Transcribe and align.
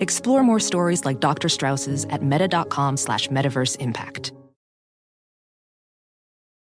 Explore 0.00 0.42
more 0.42 0.60
stories 0.60 1.04
like 1.04 1.20
Dr. 1.20 1.48
Strauss's 1.48 2.04
at 2.06 2.22
meta.com 2.22 2.96
slash 2.96 3.28
metaverse 3.28 3.78
impact. 3.78 4.32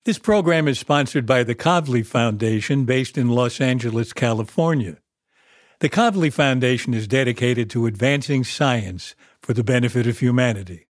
This 0.06 0.20
program 0.20 0.68
is 0.68 0.80
sponsored 0.80 1.26
by 1.26 1.44
the 1.44 1.56
Kavli 1.56 2.06
Foundation 2.06 2.86
based 2.86 3.18
in 3.18 3.30
Los 3.30 3.60
Angeles, 3.60 4.14
California. 4.14 4.98
The 5.80 5.90
Kavli 5.90 6.32
Foundation 6.32 6.94
is 6.94 7.08
dedicated 7.08 7.70
to 7.72 7.88
advancing 7.88 8.44
science 8.44 9.16
for 9.42 9.54
the 9.54 9.64
benefit 9.64 10.08
of 10.08 10.20
humanity. 10.20 10.88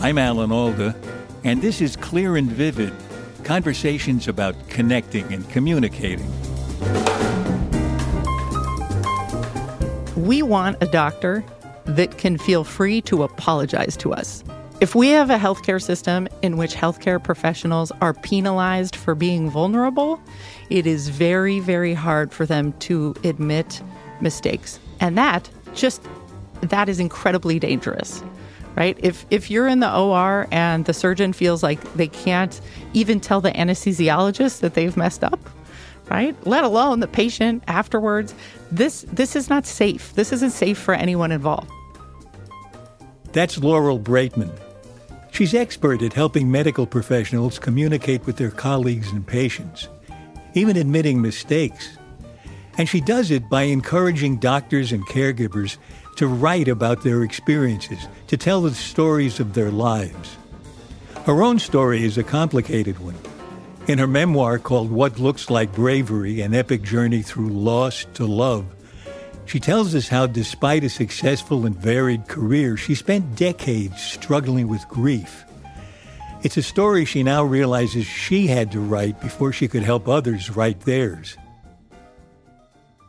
I'm 0.00 0.16
Alan 0.16 0.50
Alda, 0.50 0.96
and 1.44 1.60
this 1.60 1.80
is 1.80 1.96
Clear 1.96 2.36
and 2.36 2.50
Vivid 2.50 2.92
conversations 3.44 4.28
about 4.28 4.54
connecting 4.68 5.32
and 5.32 5.48
communicating. 5.50 6.30
We 10.16 10.42
want 10.42 10.76
a 10.80 10.86
doctor 10.86 11.44
that 11.84 12.18
can 12.18 12.38
feel 12.38 12.64
free 12.64 13.00
to 13.02 13.22
apologize 13.22 13.96
to 13.98 14.12
us. 14.12 14.44
If 14.80 14.96
we 14.96 15.10
have 15.10 15.30
a 15.30 15.36
healthcare 15.36 15.80
system 15.80 16.26
in 16.42 16.56
which 16.56 16.74
healthcare 16.74 17.22
professionals 17.22 17.92
are 18.00 18.14
penalized 18.14 18.96
for 18.96 19.14
being 19.14 19.48
vulnerable, 19.48 20.20
it 20.70 20.88
is 20.88 21.08
very, 21.08 21.60
very 21.60 21.94
hard 21.94 22.32
for 22.32 22.46
them 22.46 22.72
to 22.80 23.14
admit 23.22 23.80
mistakes. 24.20 24.80
And 24.98 25.16
that 25.16 25.48
just 25.74 26.02
that 26.62 26.88
is 26.88 26.98
incredibly 26.98 27.58
dangerous. 27.58 28.24
Right? 28.74 28.98
If 29.00 29.26
if 29.30 29.50
you're 29.50 29.68
in 29.68 29.80
the 29.80 29.96
OR 29.96 30.48
and 30.50 30.84
the 30.86 30.94
surgeon 30.94 31.32
feels 31.32 31.62
like 31.62 31.80
they 31.94 32.08
can't 32.08 32.60
even 32.92 33.20
tell 33.20 33.40
the 33.40 33.52
anesthesiologist 33.52 34.60
that 34.60 34.74
they've 34.74 34.96
messed 34.96 35.22
up, 35.22 35.38
right? 36.12 36.36
Let 36.46 36.62
alone 36.62 37.00
the 37.00 37.08
patient 37.08 37.64
afterwards. 37.66 38.34
This 38.70 39.06
this 39.12 39.34
is 39.34 39.48
not 39.48 39.64
safe. 39.64 40.12
This 40.14 40.30
isn't 40.32 40.50
safe 40.50 40.78
for 40.78 40.94
anyone 40.94 41.32
involved. 41.32 41.70
That's 43.32 43.56
Laurel 43.56 43.98
Braitman. 43.98 44.52
She's 45.30 45.54
expert 45.54 46.02
at 46.02 46.12
helping 46.12 46.50
medical 46.50 46.86
professionals 46.86 47.58
communicate 47.58 48.26
with 48.26 48.36
their 48.36 48.50
colleagues 48.50 49.10
and 49.10 49.26
patients, 49.26 49.88
even 50.52 50.76
admitting 50.76 51.22
mistakes. 51.22 51.96
And 52.76 52.86
she 52.86 53.00
does 53.00 53.30
it 53.30 53.48
by 53.48 53.62
encouraging 53.62 54.36
doctors 54.36 54.92
and 54.92 55.06
caregivers 55.06 55.78
to 56.16 56.26
write 56.26 56.68
about 56.68 57.02
their 57.02 57.22
experiences, 57.22 58.06
to 58.26 58.36
tell 58.36 58.60
the 58.60 58.74
stories 58.74 59.40
of 59.40 59.54
their 59.54 59.70
lives. 59.70 60.36
Her 61.24 61.42
own 61.42 61.58
story 61.58 62.04
is 62.04 62.18
a 62.18 62.22
complicated 62.22 62.98
one. 62.98 63.16
In 63.88 63.98
her 63.98 64.06
memoir 64.06 64.60
called 64.60 64.92
What 64.92 65.18
Looks 65.18 65.50
Like 65.50 65.72
Bravery 65.72 66.40
An 66.40 66.54
Epic 66.54 66.82
Journey 66.82 67.20
Through 67.20 67.48
Loss 67.48 68.06
to 68.14 68.24
Love, 68.24 68.64
she 69.44 69.58
tells 69.58 69.92
us 69.96 70.06
how, 70.06 70.28
despite 70.28 70.84
a 70.84 70.88
successful 70.88 71.66
and 71.66 71.76
varied 71.76 72.28
career, 72.28 72.76
she 72.76 72.94
spent 72.94 73.34
decades 73.34 74.00
struggling 74.00 74.68
with 74.68 74.86
grief. 74.88 75.44
It's 76.44 76.56
a 76.56 76.62
story 76.62 77.04
she 77.04 77.24
now 77.24 77.42
realizes 77.42 78.06
she 78.06 78.46
had 78.46 78.70
to 78.70 78.78
write 78.78 79.20
before 79.20 79.52
she 79.52 79.66
could 79.66 79.82
help 79.82 80.08
others 80.08 80.48
write 80.50 80.82
theirs. 80.82 81.36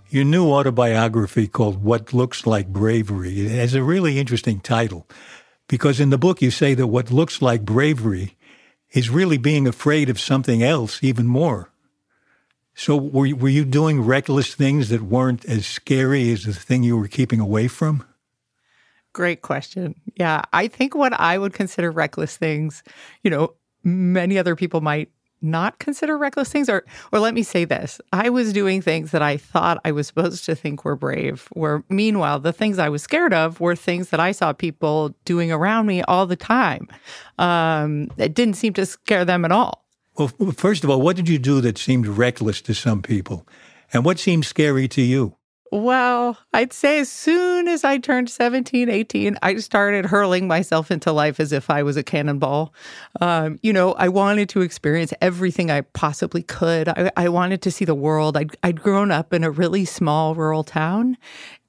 Your 0.09 0.25
new 0.25 0.51
autobiography 0.51 1.47
called 1.47 1.83
What 1.83 2.13
Looks 2.13 2.47
Like 2.47 2.67
Bravery 2.67 3.47
has 3.47 3.75
a 3.75 3.83
really 3.83 4.17
interesting 4.17 4.59
title 4.59 5.07
because 5.67 5.99
in 5.99 6.09
the 6.09 6.17
book 6.17 6.41
you 6.41 6.49
say 6.49 6.73
that 6.73 6.87
what 6.87 7.11
looks 7.11 7.43
like 7.43 7.63
bravery 7.63 8.35
is 8.93 9.09
really 9.09 9.37
being 9.37 9.67
afraid 9.67 10.09
of 10.09 10.19
something 10.19 10.63
else 10.63 11.03
even 11.03 11.27
more. 11.27 11.69
So 12.75 12.95
were 12.95 13.25
you, 13.25 13.35
were 13.35 13.49
you 13.49 13.65
doing 13.65 14.01
reckless 14.01 14.55
things 14.55 14.89
that 14.89 15.01
weren't 15.01 15.45
as 15.45 15.65
scary 15.65 16.31
as 16.31 16.43
the 16.43 16.53
thing 16.53 16.83
you 16.83 16.97
were 16.97 17.07
keeping 17.07 17.39
away 17.39 17.67
from? 17.67 18.03
Great 19.13 19.41
question. 19.43 19.93
Yeah, 20.15 20.41
I 20.53 20.67
think 20.67 20.95
what 20.95 21.13
I 21.13 21.37
would 21.37 21.53
consider 21.53 21.91
reckless 21.91 22.35
things, 22.35 22.83
you 23.21 23.29
know, 23.29 23.53
many 23.83 24.39
other 24.39 24.55
people 24.55 24.81
might 24.81 25.11
not 25.43 25.77
consider 25.79 26.17
reckless 26.17 26.49
things 26.49 26.69
or 26.69 26.83
or 27.11 27.19
let 27.19 27.33
me 27.33 27.43
say 27.43 27.65
this 27.65 27.99
i 28.11 28.29
was 28.29 28.53
doing 28.53 28.81
things 28.81 29.11
that 29.11 29.21
i 29.21 29.37
thought 29.37 29.79
i 29.85 29.91
was 29.91 30.07
supposed 30.07 30.45
to 30.45 30.55
think 30.55 30.83
were 30.83 30.95
brave 30.95 31.47
where 31.51 31.83
meanwhile 31.89 32.39
the 32.39 32.53
things 32.53 32.79
i 32.79 32.89
was 32.89 33.03
scared 33.03 33.33
of 33.33 33.59
were 33.59 33.75
things 33.75 34.09
that 34.09 34.19
i 34.19 34.31
saw 34.31 34.53
people 34.53 35.13
doing 35.25 35.51
around 35.51 35.85
me 35.85 36.01
all 36.03 36.25
the 36.25 36.35
time 36.35 36.87
um, 37.37 38.09
it 38.17 38.33
didn't 38.33 38.55
seem 38.55 38.73
to 38.73 38.85
scare 38.85 39.25
them 39.25 39.45
at 39.45 39.51
all 39.51 39.83
well, 40.15 40.27
first 40.55 40.83
of 40.83 40.89
all, 40.89 41.01
what 41.01 41.15
did 41.15 41.27
you 41.27 41.39
do 41.39 41.59
that 41.61 41.77
seemed 41.77 42.05
reckless 42.05 42.61
to 42.63 42.73
some 42.73 43.01
people? 43.01 43.47
And 43.91 44.05
what 44.05 44.19
seemed 44.19 44.45
scary 44.45 44.87
to 44.89 45.01
you? 45.01 45.37
Well, 45.73 46.37
I'd 46.53 46.71
say 46.71 46.99
as 46.99 47.11
soon 47.11 47.67
as 47.67 47.83
I 47.83 47.97
turned 47.97 48.29
17, 48.29 48.89
18, 48.89 49.39
I 49.41 49.55
started 49.55 50.05
hurling 50.05 50.47
myself 50.47 50.91
into 50.91 51.11
life 51.11 51.39
as 51.39 51.51
if 51.51 51.67
I 51.67 51.81
was 51.81 51.97
a 51.97 52.03
cannonball. 52.03 52.75
Um, 53.21 53.57
you 53.63 53.73
know, 53.73 53.93
I 53.93 54.07
wanted 54.09 54.49
to 54.49 54.61
experience 54.61 55.15
everything 55.19 55.71
I 55.71 55.81
possibly 55.81 56.43
could. 56.43 56.89
I, 56.89 57.09
I 57.17 57.27
wanted 57.27 57.63
to 57.63 57.71
see 57.71 57.85
the 57.85 57.95
world. 57.95 58.37
I'd, 58.37 58.55
I'd 58.61 58.83
grown 58.83 59.09
up 59.09 59.33
in 59.33 59.43
a 59.43 59.49
really 59.49 59.83
small 59.83 60.35
rural 60.35 60.63
town. 60.63 61.17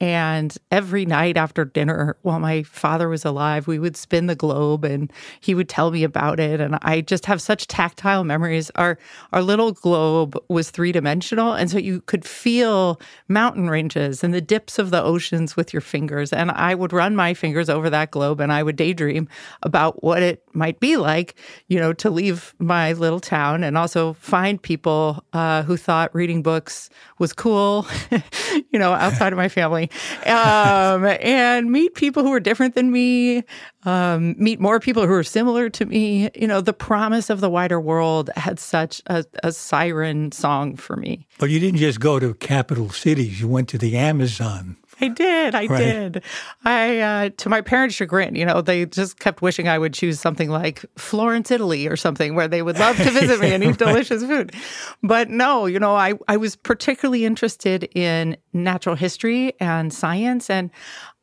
And 0.05 0.55
every 0.71 1.07
night 1.07 1.39
after 1.39 1.65
dinner, 1.65 2.19
while 2.21 2.39
my 2.39 2.63
father 2.65 3.09
was 3.09 3.25
alive, 3.25 3.67
we 3.67 3.79
would 3.79 3.97
spin 3.97 4.27
the 4.27 4.35
globe 4.35 4.85
and 4.85 5.11
he 5.41 5.55
would 5.55 5.71
tell 5.71 5.91
me 5.91 6.05
about 6.05 6.39
it. 6.39 6.61
And 6.61 6.79
I 6.83 7.01
just 7.01 7.25
have 7.25 7.41
such 7.41 7.69
tactile 7.69 8.23
memories. 8.23 8.71
Our, 8.75 8.99
our 9.33 9.41
little 9.41 9.73
globe 9.73 10.37
was 10.51 10.69
three 10.69 10.93
dimensional. 10.93 11.55
And 11.55 11.71
so 11.71 11.79
you 11.79 12.03
could 12.03 12.27
feel 12.27 13.01
mountain 13.29 13.71
ranges 13.71 14.23
and 14.23 14.35
the 14.35 14.43
dips 14.43 14.79
of 14.79 14.91
the 14.91 15.03
oceans 15.03 15.57
with 15.57 15.73
your 15.73 15.81
fingers. 15.81 16.35
And 16.35 16.51
I 16.51 16.75
would 16.75 16.93
run 16.93 17.17
my 17.17 17.33
fingers 17.33 17.71
over 17.71 17.89
that 17.89 18.11
globe 18.11 18.43
and 18.43 18.53
I 18.53 18.63
would 18.63 18.77
daydream 18.77 19.27
about 19.63 20.05
what 20.05 20.23
it 20.23 20.43
might 20.53 20.81
be 20.81 20.99
like, 20.99 21.35
you 21.69 21.79
know, 21.79 21.95
to 21.95 22.11
leave 22.11 22.55
my 22.59 22.93
little 22.93 23.21
town 23.21 23.65
and 23.65 23.79
also 23.79 24.13
find 24.13 24.61
people 24.61 25.25
uh, 25.33 25.63
who 25.63 25.79
thought 25.79 26.15
reading 26.15 26.43
books 26.43 26.91
was 27.19 27.33
cool, 27.33 27.87
you 28.71 28.79
know, 28.79 28.93
outside 28.93 29.33
of 29.33 29.39
my 29.39 29.49
family 29.49 29.89
um, 30.27 31.05
and 31.05 31.71
meet 31.71 31.95
people 31.95 32.23
who 32.23 32.33
are 32.33 32.41
different 32.41 32.75
than 32.75 32.91
me, 32.91 33.45
um, 33.85 34.35
meet 34.39 34.61
more 34.61 34.81
people 34.81 35.07
who 35.07 35.13
are 35.13 35.25
similar 35.25 35.69
to 35.71 35.85
me. 35.85 36.31
You 36.35 36.47
know, 36.47 36.61
the 36.61 36.73
promise 36.73 37.31
of 37.31 37.41
the 37.41 37.51
wider 37.51 37.81
world 37.81 38.31
had 38.37 38.59
such 38.59 39.03
a, 39.07 39.25
a 39.43 39.53
siren 39.53 40.33
song 40.33 40.77
for 40.77 40.97
me. 40.97 41.27
But 41.39 41.51
you 41.51 41.61
didn't 41.61 41.79
just 41.79 42.01
go 42.01 42.19
to 42.19 42.35
capital 42.35 42.91
cities, 42.91 43.41
you 43.41 43.49
went 43.49 43.69
to 43.71 43.79
the 43.79 43.97
Amazon 43.97 44.77
I 45.01 45.09
did. 45.09 45.55
I 45.55 45.67
right. 45.67 45.79
did. 45.79 46.23
I, 46.65 47.01
uh, 47.01 47.31
to 47.37 47.49
my 47.49 47.61
parents' 47.61 47.95
chagrin, 47.97 48.35
you 48.35 48.45
know, 48.45 48.61
they 48.61 48.87
just 48.87 49.19
kept 49.19 49.43
wishing 49.43 49.69
I 49.69 49.79
would 49.79 49.95
choose 49.95 50.21
something 50.21 50.51
like 50.51 50.85
Florence, 50.97 51.51
Italy 51.51 51.87
or 51.87 51.97
something 51.97 52.35
where 52.35 52.49
they 52.49 52.63
would 52.63 52.79
love 52.79 52.97
to 52.97 53.11
visit 53.11 53.41
me 53.41 53.53
and 53.53 53.65
eat 53.65 53.79
delicious 53.79 54.23
food. 54.23 54.55
But 55.03 55.31
no, 55.31 55.67
you 55.67 55.79
know, 55.79 55.95
I, 55.95 56.15
I 56.29 56.37
was 56.37 56.57
particularly 56.57 57.25
interested 57.25 57.85
in 57.95 58.37
natural 58.53 58.95
history 58.95 59.55
and 59.61 59.93
science. 59.93 60.49
And 60.49 60.71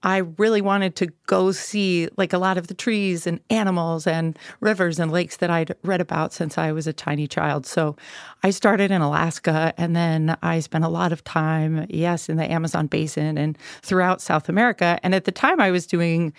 I 0.03 0.17
really 0.17 0.61
wanted 0.61 0.95
to 0.97 1.07
go 1.27 1.51
see 1.51 2.09
like 2.17 2.33
a 2.33 2.37
lot 2.37 2.57
of 2.57 2.67
the 2.67 2.73
trees 2.73 3.27
and 3.27 3.39
animals 3.49 4.07
and 4.07 4.37
rivers 4.59 4.99
and 4.99 5.11
lakes 5.11 5.37
that 5.37 5.49
I'd 5.49 5.75
read 5.83 6.01
about 6.01 6.33
since 6.33 6.57
I 6.57 6.71
was 6.71 6.87
a 6.87 6.93
tiny 6.93 7.27
child. 7.27 7.65
So 7.65 7.95
I 8.43 8.49
started 8.49 8.89
in 8.91 9.01
Alaska 9.01 9.73
and 9.77 9.95
then 9.95 10.35
I 10.41 10.59
spent 10.59 10.85
a 10.85 10.89
lot 10.89 11.11
of 11.11 11.23
time, 11.23 11.85
yes, 11.89 12.29
in 12.29 12.37
the 12.37 12.51
Amazon 12.51 12.87
basin 12.87 13.37
and 13.37 13.57
throughout 13.81 14.21
South 14.21 14.49
America. 14.49 14.99
And 15.03 15.13
at 15.13 15.25
the 15.25 15.31
time 15.31 15.59
I 15.59 15.71
was 15.71 15.85
doing 15.85 16.33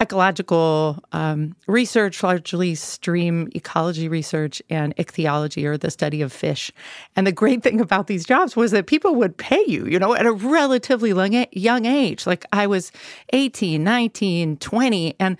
ecological 0.00 1.02
um, 1.12 1.56
research, 1.66 2.22
largely 2.22 2.74
stream 2.74 3.48
ecology 3.54 4.08
research 4.08 4.60
and 4.68 4.94
ichthyology, 4.98 5.66
or 5.66 5.78
the 5.78 5.90
study 5.90 6.20
of 6.20 6.32
fish. 6.32 6.70
And 7.14 7.26
the 7.26 7.32
great 7.32 7.62
thing 7.62 7.80
about 7.80 8.06
these 8.06 8.26
jobs 8.26 8.56
was 8.56 8.72
that 8.72 8.86
people 8.86 9.14
would 9.14 9.36
pay 9.36 9.62
you, 9.66 9.86
you 9.86 9.98
know, 9.98 10.14
at 10.14 10.26
a 10.26 10.32
relatively 10.32 11.12
young 11.52 11.86
age. 11.86 12.26
Like 12.26 12.44
I 12.52 12.66
was 12.66 12.92
18, 13.32 13.82
19, 13.82 14.58
20, 14.58 15.16
and 15.18 15.36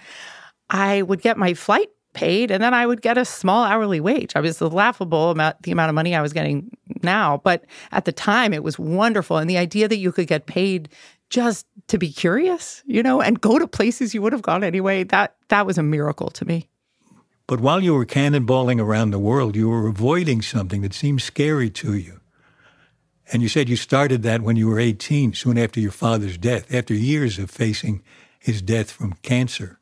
I 0.70 1.02
would 1.02 1.20
get 1.20 1.36
my 1.36 1.54
flight 1.54 1.88
paid 2.16 2.50
and 2.50 2.62
then 2.62 2.72
I 2.72 2.86
would 2.86 3.02
get 3.02 3.18
a 3.18 3.26
small 3.26 3.62
hourly 3.64 4.00
wage. 4.00 4.34
I 4.34 4.40
was 4.40 4.60
laughable 4.62 5.30
about 5.30 5.62
the 5.62 5.70
amount 5.70 5.90
of 5.90 5.94
money 5.94 6.14
I 6.14 6.22
was 6.22 6.32
getting 6.32 6.70
now, 7.02 7.42
but 7.44 7.64
at 7.92 8.06
the 8.06 8.12
time 8.12 8.54
it 8.54 8.64
was 8.64 8.78
wonderful. 8.78 9.36
And 9.36 9.50
the 9.50 9.58
idea 9.58 9.86
that 9.86 9.98
you 9.98 10.10
could 10.12 10.26
get 10.26 10.46
paid 10.46 10.88
just 11.30 11.66
to 11.88 11.98
be 11.98 12.12
curious, 12.12 12.82
you 12.86 13.02
know, 13.02 13.20
and 13.20 13.40
go 13.40 13.58
to 13.58 13.66
places 13.66 14.14
you 14.14 14.22
would 14.22 14.32
have 14.32 14.42
gone 14.42 14.64
anyway, 14.64 15.04
that 15.04 15.36
that 15.48 15.66
was 15.66 15.78
a 15.78 15.82
miracle 15.82 16.30
to 16.30 16.44
me. 16.44 16.68
But 17.46 17.60
while 17.60 17.82
you 17.82 17.94
were 17.94 18.06
cannonballing 18.06 18.80
around 18.80 19.10
the 19.10 19.18
world, 19.18 19.54
you 19.54 19.68
were 19.68 19.86
avoiding 19.86 20.42
something 20.42 20.82
that 20.82 20.94
seemed 20.94 21.22
scary 21.22 21.70
to 21.70 21.94
you. 21.94 22.20
And 23.32 23.42
you 23.42 23.48
said 23.48 23.68
you 23.68 23.76
started 23.76 24.22
that 24.22 24.42
when 24.42 24.56
you 24.56 24.68
were 24.68 24.78
18, 24.78 25.34
soon 25.34 25.58
after 25.58 25.80
your 25.80 25.92
father's 25.92 26.38
death, 26.38 26.72
after 26.72 26.94
years 26.94 27.38
of 27.38 27.50
facing 27.50 28.02
his 28.38 28.62
death 28.62 28.90
from 28.90 29.14
cancer. 29.22 29.80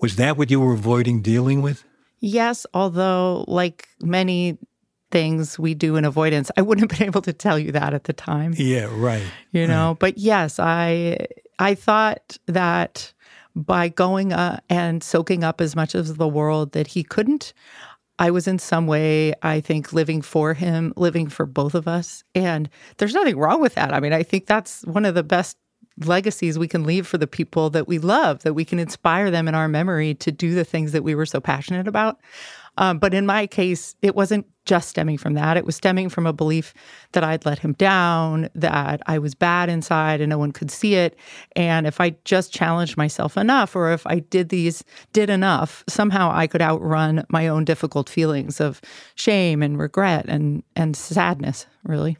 Was 0.00 0.16
that 0.16 0.36
what 0.36 0.50
you 0.50 0.60
were 0.60 0.74
avoiding 0.74 1.22
dealing 1.22 1.62
with? 1.62 1.84
Yes, 2.20 2.66
although, 2.74 3.44
like 3.48 3.88
many 4.00 4.58
things 5.10 5.58
we 5.58 5.74
do 5.74 5.96
in 5.96 6.04
avoidance. 6.04 6.50
I 6.56 6.62
wouldn't 6.62 6.90
have 6.90 6.98
been 6.98 7.06
able 7.08 7.22
to 7.22 7.32
tell 7.32 7.58
you 7.58 7.72
that 7.72 7.94
at 7.94 8.04
the 8.04 8.12
time. 8.12 8.54
Yeah, 8.56 8.88
right. 8.90 9.24
You 9.52 9.66
know, 9.66 9.88
right. 9.88 9.98
but 9.98 10.18
yes, 10.18 10.58
I 10.58 11.26
I 11.58 11.74
thought 11.74 12.38
that 12.46 13.12
by 13.54 13.88
going 13.88 14.32
uh, 14.32 14.60
and 14.70 15.02
soaking 15.02 15.42
up 15.42 15.60
as 15.60 15.74
much 15.74 15.94
of 15.94 16.16
the 16.16 16.28
world 16.28 16.72
that 16.72 16.88
he 16.88 17.02
couldn't, 17.02 17.52
I 18.18 18.30
was 18.30 18.46
in 18.46 18.58
some 18.58 18.86
way, 18.86 19.34
I 19.42 19.60
think, 19.60 19.92
living 19.92 20.22
for 20.22 20.54
him, 20.54 20.92
living 20.96 21.28
for 21.28 21.46
both 21.46 21.74
of 21.74 21.88
us. 21.88 22.24
And 22.34 22.68
there's 22.98 23.14
nothing 23.14 23.36
wrong 23.36 23.60
with 23.60 23.74
that. 23.74 23.92
I 23.92 24.00
mean, 24.00 24.12
I 24.12 24.22
think 24.22 24.46
that's 24.46 24.82
one 24.84 25.04
of 25.04 25.14
the 25.14 25.22
best 25.22 25.56
legacies 26.04 26.58
we 26.58 26.68
can 26.68 26.84
leave 26.84 27.06
for 27.06 27.18
the 27.18 27.26
people 27.26 27.70
that 27.70 27.88
we 27.88 27.98
love, 27.98 28.42
that 28.42 28.54
we 28.54 28.64
can 28.64 28.78
inspire 28.78 29.30
them 29.30 29.48
in 29.48 29.54
our 29.54 29.68
memory 29.68 30.14
to 30.14 30.30
do 30.30 30.54
the 30.54 30.64
things 30.64 30.92
that 30.92 31.02
we 31.02 31.14
were 31.14 31.26
so 31.26 31.40
passionate 31.40 31.88
about. 31.88 32.20
Um, 32.78 32.98
but 32.98 33.12
in 33.12 33.26
my 33.26 33.46
case, 33.46 33.96
it 34.02 34.14
wasn't 34.14 34.46
just 34.64 34.88
stemming 34.88 35.18
from 35.18 35.34
that. 35.34 35.56
It 35.56 35.66
was 35.66 35.74
stemming 35.76 36.08
from 36.10 36.26
a 36.26 36.32
belief 36.32 36.72
that 37.12 37.24
I'd 37.24 37.44
let 37.44 37.58
him 37.58 37.72
down, 37.72 38.48
that 38.54 39.02
I 39.06 39.18
was 39.18 39.34
bad 39.34 39.68
inside 39.68 40.20
and 40.20 40.30
no 40.30 40.38
one 40.38 40.52
could 40.52 40.70
see 40.70 40.94
it. 40.94 41.18
And 41.56 41.86
if 41.86 42.00
I 42.00 42.10
just 42.24 42.52
challenged 42.52 42.96
myself 42.96 43.36
enough, 43.36 43.74
or 43.74 43.92
if 43.92 44.06
I 44.06 44.20
did 44.20 44.50
these, 44.50 44.84
did 45.12 45.28
enough, 45.28 45.82
somehow 45.88 46.30
I 46.32 46.46
could 46.46 46.62
outrun 46.62 47.24
my 47.28 47.48
own 47.48 47.64
difficult 47.64 48.08
feelings 48.08 48.60
of 48.60 48.80
shame 49.16 49.62
and 49.62 49.78
regret 49.78 50.26
and, 50.28 50.62
and 50.76 50.94
sadness, 50.94 51.66
really. 51.82 52.16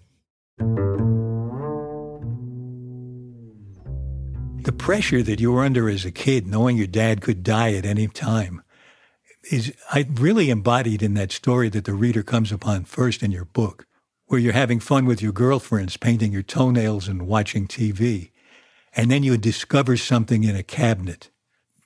The 4.65 4.75
pressure 4.77 5.23
that 5.23 5.39
you 5.39 5.53
were 5.53 5.65
under 5.65 5.89
as 5.89 6.05
a 6.05 6.11
kid, 6.11 6.47
knowing 6.47 6.77
your 6.77 6.89
dad 6.89 7.21
could 7.21 7.43
die 7.43 7.75
at 7.75 7.87
any 7.87 8.09
time, 8.09 8.63
is 9.51 9.73
I 9.91 10.07
really 10.15 10.51
embodied 10.51 11.03
in 11.03 11.15
that 11.15 11.33
story 11.33 11.69
that 11.71 11.85
the 11.85 11.95
reader 11.95 12.23
comes 12.23 12.53
upon 12.53 12.85
first 12.85 13.23
in 13.23 13.31
your 13.31 13.45
book, 13.45 13.87
where 14.27 14.41
you're 14.41 14.53
having 14.53 14.81
fun 14.81 15.07
with 15.07 15.23
your 15.23 15.33
girlfriends, 15.33 15.97
painting 15.97 16.33
your 16.33 16.43
toenails 16.43 17.09
and 17.09 17.27
watching 17.27 17.67
TV, 17.67 18.31
and 18.95 19.11
then 19.11 19.23
you 19.23 19.37
discover 19.37 19.97
something 19.97 20.45
in 20.45 20.57
a 20.57 20.63
cabinet. 20.63 21.31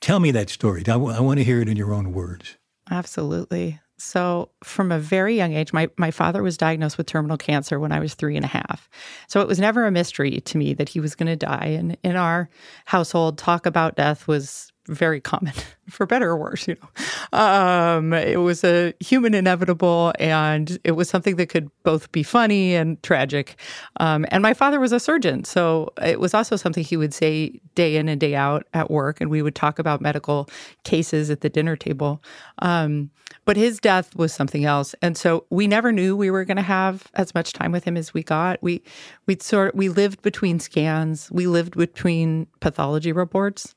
Tell 0.01 0.19
me 0.19 0.31
that 0.31 0.49
story. 0.49 0.81
I, 0.81 0.93
w- 0.93 1.15
I 1.15 1.21
want 1.21 1.37
to 1.37 1.43
hear 1.43 1.61
it 1.61 1.69
in 1.69 1.77
your 1.77 1.93
own 1.93 2.11
words. 2.11 2.57
Absolutely. 2.91 3.79
So, 3.97 4.49
from 4.63 4.91
a 4.91 4.99
very 4.99 5.37
young 5.37 5.53
age, 5.53 5.71
my, 5.71 5.89
my 5.97 6.11
father 6.11 6.43
was 6.43 6.57
diagnosed 6.57 6.97
with 6.97 7.07
terminal 7.07 7.37
cancer 7.37 7.79
when 7.79 7.93
I 7.93 7.99
was 7.99 8.15
three 8.15 8.35
and 8.35 8.43
a 8.43 8.49
half. 8.49 8.89
So, 9.29 9.39
it 9.39 9.47
was 9.47 9.59
never 9.59 9.85
a 9.85 9.91
mystery 9.91 10.41
to 10.41 10.57
me 10.57 10.73
that 10.73 10.89
he 10.89 10.99
was 10.99 11.15
going 11.15 11.27
to 11.27 11.37
die. 11.37 11.77
And 11.77 11.95
in 12.03 12.17
our 12.17 12.49
household, 12.85 13.37
talk 13.37 13.65
about 13.65 13.95
death 13.95 14.27
was 14.27 14.72
very 14.87 15.21
common, 15.21 15.53
for 15.89 16.05
better 16.05 16.29
or 16.29 16.37
worse. 16.37 16.67
You 16.67 16.75
know, 16.81 17.39
um, 17.39 18.13
it 18.13 18.39
was 18.39 18.63
a 18.63 18.93
human 18.99 19.33
inevitable, 19.33 20.13
and 20.19 20.77
it 20.83 20.91
was 20.91 21.09
something 21.09 21.35
that 21.37 21.47
could 21.47 21.69
both 21.83 22.11
be 22.11 22.23
funny 22.23 22.75
and 22.75 23.01
tragic. 23.03 23.55
Um, 23.97 24.25
and 24.29 24.41
my 24.41 24.53
father 24.53 24.79
was 24.79 24.91
a 24.91 24.99
surgeon, 24.99 25.43
so 25.43 25.91
it 26.01 26.19
was 26.19 26.33
also 26.33 26.55
something 26.55 26.83
he 26.83 26.97
would 26.97 27.13
say 27.13 27.59
day 27.75 27.95
in 27.95 28.09
and 28.09 28.19
day 28.19 28.35
out 28.35 28.67
at 28.73 28.91
work, 28.91 29.21
and 29.21 29.29
we 29.29 29.41
would 29.41 29.55
talk 29.55 29.79
about 29.79 30.01
medical 30.01 30.49
cases 30.83 31.29
at 31.29 31.41
the 31.41 31.49
dinner 31.49 31.75
table. 31.75 32.21
Um, 32.59 33.09
but 33.45 33.57
his 33.57 33.79
death 33.79 34.15
was 34.15 34.33
something 34.33 34.63
else, 34.63 34.95
and 35.01 35.17
so 35.17 35.45
we 35.49 35.67
never 35.67 35.91
knew 35.91 36.15
we 36.15 36.31
were 36.31 36.45
going 36.45 36.57
to 36.57 36.63
have 36.63 37.07
as 37.15 37.33
much 37.33 37.51
time 37.51 37.71
with 37.71 37.83
him 37.83 37.97
as 37.97 38.13
we 38.13 38.23
got. 38.23 38.61
We 38.61 38.83
we 39.25 39.37
sort 39.39 39.75
we 39.75 39.89
lived 39.89 40.21
between 40.21 40.59
scans, 40.59 41.31
we 41.31 41.47
lived 41.47 41.75
between 41.75 42.47
pathology 42.59 43.11
reports 43.11 43.75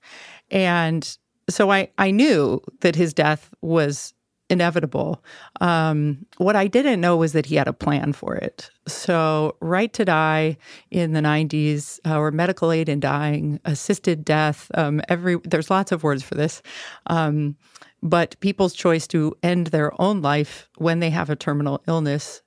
and 0.51 1.17
so 1.49 1.71
I, 1.71 1.91
I 1.99 2.11
knew 2.11 2.61
that 2.81 2.97
his 2.97 3.15
death 3.15 3.51
was 3.63 4.15
inevitable. 4.49 5.25
Um, 5.61 6.25
what 6.39 6.55
I 6.57 6.67
didn't 6.67 7.01
know 7.01 7.17
was 7.17 7.33
that 7.33 7.47
he 7.47 7.57
had 7.57 7.69
a 7.69 7.73
plan 7.73 8.13
for 8.13 8.37
it. 8.37 8.71
So, 8.87 9.57
right 9.61 9.93
to 9.95 10.05
die 10.05 10.57
in 10.91 11.13
the 11.13 11.21
90s, 11.21 11.99
uh, 12.07 12.19
or 12.19 12.31
medical 12.31 12.71
aid 12.71 12.89
in 12.89 13.01
dying, 13.01 13.61
assisted 13.65 14.25
death, 14.25 14.71
um, 14.75 15.01
every 15.09 15.37
there's 15.45 15.71
lots 15.71 15.93
of 15.93 16.03
words 16.03 16.23
for 16.23 16.35
this. 16.35 16.63
Um, 17.07 17.57
but 18.03 18.39
people's 18.41 18.75
choice 18.75 19.07
to 19.09 19.35
end 19.43 19.69
their 19.69 20.01
own 20.01 20.23
life 20.23 20.69
when 20.77 21.01
they 21.01 21.11
have 21.11 21.31
a 21.31 21.37
terminal 21.37 21.83
illness 21.89 22.43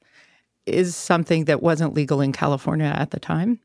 is 0.66 0.96
something 0.96 1.46
that 1.46 1.62
wasn't 1.62 1.94
legal 1.94 2.22
in 2.22 2.32
California 2.32 2.86
at 2.86 3.12
the 3.12 3.20
time. 3.20 3.60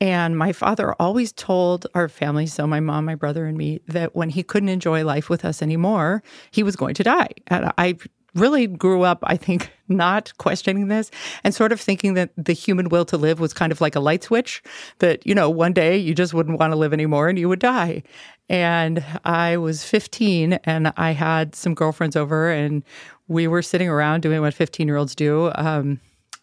And 0.00 0.36
my 0.36 0.52
father 0.52 0.94
always 0.98 1.32
told 1.32 1.86
our 1.94 2.08
family, 2.08 2.46
so 2.46 2.66
my 2.66 2.80
mom, 2.80 3.04
my 3.04 3.14
brother, 3.14 3.46
and 3.46 3.56
me, 3.56 3.80
that 3.86 4.16
when 4.16 4.30
he 4.30 4.42
couldn't 4.42 4.68
enjoy 4.68 5.04
life 5.04 5.28
with 5.28 5.44
us 5.44 5.62
anymore, 5.62 6.22
he 6.50 6.64
was 6.64 6.74
going 6.74 6.94
to 6.94 7.04
die. 7.04 7.28
And 7.46 7.72
I 7.78 7.96
really 8.34 8.66
grew 8.66 9.02
up, 9.02 9.20
I 9.22 9.36
think, 9.36 9.70
not 9.88 10.32
questioning 10.38 10.88
this 10.88 11.10
and 11.44 11.54
sort 11.54 11.70
of 11.70 11.80
thinking 11.80 12.14
that 12.14 12.30
the 12.36 12.54
human 12.54 12.88
will 12.88 13.04
to 13.04 13.16
live 13.16 13.40
was 13.40 13.52
kind 13.52 13.70
of 13.72 13.80
like 13.80 13.94
a 13.94 14.00
light 14.00 14.24
switch 14.24 14.62
that, 15.00 15.26
you 15.26 15.34
know, 15.34 15.50
one 15.50 15.72
day 15.72 15.96
you 15.98 16.14
just 16.14 16.32
wouldn't 16.32 16.58
want 16.58 16.72
to 16.72 16.76
live 16.76 16.92
anymore 16.92 17.28
and 17.28 17.38
you 17.38 17.48
would 17.48 17.58
die. 17.58 18.02
And 18.48 19.04
I 19.24 19.56
was 19.58 19.84
15 19.84 20.54
and 20.64 20.92
I 20.96 21.12
had 21.12 21.54
some 21.54 21.74
girlfriends 21.74 22.16
over 22.16 22.50
and 22.50 22.82
we 23.28 23.46
were 23.46 23.62
sitting 23.62 23.88
around 23.88 24.22
doing 24.22 24.40
what 24.40 24.54
15 24.54 24.86
year 24.86 24.96
olds 24.96 25.14
do. 25.14 25.52
Um, 25.54 26.00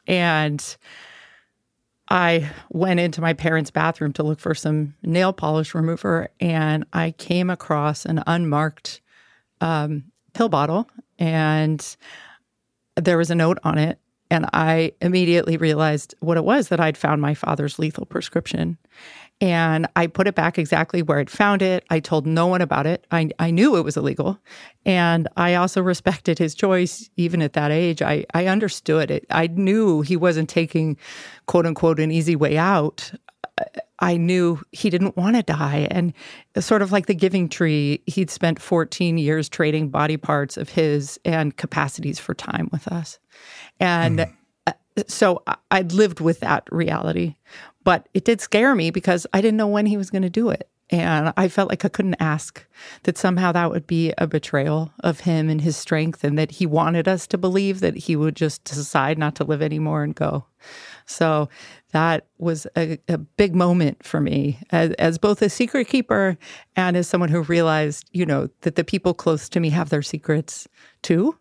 and 0.07 0.77
I 2.09 2.49
went 2.69 2.99
into 2.99 3.21
my 3.21 3.33
parents' 3.33 3.71
bathroom 3.71 4.13
to 4.13 4.23
look 4.23 4.39
for 4.39 4.55
some 4.55 4.95
nail 5.03 5.31
polish 5.31 5.75
remover, 5.75 6.29
and 6.39 6.85
I 6.91 7.11
came 7.11 7.49
across 7.49 8.05
an 8.05 8.23
unmarked 8.25 9.01
um, 9.61 10.05
pill 10.33 10.49
bottle, 10.49 10.89
and 11.19 11.95
there 12.95 13.17
was 13.17 13.29
a 13.29 13.35
note 13.35 13.59
on 13.63 13.77
it. 13.77 13.99
And 14.31 14.47
I 14.53 14.93
immediately 15.01 15.57
realized 15.57 16.13
what 16.19 16.37
it 16.37 16.43
was 16.43 16.67
that 16.69 16.79
I'd 16.79 16.97
found 16.97 17.21
my 17.21 17.33
father's 17.33 17.79
lethal 17.79 18.05
prescription. 18.05 18.77
And 19.41 19.87
I 19.95 20.07
put 20.07 20.27
it 20.27 20.35
back 20.35 20.57
exactly 20.57 21.01
where 21.01 21.19
I'd 21.19 21.29
found 21.29 21.61
it. 21.61 21.85
I 21.89 22.01
told 22.01 22.27
no 22.27 22.47
one 22.47 22.61
about 22.61 22.85
it. 22.85 23.07
I, 23.09 23.29
I 23.39 23.51
knew 23.51 23.77
it 23.77 23.85
was 23.85 23.95
illegal. 23.95 24.37
And 24.85 25.29
I 25.37 25.55
also 25.55 25.81
respected 25.83 26.37
his 26.37 26.55
choice, 26.55 27.09
even 27.15 27.41
at 27.41 27.53
that 27.53 27.71
age. 27.71 28.01
I, 28.01 28.25
I 28.33 28.47
understood 28.47 29.09
it. 29.09 29.25
I 29.29 29.47
knew 29.47 30.01
he 30.01 30.17
wasn't 30.17 30.49
taking, 30.49 30.97
quote 31.45 31.65
unquote, 31.65 31.99
an 31.99 32.11
easy 32.11 32.35
way 32.35 32.57
out. 32.57 33.11
I 33.99 34.17
knew 34.17 34.61
he 34.71 34.89
didn't 34.89 35.17
want 35.17 35.35
to 35.35 35.43
die. 35.43 35.87
And 35.91 36.13
sort 36.59 36.81
of 36.81 36.91
like 36.91 37.07
the 37.07 37.15
giving 37.15 37.49
tree, 37.49 38.01
he'd 38.07 38.29
spent 38.29 38.61
14 38.61 39.17
years 39.17 39.49
trading 39.49 39.89
body 39.89 40.17
parts 40.17 40.57
of 40.57 40.69
his 40.69 41.19
and 41.25 41.55
capacities 41.55 42.19
for 42.19 42.33
time 42.33 42.69
with 42.71 42.87
us. 42.87 43.19
And 43.79 44.19
mm. 44.67 44.75
so 45.07 45.43
I'd 45.71 45.91
lived 45.91 46.21
with 46.21 46.39
that 46.39 46.67
reality. 46.71 47.35
But 47.89 48.07
it 48.13 48.23
did 48.23 48.39
scare 48.39 48.75
me 48.75 48.91
because 48.91 49.25
I 49.33 49.41
didn't 49.41 49.57
know 49.57 49.65
when 49.65 49.87
he 49.87 49.97
was 49.97 50.11
going 50.11 50.21
to 50.21 50.29
do 50.29 50.51
it. 50.51 50.69
And 50.91 51.33
I 51.35 51.47
felt 51.47 51.71
like 51.71 51.83
I 51.83 51.89
couldn't 51.89 52.17
ask 52.19 52.63
that 53.01 53.17
somehow 53.17 53.51
that 53.51 53.71
would 53.71 53.87
be 53.87 54.13
a 54.19 54.27
betrayal 54.27 54.93
of 54.99 55.21
him 55.21 55.49
and 55.49 55.59
his 55.59 55.75
strength, 55.75 56.23
and 56.23 56.37
that 56.37 56.51
he 56.51 56.67
wanted 56.67 57.07
us 57.07 57.25
to 57.25 57.37
believe 57.39 57.79
that 57.79 57.95
he 57.95 58.15
would 58.15 58.35
just 58.35 58.63
decide 58.63 59.17
not 59.17 59.33
to 59.37 59.43
live 59.43 59.63
anymore 59.63 60.03
and 60.03 60.13
go. 60.13 60.45
So 61.07 61.49
that 61.91 62.27
was 62.37 62.67
a, 62.77 62.99
a 63.07 63.17
big 63.17 63.55
moment 63.55 64.05
for 64.05 64.21
me 64.21 64.59
as, 64.69 64.91
as, 64.99 65.17
both 65.17 65.41
a 65.41 65.49
secret 65.49 65.87
keeper 65.87 66.37
and 66.75 66.95
as 66.95 67.07
someone 67.07 67.29
who 67.29 67.41
realized, 67.41 68.07
you 68.11 68.27
know, 68.27 68.49
that 68.61 68.75
the 68.75 68.83
people 68.83 69.15
close 69.15 69.49
to 69.49 69.59
me 69.59 69.71
have 69.71 69.89
their 69.89 70.03
secrets 70.03 70.67
too. 71.01 71.35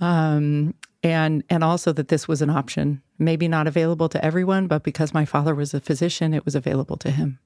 Um, 0.00 0.74
and 1.02 1.42
and 1.50 1.64
also 1.64 1.92
that 1.92 2.08
this 2.08 2.28
was 2.28 2.42
an 2.42 2.50
option, 2.50 3.02
maybe 3.18 3.48
not 3.48 3.66
available 3.66 4.08
to 4.10 4.24
everyone, 4.24 4.66
but 4.66 4.82
because 4.82 5.14
my 5.14 5.24
father 5.24 5.54
was 5.54 5.74
a 5.74 5.80
physician, 5.80 6.34
it 6.34 6.44
was 6.44 6.54
available 6.54 6.96
to 6.98 7.10
him. 7.10 7.38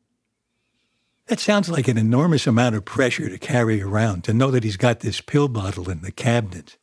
That 1.27 1.41
sounds 1.41 1.69
like 1.69 1.89
an 1.89 1.99
enormous 1.99 2.47
amount 2.47 2.77
of 2.77 2.85
pressure 2.85 3.29
to 3.29 3.39
carry 3.39 3.83
around, 3.83 4.23
to 4.25 4.35
know 4.35 4.51
that 4.53 4.63
he's 4.63 4.77
got 4.77 5.01
this 5.01 5.21
pill 5.21 5.49
bottle 5.49 5.91
in 5.91 6.03
the 6.03 6.13
cabinet. 6.13 6.79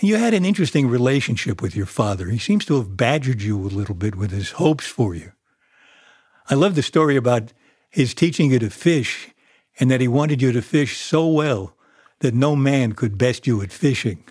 You 0.00 0.16
had 0.16 0.34
an 0.34 0.44
interesting 0.44 0.88
relationship 0.88 1.62
with 1.62 1.76
your 1.76 1.86
father. 1.86 2.26
He 2.26 2.38
seems 2.38 2.64
to 2.66 2.76
have 2.76 2.96
badgered 2.96 3.42
you 3.42 3.58
a 3.58 3.68
little 3.68 3.94
bit 3.94 4.14
with 4.14 4.30
his 4.30 4.52
hopes 4.52 4.86
for 4.86 5.14
you. 5.14 5.32
I 6.48 6.54
love 6.54 6.74
the 6.74 6.82
story 6.82 7.16
about 7.16 7.52
his 7.90 8.14
teaching 8.14 8.50
you 8.50 8.58
to 8.58 8.70
fish 8.70 9.30
and 9.78 9.90
that 9.90 10.00
he 10.00 10.08
wanted 10.08 10.42
you 10.42 10.52
to 10.52 10.62
fish 10.62 10.98
so 10.98 11.26
well 11.26 11.74
that 12.20 12.34
no 12.34 12.56
man 12.56 12.92
could 12.92 13.16
best 13.18 13.46
you 13.46 13.62
at 13.62 13.72
fishing. 13.72 14.24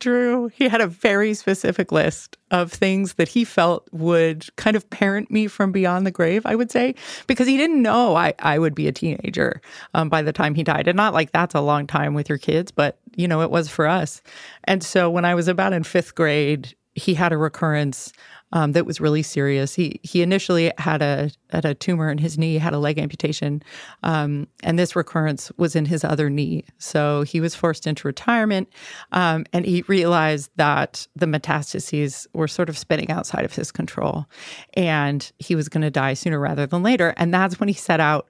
True. 0.00 0.48
He 0.54 0.68
had 0.68 0.80
a 0.80 0.86
very 0.86 1.34
specific 1.34 1.92
list 1.92 2.38
of 2.50 2.72
things 2.72 3.14
that 3.14 3.28
he 3.28 3.44
felt 3.44 3.86
would 3.92 4.54
kind 4.56 4.76
of 4.76 4.88
parent 4.88 5.30
me 5.30 5.46
from 5.46 5.72
beyond 5.72 6.06
the 6.06 6.10
grave, 6.10 6.46
I 6.46 6.54
would 6.54 6.70
say, 6.70 6.94
because 7.26 7.46
he 7.46 7.56
didn't 7.56 7.82
know 7.82 8.16
I, 8.16 8.34
I 8.38 8.58
would 8.58 8.74
be 8.74 8.88
a 8.88 8.92
teenager 8.92 9.60
um, 9.92 10.08
by 10.08 10.22
the 10.22 10.32
time 10.32 10.54
he 10.54 10.62
died. 10.62 10.88
And 10.88 10.96
not 10.96 11.12
like 11.12 11.32
that's 11.32 11.54
a 11.54 11.60
long 11.60 11.86
time 11.86 12.14
with 12.14 12.28
your 12.28 12.38
kids, 12.38 12.70
but, 12.70 12.98
you 13.14 13.28
know, 13.28 13.42
it 13.42 13.50
was 13.50 13.68
for 13.68 13.86
us. 13.86 14.22
And 14.64 14.82
so 14.82 15.10
when 15.10 15.24
I 15.24 15.34
was 15.34 15.48
about 15.48 15.72
in 15.74 15.84
fifth 15.84 16.14
grade, 16.14 16.74
he 16.94 17.14
had 17.14 17.32
a 17.32 17.36
recurrence 17.36 18.12
um, 18.54 18.72
that 18.72 18.86
was 18.86 19.00
really 19.00 19.22
serious. 19.22 19.74
He 19.74 20.00
he 20.02 20.22
initially 20.22 20.72
had 20.78 21.02
a 21.02 21.30
had 21.50 21.64
a 21.64 21.74
tumor 21.74 22.10
in 22.10 22.18
his 22.18 22.38
knee, 22.38 22.56
had 22.56 22.72
a 22.72 22.78
leg 22.78 22.98
amputation, 22.98 23.62
um, 24.02 24.46
and 24.62 24.78
this 24.78 24.96
recurrence 24.96 25.52
was 25.58 25.76
in 25.76 25.84
his 25.84 26.04
other 26.04 26.30
knee. 26.30 26.64
So 26.78 27.22
he 27.22 27.40
was 27.40 27.54
forced 27.54 27.86
into 27.86 28.06
retirement, 28.06 28.68
um, 29.12 29.44
and 29.52 29.66
he 29.66 29.82
realized 29.88 30.50
that 30.56 31.06
the 31.16 31.26
metastases 31.26 32.26
were 32.32 32.48
sort 32.48 32.68
of 32.68 32.78
spinning 32.78 33.10
outside 33.10 33.44
of 33.44 33.54
his 33.54 33.72
control, 33.72 34.26
and 34.74 35.30
he 35.38 35.56
was 35.56 35.68
going 35.68 35.82
to 35.82 35.90
die 35.90 36.14
sooner 36.14 36.38
rather 36.38 36.66
than 36.66 36.82
later. 36.82 37.12
And 37.16 37.34
that's 37.34 37.58
when 37.58 37.68
he 37.68 37.74
set 37.74 38.00
out 38.00 38.28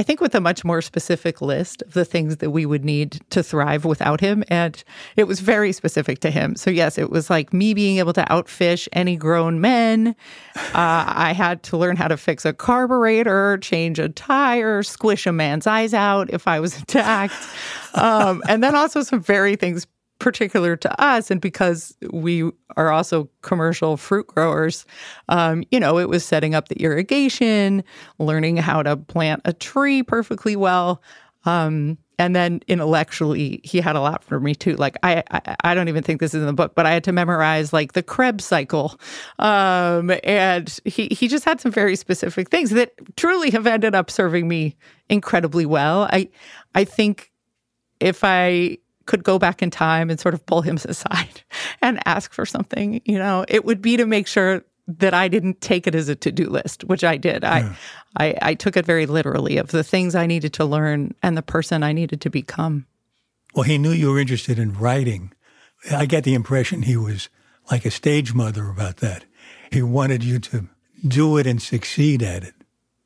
I 0.00 0.04
think 0.04 0.20
with 0.20 0.34
a 0.36 0.40
much 0.40 0.64
more 0.64 0.80
specific 0.80 1.40
list 1.40 1.82
of 1.82 1.94
the 1.94 2.04
things 2.04 2.36
that 2.36 2.50
we 2.50 2.64
would 2.64 2.84
need 2.84 3.20
to 3.30 3.42
thrive 3.42 3.84
without 3.84 4.20
him. 4.20 4.44
And 4.46 4.82
it 5.16 5.24
was 5.24 5.40
very 5.40 5.72
specific 5.72 6.20
to 6.20 6.30
him. 6.30 6.54
So, 6.54 6.70
yes, 6.70 6.98
it 6.98 7.10
was 7.10 7.28
like 7.28 7.52
me 7.52 7.74
being 7.74 7.98
able 7.98 8.12
to 8.12 8.22
outfish 8.30 8.86
any 8.92 9.16
grown 9.16 9.60
men. 9.60 10.14
Uh, 10.54 10.62
I 10.74 11.32
had 11.36 11.64
to 11.64 11.76
learn 11.76 11.96
how 11.96 12.06
to 12.06 12.16
fix 12.16 12.44
a 12.44 12.52
carburetor, 12.52 13.58
change 13.58 13.98
a 13.98 14.08
tire, 14.08 14.84
squish 14.84 15.26
a 15.26 15.32
man's 15.32 15.66
eyes 15.66 15.92
out 15.92 16.30
if 16.30 16.46
I 16.46 16.60
was 16.60 16.78
attacked. 16.82 17.34
Um, 17.94 18.40
and 18.48 18.62
then 18.62 18.76
also 18.76 19.02
some 19.02 19.20
very 19.20 19.56
things 19.56 19.84
particular 20.18 20.76
to 20.76 21.00
us 21.00 21.30
and 21.30 21.40
because 21.40 21.96
we 22.10 22.50
are 22.76 22.90
also 22.90 23.28
commercial 23.42 23.96
fruit 23.96 24.26
growers 24.26 24.84
um, 25.28 25.62
you 25.70 25.78
know 25.78 25.98
it 25.98 26.08
was 26.08 26.24
setting 26.24 26.54
up 26.54 26.68
the 26.68 26.82
irrigation 26.82 27.84
learning 28.18 28.56
how 28.56 28.82
to 28.82 28.96
plant 28.96 29.40
a 29.44 29.52
tree 29.52 30.02
perfectly 30.02 30.56
well 30.56 31.00
um, 31.44 31.96
and 32.18 32.34
then 32.34 32.60
intellectually 32.66 33.60
he 33.62 33.80
had 33.80 33.94
a 33.94 34.00
lot 34.00 34.24
for 34.24 34.40
me 34.40 34.52
too. 34.52 34.74
Like 34.74 34.96
I, 35.04 35.22
I, 35.30 35.56
I 35.62 35.74
don't 35.74 35.88
even 35.88 36.02
think 36.02 36.18
this 36.18 36.34
is 36.34 36.40
in 36.40 36.46
the 36.46 36.52
book 36.52 36.74
but 36.74 36.84
i 36.84 36.92
had 36.92 37.04
to 37.04 37.12
memorize 37.12 37.72
like 37.72 37.92
the 37.92 38.02
krebs 38.02 38.44
cycle 38.44 38.98
um, 39.38 40.10
and 40.24 40.78
he 40.84 41.06
he 41.08 41.28
just 41.28 41.44
had 41.44 41.60
some 41.60 41.70
very 41.70 41.94
specific 41.94 42.50
things 42.50 42.70
that 42.70 42.92
truly 43.16 43.50
have 43.50 43.66
ended 43.66 43.94
up 43.94 44.10
serving 44.10 44.48
me 44.48 44.76
incredibly 45.08 45.64
well. 45.64 46.08
I 46.10 46.28
i 46.74 46.84
think 46.84 47.30
if 48.00 48.24
i 48.24 48.78
could 49.08 49.24
go 49.24 49.38
back 49.38 49.62
in 49.62 49.70
time 49.70 50.10
and 50.10 50.20
sort 50.20 50.34
of 50.34 50.46
pull 50.46 50.62
him 50.62 50.76
aside 50.84 51.42
and 51.82 51.98
ask 52.06 52.32
for 52.32 52.46
something, 52.46 53.00
you 53.04 53.18
know, 53.18 53.44
it 53.48 53.64
would 53.64 53.82
be 53.82 53.96
to 53.96 54.06
make 54.06 54.28
sure 54.28 54.62
that 54.86 55.12
I 55.12 55.28
didn't 55.28 55.60
take 55.60 55.86
it 55.86 55.94
as 55.94 56.08
a 56.08 56.14
to-do 56.14 56.48
list, 56.48 56.84
which 56.84 57.04
I 57.04 57.16
did. 57.16 57.42
Yeah. 57.42 57.74
I, 58.16 58.26
I 58.26 58.38
I 58.42 58.54
took 58.54 58.76
it 58.76 58.86
very 58.86 59.06
literally 59.06 59.58
of 59.58 59.68
the 59.68 59.84
things 59.84 60.14
I 60.14 60.26
needed 60.26 60.52
to 60.54 60.64
learn 60.64 61.14
and 61.22 61.36
the 61.36 61.42
person 61.42 61.82
I 61.82 61.92
needed 61.92 62.20
to 62.22 62.30
become. 62.30 62.86
Well, 63.54 63.64
he 63.64 63.76
knew 63.76 63.90
you 63.90 64.10
were 64.10 64.20
interested 64.20 64.58
in 64.58 64.72
writing. 64.72 65.32
I 65.90 66.06
get 66.06 66.24
the 66.24 66.34
impression 66.34 66.82
he 66.82 66.96
was 66.96 67.28
like 67.70 67.84
a 67.84 67.90
stage 67.90 68.32
mother 68.32 68.70
about 68.70 68.98
that. 68.98 69.24
He 69.70 69.82
wanted 69.82 70.24
you 70.24 70.38
to 70.38 70.68
do 71.06 71.36
it 71.36 71.46
and 71.46 71.60
succeed 71.60 72.22
at 72.22 72.44
it. 72.44 72.54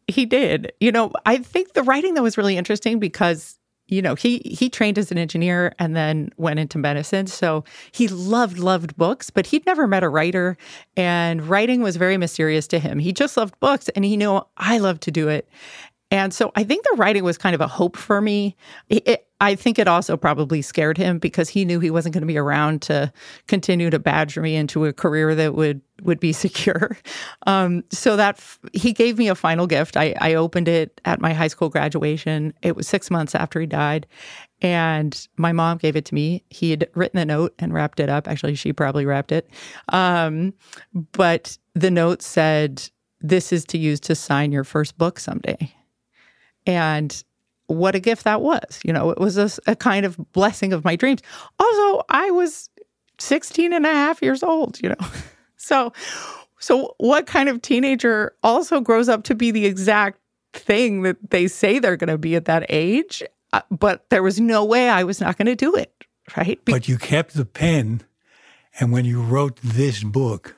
He 0.06 0.24
did. 0.24 0.72
You 0.78 0.92
know, 0.92 1.12
I 1.26 1.38
think 1.38 1.72
the 1.72 1.82
writing 1.82 2.14
that 2.14 2.22
was 2.22 2.38
really 2.38 2.56
interesting 2.56 3.00
because 3.00 3.58
you 3.92 4.00
know, 4.00 4.14
he 4.14 4.38
he 4.44 4.70
trained 4.70 4.96
as 4.96 5.12
an 5.12 5.18
engineer 5.18 5.74
and 5.78 5.94
then 5.94 6.30
went 6.38 6.58
into 6.58 6.78
medicine. 6.78 7.26
So 7.26 7.62
he 7.92 8.08
loved 8.08 8.58
loved 8.58 8.96
books, 8.96 9.28
but 9.28 9.44
he'd 9.46 9.66
never 9.66 9.86
met 9.86 10.02
a 10.02 10.08
writer 10.08 10.56
and 10.96 11.46
writing 11.46 11.82
was 11.82 11.96
very 11.96 12.16
mysterious 12.16 12.66
to 12.68 12.78
him. 12.78 12.98
He 12.98 13.12
just 13.12 13.36
loved 13.36 13.58
books 13.60 13.90
and 13.90 14.02
he 14.02 14.16
knew 14.16 14.40
I 14.56 14.78
love 14.78 14.98
to 15.00 15.10
do 15.10 15.28
it. 15.28 15.46
And 16.12 16.34
so 16.34 16.52
I 16.54 16.62
think 16.62 16.84
the 16.84 16.96
writing 16.98 17.24
was 17.24 17.38
kind 17.38 17.54
of 17.54 17.62
a 17.62 17.66
hope 17.66 17.96
for 17.96 18.20
me. 18.20 18.54
It, 18.90 19.08
it, 19.08 19.28
I 19.40 19.54
think 19.54 19.78
it 19.78 19.88
also 19.88 20.14
probably 20.18 20.60
scared 20.60 20.98
him 20.98 21.18
because 21.18 21.48
he 21.48 21.64
knew 21.64 21.80
he 21.80 21.90
wasn't 21.90 22.12
going 22.12 22.20
to 22.20 22.26
be 22.26 22.36
around 22.36 22.82
to 22.82 23.10
continue 23.48 23.88
to 23.88 23.98
badger 23.98 24.42
me 24.42 24.54
into 24.54 24.84
a 24.84 24.92
career 24.92 25.34
that 25.34 25.54
would 25.54 25.80
would 26.02 26.20
be 26.20 26.32
secure. 26.34 26.98
Um, 27.46 27.82
so 27.90 28.16
that 28.16 28.36
f- 28.36 28.58
he 28.74 28.92
gave 28.92 29.16
me 29.16 29.28
a 29.28 29.34
final 29.34 29.66
gift. 29.66 29.96
I, 29.96 30.14
I 30.20 30.34
opened 30.34 30.68
it 30.68 31.00
at 31.06 31.18
my 31.18 31.32
high 31.32 31.48
school 31.48 31.70
graduation. 31.70 32.52
It 32.60 32.76
was 32.76 32.86
six 32.86 33.10
months 33.10 33.34
after 33.34 33.58
he 33.58 33.66
died, 33.66 34.06
and 34.60 35.26
my 35.38 35.52
mom 35.52 35.78
gave 35.78 35.96
it 35.96 36.04
to 36.04 36.14
me. 36.14 36.44
He 36.50 36.72
had 36.72 36.90
written 36.94 37.18
a 37.18 37.24
note 37.24 37.54
and 37.58 37.72
wrapped 37.72 38.00
it 38.00 38.10
up. 38.10 38.28
Actually, 38.28 38.56
she 38.56 38.74
probably 38.74 39.06
wrapped 39.06 39.32
it, 39.32 39.48
um, 39.88 40.52
but 41.12 41.56
the 41.74 41.90
note 41.90 42.20
said, 42.20 42.86
"This 43.22 43.50
is 43.50 43.64
to 43.66 43.78
use 43.78 43.98
to 44.00 44.14
sign 44.14 44.52
your 44.52 44.64
first 44.64 44.98
book 44.98 45.18
someday." 45.18 45.72
And 46.66 47.22
what 47.66 47.94
a 47.94 48.00
gift 48.00 48.24
that 48.24 48.40
was. 48.40 48.80
You 48.84 48.92
know, 48.92 49.10
it 49.10 49.18
was 49.18 49.36
a, 49.36 49.50
a, 49.70 49.76
kind 49.76 50.04
of 50.04 50.16
blessing 50.32 50.72
of 50.72 50.84
my 50.84 50.96
dreams. 50.96 51.20
Also, 51.58 52.04
I 52.08 52.30
was 52.30 52.68
16 53.18 53.72
and 53.72 53.86
a 53.86 53.92
half 53.92 54.22
years 54.22 54.42
old, 54.42 54.80
you 54.82 54.90
know. 54.90 55.06
so 55.56 55.92
so 56.58 56.94
what 56.98 57.26
kind 57.26 57.48
of 57.48 57.60
teenager 57.60 58.34
also 58.42 58.80
grows 58.80 59.08
up 59.08 59.24
to 59.24 59.34
be 59.34 59.50
the 59.50 59.66
exact 59.66 60.20
thing 60.52 61.02
that 61.02 61.16
they 61.30 61.48
say 61.48 61.78
they're 61.78 61.96
going 61.96 62.08
to 62.08 62.18
be 62.18 62.36
at 62.36 62.44
that 62.44 62.66
age? 62.68 63.22
Uh, 63.52 63.62
but 63.70 64.08
there 64.10 64.22
was 64.22 64.38
no 64.38 64.64
way 64.64 64.88
I 64.88 65.02
was 65.02 65.20
not 65.20 65.36
going 65.36 65.46
to 65.46 65.56
do 65.56 65.74
it, 65.74 65.92
right? 66.36 66.64
Be- 66.64 66.72
but 66.72 66.88
you 66.88 66.98
kept 66.98 67.34
the 67.34 67.44
pen 67.44 68.02
and 68.78 68.92
when 68.92 69.04
you 69.04 69.20
wrote 69.20 69.58
this 69.62 70.02
book, 70.02 70.56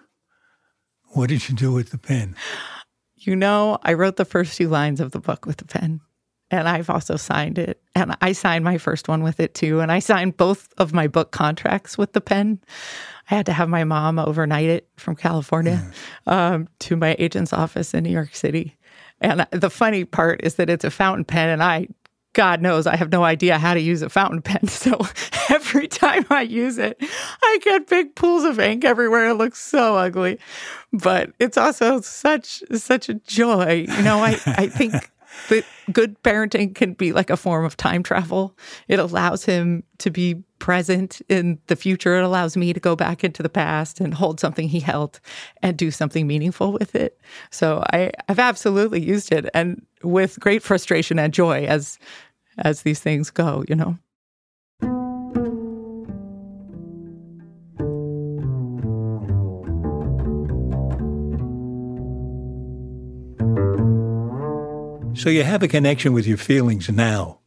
what 1.08 1.28
did 1.28 1.49
you 1.49 1.54
do 1.54 1.73
with 1.73 1.90
the 1.90 1.99
pen? 1.99 2.37
You 3.26 3.37
know, 3.37 3.78
I 3.83 3.95
wrote 3.95 4.16
the 4.16 4.25
first 4.25 4.57
few 4.57 4.69
lines 4.69 5.00
of 5.00 5.12
the 5.12 5.21
book 5.21 5.47
with 5.47 5.61
a 5.62 5.64
pen. 5.64 6.00
And 6.50 6.69
I've 6.69 6.90
also 6.90 7.16
signed 7.16 7.59
it. 7.59 7.81
And 7.95 8.14
I 8.21 8.33
signed 8.33 8.64
my 8.64 8.78
first 8.78 9.09
one 9.09 9.23
with 9.23 9.40
it 9.40 9.54
too. 9.54 9.81
And 9.81 9.90
I 9.90 9.99
signed 9.99 10.37
both 10.37 10.69
of 10.78 10.93
my 10.93 11.09
book 11.09 11.33
contracts 11.33 11.99
with 11.99 12.12
the 12.12 12.21
pen. 12.21 12.61
I 13.31 13.35
had 13.35 13.47
to 13.47 13.52
have 13.52 13.69
my 13.69 13.85
mom 13.85 14.19
overnight 14.19 14.69
it 14.69 14.88
from 14.97 15.16
California 15.16 15.83
mm. 16.26 16.33
um, 16.33 16.69
to 16.81 16.97
my 16.97 17.16
agent's 17.19 17.52
office 17.52 17.95
in 17.95 18.04
New 18.04 18.11
York 18.11 18.35
City. 18.35 18.76
And 19.21 19.47
the 19.50 19.71
funny 19.71 20.04
part 20.04 20.43
is 20.45 20.57
that 20.57 20.69
it's 20.69 20.85
a 20.85 20.90
fountain 20.90 21.25
pen, 21.25 21.49
and 21.49 21.62
I 21.62 21.88
God 22.35 22.61
knows 22.61 22.87
I 22.87 22.97
have 22.97 23.11
no 23.11 23.25
idea 23.25 23.59
how 23.59 23.75
to 23.75 23.81
use 23.81 24.03
a 24.03 24.09
fountain 24.09 24.43
pen. 24.43 24.61
So 24.85 25.00
every 25.49 25.88
time 25.88 26.26
I 26.29 26.43
use 26.43 26.76
it, 26.76 26.99
I 27.43 27.59
get 27.62 27.88
big 27.88 28.14
pools 28.14 28.45
of 28.45 28.61
ink 28.61 28.85
everywhere. 28.85 29.31
It 29.31 29.35
looks 29.35 29.59
so 29.59 29.97
ugly. 29.97 30.38
But 30.93 31.31
it's 31.38 31.57
also 31.57 32.03
such 32.03 32.62
such 32.73 33.09
a 33.09 33.14
joy. 33.14 33.87
You 33.88 34.03
know, 34.03 34.19
I, 34.19 34.38
I 34.47 34.67
think 34.67 34.93
that 35.49 35.64
good 35.93 36.23
parenting 36.23 36.75
can 36.75 36.95
be 36.95 37.12
like 37.12 37.31
a 37.31 37.37
form 37.37 37.64
of 37.64 37.76
time 37.76 38.03
travel. 38.03 38.57
It 38.88 38.99
allows 38.99 39.45
him 39.45 39.85
to 39.99 40.11
be 40.11 40.43
present 40.59 41.21
in 41.29 41.59
the 41.67 41.76
future. 41.76 42.17
It 42.17 42.25
allows 42.25 42.57
me 42.57 42.73
to 42.73 42.81
go 42.81 42.97
back 42.97 43.23
into 43.23 43.43
the 43.43 43.49
past 43.49 44.00
and 44.00 44.14
hold 44.14 44.41
something 44.41 44.69
he 44.69 44.81
held 44.81 45.21
and 45.62 45.76
do 45.76 45.91
something 45.91 46.26
meaningful 46.26 46.73
with 46.73 46.95
it. 46.95 47.21
So 47.50 47.85
I, 47.93 48.11
I've 48.29 48.38
absolutely 48.38 49.03
used 49.03 49.33
it 49.33 49.49
and 49.53 49.85
with 50.03 50.38
great 50.41 50.62
frustration 50.62 51.19
and 51.19 51.33
joy 51.33 51.64
as 51.64 51.99
as 52.58 52.82
these 52.82 53.00
things 53.00 53.30
go, 53.30 53.64
you 53.68 53.75
know. 53.75 53.99
So 65.16 65.30
you 65.30 65.44
have 65.44 65.62
a 65.62 65.68
connection 65.68 66.12
with 66.12 66.26
your 66.26 66.37
feelings 66.37 66.90
now. 66.90 67.38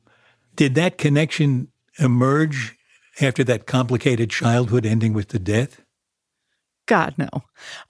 Did 0.55 0.73
that 0.75 0.97
connection 0.97 1.67
emerge 1.99 2.75
after 3.21 3.43
that 3.43 3.67
complicated 3.67 4.29
childhood 4.31 4.85
ending 4.85 5.13
with 5.13 5.27
the 5.27 5.37
death? 5.37 5.81
God, 6.87 7.13
no. 7.17 7.29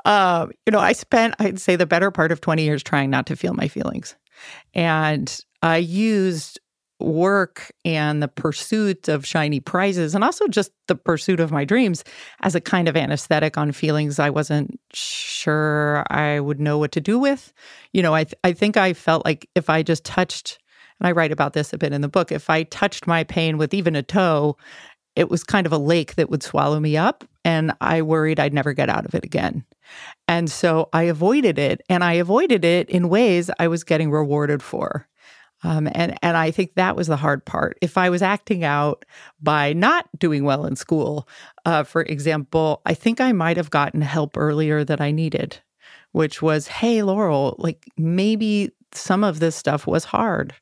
Uh, 0.03 0.47
you 0.65 0.71
know, 0.71 0.79
I 0.79 0.93
spent, 0.93 1.36
I'd 1.39 1.62
say, 1.62 1.75
the 1.75 1.86
better 1.86 2.12
part 2.12 2.31
of 2.31 2.41
20 2.41 2.63
years 2.63 2.83
trying 2.83 3.09
not 3.09 3.27
to 3.27 3.36
feel 3.36 3.53
my 3.53 3.67
feelings. 3.67 4.15
And 4.74 5.39
I 5.62 5.77
used 5.77 6.59
work 7.00 7.72
and 7.86 8.24
the 8.24 8.27
pursuit 8.27 9.08
of 9.08 9.25
shiny 9.25 9.60
prizes 9.60 10.16
and 10.16 10.24
also 10.24 10.48
just 10.48 10.72
the 10.88 10.96
pursuit 10.96 11.39
of 11.39 11.51
my 11.51 11.63
dreams 11.63 12.04
as 12.42 12.56
a 12.56 12.62
kind 12.62 12.88
of 12.88 12.98
anesthetic 12.98 13.58
on 13.58 13.72
feelings 13.72 14.18
I 14.20 14.30
wasn't 14.30 14.80
sure 14.94 16.04
I 16.10 16.39
would 16.39 16.60
know 16.60 16.77
what 16.77 16.92
to 16.94 17.01
do 17.01 17.20
with. 17.20 17.54
You 17.94 18.01
know, 18.01 18.16
I 18.16 18.24
th- 18.24 18.36
I 18.44 18.54
think 18.54 18.77
I 18.77 18.94
felt 18.94 19.25
like 19.25 19.48
if 19.56 19.70
I 19.70 19.84
just 19.84 20.04
touched 20.04 20.60
and 21.00 21.08
I 21.08 21.12
write 21.12 21.32
about 21.32 21.54
this 21.54 21.74
a 21.74 21.77
bit 21.77 21.94
in 21.94 22.01
the 22.01 22.08
book, 22.08 22.32
if 22.32 22.50
I 22.50 22.63
touched 22.63 23.06
my 23.06 23.24
pain 23.24 23.58
with 23.58 23.74
even 23.74 23.96
a 23.96 24.01
toe, 24.01 24.58
it 25.16 25.30
was 25.30 25.44
kind 25.44 25.66
of 25.66 25.74
a 25.74 25.77
lake 25.77 26.16
that 26.16 26.30
would 26.30 26.44
swallow 26.44 26.80
me 26.80 26.98
up 26.98 27.24
and 27.44 27.74
I 27.82 28.01
worried 28.01 28.39
I'd 28.39 28.54
never 28.54 28.74
get 28.74 28.89
out 28.89 29.06
of 29.06 29.16
it 29.16 29.24
again. 29.24 29.66
And 30.27 30.50
so 30.50 30.89
I 30.94 31.04
avoided 31.04 31.58
it 31.58 31.82
and 31.89 32.04
I 32.04 32.13
avoided 32.13 32.66
it 32.66 32.89
in 32.89 33.10
ways 33.10 33.50
I 33.60 33.68
was 33.68 33.84
getting 33.84 34.12
rewarded 34.12 34.62
for. 34.62 35.08
Um, 35.63 35.87
and 35.93 36.17
and 36.21 36.37
I 36.37 36.51
think 36.51 36.75
that 36.75 36.95
was 36.95 37.07
the 37.07 37.15
hard 37.15 37.43
part. 37.45 37.77
If 37.81 37.97
I 37.97 38.09
was 38.09 38.21
acting 38.21 38.63
out 38.63 39.05
by 39.41 39.73
not 39.73 40.07
doing 40.17 40.43
well 40.43 40.65
in 40.65 40.75
school, 40.75 41.27
uh, 41.65 41.83
for 41.83 42.03
example, 42.03 42.81
I 42.85 42.93
think 42.93 43.19
I 43.19 43.31
might 43.31 43.57
have 43.57 43.71
gotten 43.71 44.01
help 44.01 44.37
earlier 44.37 44.83
that 44.83 45.01
I 45.01 45.11
needed, 45.11 45.59
which 46.11 46.41
was, 46.41 46.67
"Hey, 46.67 47.01
Laurel, 47.01 47.55
like 47.57 47.85
maybe 47.97 48.71
some 48.93 49.23
of 49.23 49.39
this 49.39 49.55
stuff 49.55 49.87
was 49.87 50.05
hard, 50.05 50.53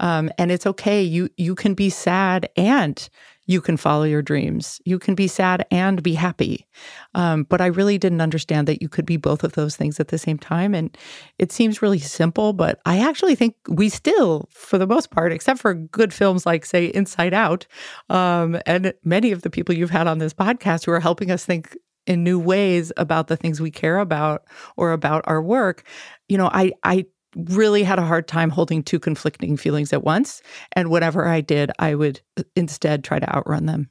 um, 0.00 0.30
and 0.38 0.50
it's 0.50 0.66
okay. 0.66 1.02
You 1.02 1.30
you 1.36 1.54
can 1.54 1.74
be 1.74 1.88
sad 1.90 2.48
and 2.56 3.08
you 3.46 3.60
can 3.60 3.76
follow 3.76 4.04
your 4.04 4.22
dreams. 4.22 4.80
You 4.84 4.98
can 4.98 5.14
be 5.14 5.26
sad 5.26 5.66
and 5.70 6.02
be 6.02 6.14
happy. 6.14 6.66
Um, 7.14 7.44
but 7.44 7.60
I 7.60 7.66
really 7.66 7.98
didn't 7.98 8.20
understand 8.20 8.68
that 8.68 8.80
you 8.80 8.88
could 8.88 9.06
be 9.06 9.16
both 9.16 9.44
of 9.44 9.52
those 9.52 9.76
things 9.76 9.98
at 9.98 10.08
the 10.08 10.18
same 10.18 10.38
time. 10.38 10.74
And 10.74 10.96
it 11.38 11.52
seems 11.52 11.82
really 11.82 11.98
simple, 11.98 12.52
but 12.52 12.80
I 12.86 12.98
actually 12.98 13.34
think 13.34 13.54
we 13.68 13.88
still, 13.88 14.48
for 14.50 14.78
the 14.78 14.86
most 14.86 15.10
part, 15.10 15.32
except 15.32 15.60
for 15.60 15.74
good 15.74 16.14
films 16.14 16.46
like, 16.46 16.64
say, 16.64 16.86
Inside 16.86 17.34
Out, 17.34 17.66
um, 18.08 18.58
and 18.66 18.94
many 19.04 19.32
of 19.32 19.42
the 19.42 19.50
people 19.50 19.74
you've 19.74 19.90
had 19.90 20.06
on 20.06 20.18
this 20.18 20.34
podcast 20.34 20.84
who 20.84 20.92
are 20.92 21.00
helping 21.00 21.30
us 21.30 21.44
think 21.44 21.76
in 22.06 22.24
new 22.24 22.38
ways 22.38 22.92
about 22.96 23.28
the 23.28 23.36
things 23.36 23.60
we 23.60 23.70
care 23.70 23.98
about 23.98 24.44
or 24.76 24.90
about 24.92 25.22
our 25.26 25.40
work 25.40 25.86
you 26.28 26.36
know 26.36 26.50
i 26.52 26.72
i 26.82 27.04
really 27.34 27.82
had 27.82 27.98
a 27.98 28.06
hard 28.06 28.28
time 28.28 28.50
holding 28.50 28.82
two 28.82 28.98
conflicting 28.98 29.56
feelings 29.56 29.92
at 29.92 30.04
once. 30.04 30.42
And 30.72 30.90
whatever 30.90 31.26
I 31.26 31.40
did, 31.40 31.70
I 31.78 31.94
would 31.94 32.20
uh, 32.38 32.42
instead 32.56 33.04
try 33.04 33.18
to 33.18 33.36
outrun 33.36 33.66
them. 33.66 33.90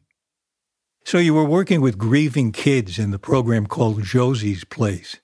So 1.03 1.17
you 1.17 1.33
were 1.33 1.45
working 1.45 1.81
with 1.81 1.97
grieving 1.97 2.51
kids 2.51 2.99
in 2.99 3.11
the 3.11 3.19
program 3.19 3.65
called 3.65 4.03
Josie's 4.03 4.63
Place. 4.63 5.17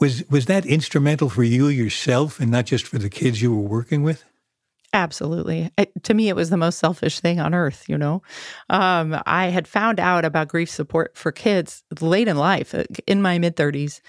Was 0.00 0.24
was 0.28 0.46
that 0.46 0.66
instrumental 0.66 1.28
for 1.28 1.42
you 1.42 1.68
yourself 1.68 2.40
and 2.40 2.50
not 2.50 2.66
just 2.66 2.86
for 2.86 2.98
the 2.98 3.10
kids 3.10 3.40
you 3.40 3.54
were 3.54 3.68
working 3.68 4.02
with? 4.02 4.24
Absolutely. 4.96 5.70
To 6.04 6.14
me, 6.14 6.30
it 6.30 6.36
was 6.36 6.48
the 6.48 6.56
most 6.56 6.78
selfish 6.78 7.20
thing 7.20 7.38
on 7.38 7.52
earth, 7.52 7.84
you 7.86 7.98
know. 7.98 8.22
Um, 8.70 9.20
I 9.26 9.48
had 9.48 9.68
found 9.68 10.00
out 10.00 10.24
about 10.24 10.48
grief 10.48 10.70
support 10.70 11.14
for 11.18 11.30
kids 11.30 11.84
late 12.00 12.28
in 12.28 12.38
life, 12.38 12.74
uh, 12.74 12.84
in 13.06 13.20
my 13.20 13.38
mid 13.38 13.56
30s, 13.56 14.00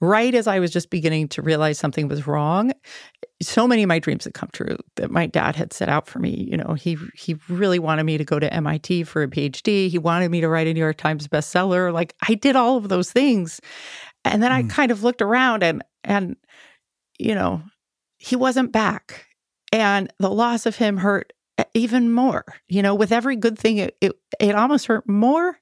right 0.00 0.32
as 0.32 0.46
I 0.46 0.60
was 0.60 0.70
just 0.70 0.88
beginning 0.88 1.26
to 1.30 1.42
realize 1.42 1.80
something 1.80 2.06
was 2.06 2.28
wrong. 2.28 2.70
So 3.42 3.66
many 3.66 3.82
of 3.82 3.88
my 3.88 3.98
dreams 3.98 4.22
had 4.22 4.34
come 4.34 4.48
true 4.52 4.76
that 4.94 5.10
my 5.10 5.26
dad 5.26 5.56
had 5.56 5.72
set 5.72 5.88
out 5.88 6.06
for 6.06 6.20
me. 6.20 6.46
You 6.48 6.58
know, 6.58 6.74
he 6.74 6.96
he 7.16 7.34
really 7.48 7.80
wanted 7.80 8.04
me 8.04 8.16
to 8.16 8.24
go 8.24 8.38
to 8.38 8.54
MIT 8.54 9.02
for 9.02 9.24
a 9.24 9.28
PhD. 9.28 9.88
He 9.88 9.98
wanted 9.98 10.30
me 10.30 10.40
to 10.42 10.48
write 10.48 10.68
a 10.68 10.74
New 10.74 10.78
York 10.78 10.98
Times 10.98 11.26
bestseller. 11.26 11.92
Like 11.92 12.14
I 12.28 12.34
did 12.34 12.54
all 12.54 12.76
of 12.76 12.88
those 12.88 13.10
things. 13.10 13.60
And 14.24 14.40
then 14.44 14.52
mm. 14.52 14.54
I 14.54 14.62
kind 14.72 14.92
of 14.92 15.02
looked 15.02 15.22
around 15.22 15.64
and 15.64 15.82
and 16.04 16.36
you 17.18 17.34
know, 17.34 17.62
he 18.18 18.36
wasn't 18.36 18.70
back 18.70 19.25
and 19.72 20.12
the 20.18 20.30
loss 20.30 20.66
of 20.66 20.76
him 20.76 20.98
hurt 20.98 21.32
even 21.74 22.12
more. 22.12 22.44
You 22.68 22.82
know, 22.82 22.94
with 22.94 23.12
every 23.12 23.36
good 23.36 23.58
thing, 23.58 23.78
it, 23.78 23.96
it, 24.00 24.12
it 24.40 24.54
almost 24.54 24.86
hurt 24.86 25.08
more, 25.08 25.58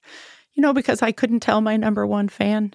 you 0.54 0.62
know, 0.62 0.72
because 0.72 1.02
I 1.02 1.12
couldn't 1.12 1.40
tell 1.40 1.60
my 1.60 1.76
number 1.76 2.06
one 2.06 2.28
fan. 2.28 2.74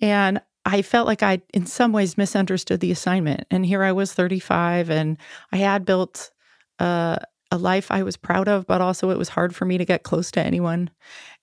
And 0.00 0.40
I 0.64 0.82
felt 0.82 1.06
like 1.06 1.22
I, 1.22 1.40
in 1.54 1.66
some 1.66 1.92
ways, 1.92 2.18
misunderstood 2.18 2.80
the 2.80 2.90
assignment. 2.92 3.46
And 3.50 3.64
here 3.64 3.82
I 3.82 3.92
was 3.92 4.12
35 4.12 4.90
and 4.90 5.16
I 5.52 5.58
had 5.58 5.84
built 5.84 6.30
uh, 6.78 7.16
a 7.50 7.58
life 7.58 7.90
I 7.90 8.02
was 8.02 8.16
proud 8.16 8.48
of, 8.48 8.66
but 8.66 8.80
also 8.80 9.10
it 9.10 9.18
was 9.18 9.30
hard 9.30 9.54
for 9.54 9.64
me 9.64 9.78
to 9.78 9.84
get 9.84 10.02
close 10.02 10.30
to 10.32 10.40
anyone 10.40 10.90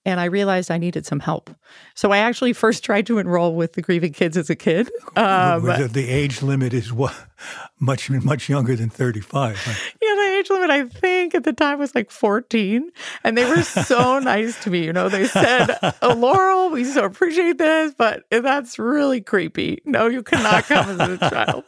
and 0.06 0.20
I 0.20 0.26
realized 0.26 0.70
I 0.70 0.78
needed 0.78 1.06
some 1.06 1.20
help. 1.20 1.50
So 1.94 2.12
I 2.12 2.18
actually 2.18 2.52
first 2.64 2.84
tried 2.84 3.06
to 3.06 3.18
enroll 3.18 3.54
with 3.54 3.74
the 3.74 3.82
Grieving 3.82 4.12
Kids 4.12 4.36
as 4.36 4.50
a 4.50 4.56
kid. 4.56 4.90
Um, 5.16 5.62
the, 5.62 5.88
the, 5.92 6.08
age 6.08 6.42
limit 6.42 6.74
is 6.74 6.92
what, 6.92 7.14
much 7.78 8.10
much 8.10 8.48
younger 8.48 8.74
than 8.74 8.90
thirty 8.90 9.20
five. 9.20 9.56
Yeah, 10.02 10.14
the 10.16 10.36
age 10.38 10.50
limit 10.50 10.70
I 10.70 10.88
think 10.88 11.36
at 11.36 11.44
the 11.44 11.52
time 11.52 11.78
was 11.78 11.94
like 11.94 12.10
fourteen, 12.10 12.90
and 13.22 13.38
they 13.38 13.44
were 13.44 13.62
so 13.62 14.18
nice 14.18 14.60
to 14.64 14.70
me. 14.70 14.84
You 14.84 14.92
know, 14.92 15.08
they 15.08 15.28
said, 15.28 15.78
oh, 16.02 16.14
"Laurel, 16.14 16.70
we 16.70 16.84
so 16.84 17.04
appreciate 17.04 17.58
this, 17.58 17.94
but 17.96 18.24
that's 18.30 18.76
really 18.76 19.20
creepy. 19.20 19.82
No, 19.84 20.08
you 20.08 20.24
cannot 20.24 20.64
come 20.64 21.00
as 21.00 21.08
a 21.08 21.18
child." 21.30 21.64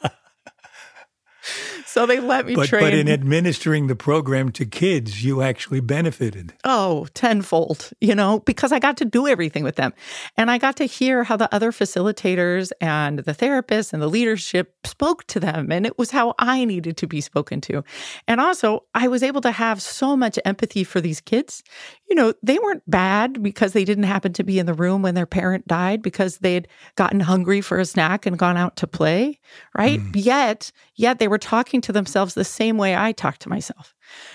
So 1.97 2.05
they 2.05 2.21
let 2.21 2.45
me 2.45 2.55
but, 2.55 2.69
train. 2.69 2.83
But 2.83 2.93
in 2.93 3.09
administering 3.09 3.87
the 3.87 3.97
program 3.97 4.53
to 4.53 4.67
kids, 4.67 5.25
you 5.25 5.41
actually 5.41 5.81
benefited. 5.81 6.53
Oh, 6.63 7.07
tenfold, 7.15 7.91
you 8.03 8.15
know, 8.15 8.41
because 8.41 8.71
I 8.71 8.81
got 8.81 8.99
to 8.99 9.07
do 9.07 9.27
everything 9.27 9.65
with 9.65 9.77
them. 9.77 9.95
And 10.37 10.51
I 10.51 10.59
got 10.59 10.77
to 10.77 10.85
hear 10.85 11.25
how 11.25 11.39
the 11.39 11.53
other 11.55 11.73
facilitators 11.73 12.71
and 12.83 13.21
the 13.21 13.33
therapists 13.33 13.95
and 13.95 14.03
the 14.03 14.09
leadership 14.09 14.75
spoke 14.85 15.27
to 15.29 15.41
them. 15.41 15.73
And 15.73 15.87
it 15.87 15.97
was 15.97 16.11
how 16.11 16.35
I 16.39 16.67
needed 16.67 16.99
to 16.99 17.07
be 17.07 17.23
spoken 17.23 17.63
to. 17.63 17.83
And 18.29 18.43
also, 18.43 18.85
I 18.95 19.09
was 19.09 19.23
able 19.23 19.41
to 19.41 19.51
have 19.51 19.81
so 19.81 20.19
much 20.19 20.39
empathy 20.45 20.85
for 20.85 21.01
these 21.01 21.23
kids. 21.23 21.63
You 22.11 22.15
know, 22.15 22.35
they 22.43 22.59
weren't 22.59 22.83
bad 22.87 23.43
because 23.43 23.73
they 23.73 23.87
didn't 23.87 24.05
happen 24.05 24.35
to 24.35 24.45
be 24.45 24.59
in 24.59 24.67
the 24.67 24.75
room 24.75 25.01
when 25.01 25.15
their 25.15 25.25
parent 25.25 25.67
died 25.67 26.03
because 26.03 26.39
they'd 26.39 26.69
gotten 26.95 27.21
hungry 27.21 27.63
for 27.63 27.79
a 27.79 27.87
snack 27.87 28.27
and 28.27 28.39
gone 28.39 28.59
out 28.59 28.77
to 28.77 28.87
play, 28.87 29.41
right? 29.75 29.99
Mm. 29.99 30.13
Yet, 30.15 30.73
yet 30.95 31.19
they 31.19 31.27
were 31.27 31.39
talking 31.39 31.81
to 31.87 31.93
themselves 31.93 32.35
the 32.35 32.45
same 32.45 32.79
way 32.79 32.97
I 32.97 33.13
talk 33.13 33.39
to 33.39 33.49
myself. 33.49 33.95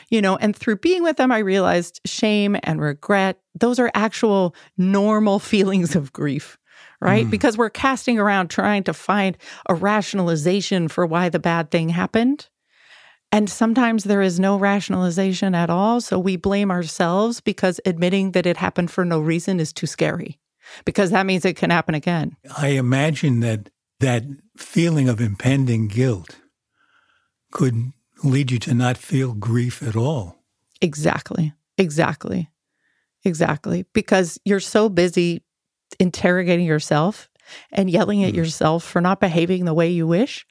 You 0.09 0.21
know, 0.21 0.37
and 0.37 0.55
through 0.55 0.77
being 0.77 1.03
with 1.03 1.17
them, 1.17 1.31
I 1.31 1.39
realized 1.39 1.99
shame 2.05 2.57
and 2.63 2.81
regret, 2.81 3.39
those 3.53 3.77
are 3.77 3.91
actual 3.93 4.55
normal 4.77 5.37
feelings 5.51 5.95
of 5.95 6.13
grief, 6.13 6.57
right? 7.01 7.25
Mm. 7.25 7.31
Because 7.31 7.57
we're 7.57 7.69
casting 7.69 8.17
around 8.17 8.49
trying 8.49 8.83
to 8.83 8.93
find 8.93 9.37
a 9.67 9.75
rationalization 9.75 10.87
for 10.87 11.05
why 11.05 11.29
the 11.29 11.39
bad 11.39 11.71
thing 11.71 11.89
happened. 11.89 12.47
And 13.33 13.49
sometimes 13.49 14.05
there 14.05 14.21
is 14.21 14.39
no 14.39 14.57
rationalization 14.57 15.55
at 15.55 15.69
all. 15.69 16.01
So 16.01 16.19
we 16.19 16.35
blame 16.35 16.71
ourselves 16.71 17.39
because 17.39 17.79
admitting 17.85 18.31
that 18.31 18.45
it 18.45 18.57
happened 18.57 18.91
for 18.91 19.05
no 19.05 19.19
reason 19.19 19.59
is 19.59 19.71
too 19.71 19.87
scary 19.87 20.37
because 20.85 21.11
that 21.11 21.25
means 21.25 21.45
it 21.45 21.55
can 21.55 21.69
happen 21.69 21.95
again. 21.95 22.35
I 22.57 22.69
imagine 22.69 23.39
that 23.41 23.69
that 23.99 24.23
feeling 24.57 25.07
of 25.07 25.21
impending 25.21 25.87
guilt 25.87 26.40
could 27.51 27.91
lead 28.23 28.51
you 28.51 28.59
to 28.59 28.73
not 28.73 28.97
feel 28.97 29.33
grief 29.33 29.81
at 29.83 29.95
all. 29.95 30.43
Exactly. 30.81 31.53
Exactly. 31.77 32.49
Exactly. 33.23 33.85
Because 33.93 34.39
you're 34.45 34.59
so 34.59 34.89
busy 34.89 35.43
interrogating 35.99 36.65
yourself 36.65 37.29
and 37.71 37.89
yelling 37.89 38.23
at 38.23 38.33
mm. 38.33 38.37
yourself 38.37 38.83
for 38.83 39.01
not 39.01 39.19
behaving 39.19 39.65
the 39.65 39.73
way 39.73 39.89
you 39.89 40.07
wish 40.07 40.45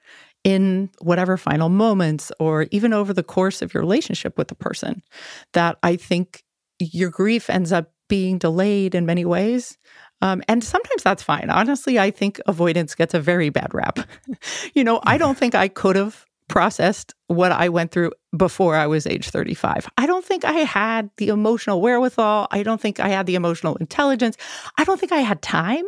in 0.45 0.91
whatever 1.01 1.37
final 1.37 1.69
moments 1.69 2.33
or 2.39 2.67
even 2.71 2.93
over 2.93 3.13
the 3.13 3.23
course 3.23 3.63
of 3.63 3.75
your 3.75 3.83
relationship 3.83 4.39
with 4.39 4.49
the 4.49 4.55
person 4.55 5.03
that 5.53 5.79
I 5.83 5.97
think 5.97 6.45
your 6.79 7.11
grief 7.11 7.51
ends 7.51 7.73
up 7.73 7.93
being 8.09 8.39
delayed 8.39 8.95
in 8.95 9.07
many 9.07 9.25
ways. 9.25 9.77
Um, 10.23 10.43
and 10.49 10.63
sometimes 10.63 11.03
that's 11.03 11.23
fine. 11.23 11.49
Honestly, 11.51 11.99
I 11.99 12.11
think 12.11 12.41
avoidance 12.47 12.95
gets 12.95 13.15
a 13.15 13.21
very 13.21 13.51
bad 13.51 13.73
rap. 13.73 14.01
you 14.75 14.85
know, 14.85 15.01
I 15.05 15.19
don't 15.19 15.39
think 15.39 15.55
I 15.55 15.69
could 15.69 15.97
have 15.97 16.27
processed 16.51 17.15
what 17.29 17.53
I 17.53 17.69
went 17.69 17.93
through 17.93 18.11
before 18.37 18.75
I 18.75 18.89
was 18.89 19.07
age 19.07 19.31
35. 19.31 19.89
I 19.97 20.07
don't 20.07 20.25
think 20.25 20.45
I 20.45 20.53
had 20.53 21.09
the 21.17 21.29
emotional 21.29 21.81
wherewithal. 21.81 22.49
I 22.51 22.65
don't 22.65 22.81
think 22.81 22.99
I 22.99 23.09
had 23.09 23.27
the 23.27 23.37
emotional 23.37 23.77
intelligence. 23.77 24.37
I 24.77 24.83
don't 24.83 24.99
think 24.99 25.13
I 25.13 25.21
had 25.21 25.41
time. 25.43 25.85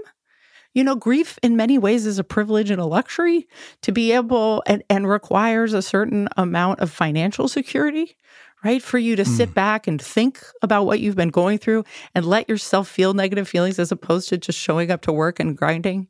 You 0.73 0.85
know, 0.85 0.95
grief 0.95 1.37
in 1.43 1.57
many 1.57 1.79
ways 1.79 2.07
is 2.07 2.21
a 2.21 2.25
privilege 2.25 2.71
and 2.71 2.81
a 2.81 2.87
luxury 2.87 3.49
to 3.83 3.91
be 3.91 4.13
able 4.13 4.63
and, 4.67 4.85
and 4.89 5.07
requires 5.09 5.75
a 5.75 5.83
certain 5.83 6.29
amount 6.37 6.79
of 6.79 6.93
financial 6.93 7.49
security, 7.49 8.17
right? 8.65 8.81
For 8.81 8.99
you 8.99 9.17
to 9.17 9.25
mm. 9.25 9.37
sit 9.37 9.53
back 9.53 9.89
and 9.89 10.01
think 10.01 10.41
about 10.63 10.87
what 10.87 11.01
you've 11.01 11.17
been 11.17 11.31
going 11.31 11.59
through 11.59 11.85
and 12.15 12.25
let 12.25 12.49
yourself 12.49 12.87
feel 12.87 13.15
negative 13.15 13.49
feelings 13.49 13.81
as 13.81 13.91
opposed 13.91 14.29
to 14.29 14.39
just 14.39 14.61
showing 14.61 14.93
up 14.93 15.03
to 15.03 15.13
work 15.13 15.41
and 15.41 15.59
grinding, 15.59 16.07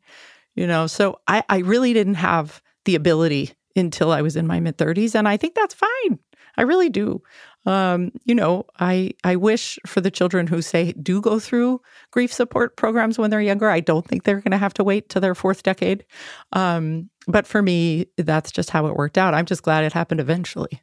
you 0.55 0.67
know. 0.67 0.87
So 0.87 1.21
I, 1.27 1.43
I 1.49 1.59
really 1.61 1.95
didn't 1.95 2.17
have 2.17 2.61
the 2.85 2.95
ability 2.95 3.55
until 3.77 4.13
I 4.13 4.23
was 4.23 4.37
in 4.37 4.47
my 4.47 4.61
mid 4.61 4.79
30s. 4.79 5.15
And 5.15 5.29
I 5.29 5.37
think 5.37 5.55
that's 5.55 5.75
fine. 5.75 6.19
I 6.57 6.63
really 6.63 6.91
do. 6.91 7.23
Um, 7.65 8.11
you 8.25 8.35
know, 8.35 8.67
I 8.79 9.13
I 9.25 9.37
wish 9.37 9.79
for 9.87 10.01
the 10.01 10.11
children 10.11 10.47
who 10.47 10.61
say 10.61 10.93
do 10.93 11.21
go 11.21 11.39
through 11.39 11.81
grief 12.11 12.33
support 12.33 12.77
programs 12.77 13.19
when 13.19 13.31
they're 13.31 13.41
younger. 13.41 13.71
I 13.71 13.81
don't 13.81 14.07
think 14.07 14.25
they're 14.25 14.41
going 14.41 14.51
to 14.51 14.59
have 14.59 14.75
to 14.75 14.85
wait 14.85 15.09
to 15.11 15.21
their 15.21 15.35
fourth 15.35 15.63
decade. 15.63 16.05
Um, 16.53 17.09
but 17.29 17.47
for 17.47 17.63
me, 17.63 18.07
that's 18.19 18.51
just 18.51 18.71
how 18.71 18.87
it 18.87 18.97
worked 18.97 19.17
out. 19.17 19.35
I'm 19.35 19.47
just 19.47 19.63
glad 19.63 19.85
it 19.85 19.93
happened 19.93 20.21
eventually. 20.21 20.83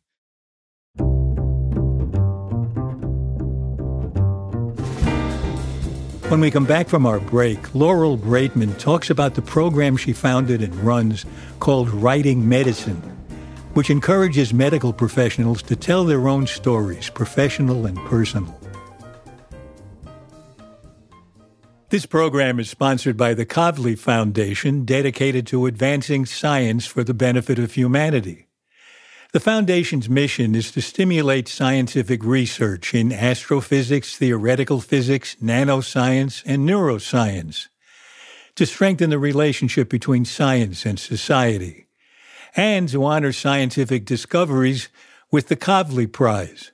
When 6.30 6.42
we 6.42 6.52
come 6.52 6.65
back 6.65 6.88
from 6.88 7.08
our 7.08 7.20
break, 7.20 7.74
Laurel 7.74 8.15
Braitman 8.15 8.78
talks 8.78 9.10
about 9.10 9.34
the 9.34 9.42
program 9.42 9.98
she 9.98 10.13
founded 10.13 10.62
and 10.62 10.76
runs 10.76 11.26
called 11.60 11.89
Writing 11.89 12.48
Medicine, 12.48 13.02
which 13.74 13.89
encourages 13.89 14.54
medical 14.54 14.94
professionals 14.94 15.63
to 15.63 15.76
tell 15.76 16.06
their 16.06 16.28
own 16.28 16.46
stories, 16.46 17.10
professional 17.10 17.88
and 17.88 17.98
personal. 18.06 18.56
This 21.89 22.06
program 22.06 22.60
is 22.60 22.70
sponsored 22.70 23.18
by 23.18 23.34
the 23.34 23.48
Kavli 23.48 23.98
Foundation, 23.98 24.86
dedicated 24.86 25.48
to 25.48 25.65
advancing 25.65 26.28
science 26.28 26.86
for 26.86 27.04
the 27.04 27.15
benefit 27.15 27.58
of 27.58 27.74
humanity. 27.74 28.48
The 29.32 29.39
Foundation's 29.39 30.10
mission 30.10 30.56
is 30.56 30.72
to 30.72 30.82
stimulate 30.82 31.48
scientific 31.48 32.24
research 32.24 32.96
in 32.96 33.13
astrophysics, 33.13 34.18
theoretical 34.18 34.82
physics, 34.82 35.36
nanoscience, 35.36 36.42
and 36.48 36.68
neuroscience, 36.68 37.68
to 38.56 38.65
strengthen 38.65 39.12
the 39.12 39.20
relationship 39.20 39.88
between 39.88 40.26
science 40.26 40.84
and 40.84 41.00
society, 41.00 41.86
and 42.56 42.89
to 42.89 43.06
honor 43.06 43.32
scientific 43.32 44.04
discoveries 44.04 44.89
with 45.30 45.48
the 45.48 45.56
Kavli 45.56 46.12
Prize. 46.12 46.72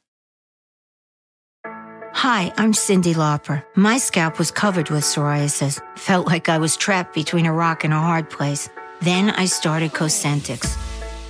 Hi, 1.65 2.53
I'm 2.55 2.71
Cyndi 2.71 3.15
Lauper. 3.15 3.65
My 3.75 3.97
scalp 3.97 4.39
was 4.39 4.49
covered 4.49 4.89
with 4.89 5.03
psoriasis. 5.03 5.81
Felt 5.97 6.25
like 6.25 6.47
I 6.47 6.57
was 6.59 6.77
trapped 6.77 7.13
between 7.13 7.47
a 7.47 7.51
rock 7.51 7.83
and 7.83 7.93
a 7.93 7.99
hard 7.99 8.29
place. 8.29 8.69
Then 9.01 9.31
I 9.31 9.45
started 9.45 9.91
Cosentyx. 9.91 10.84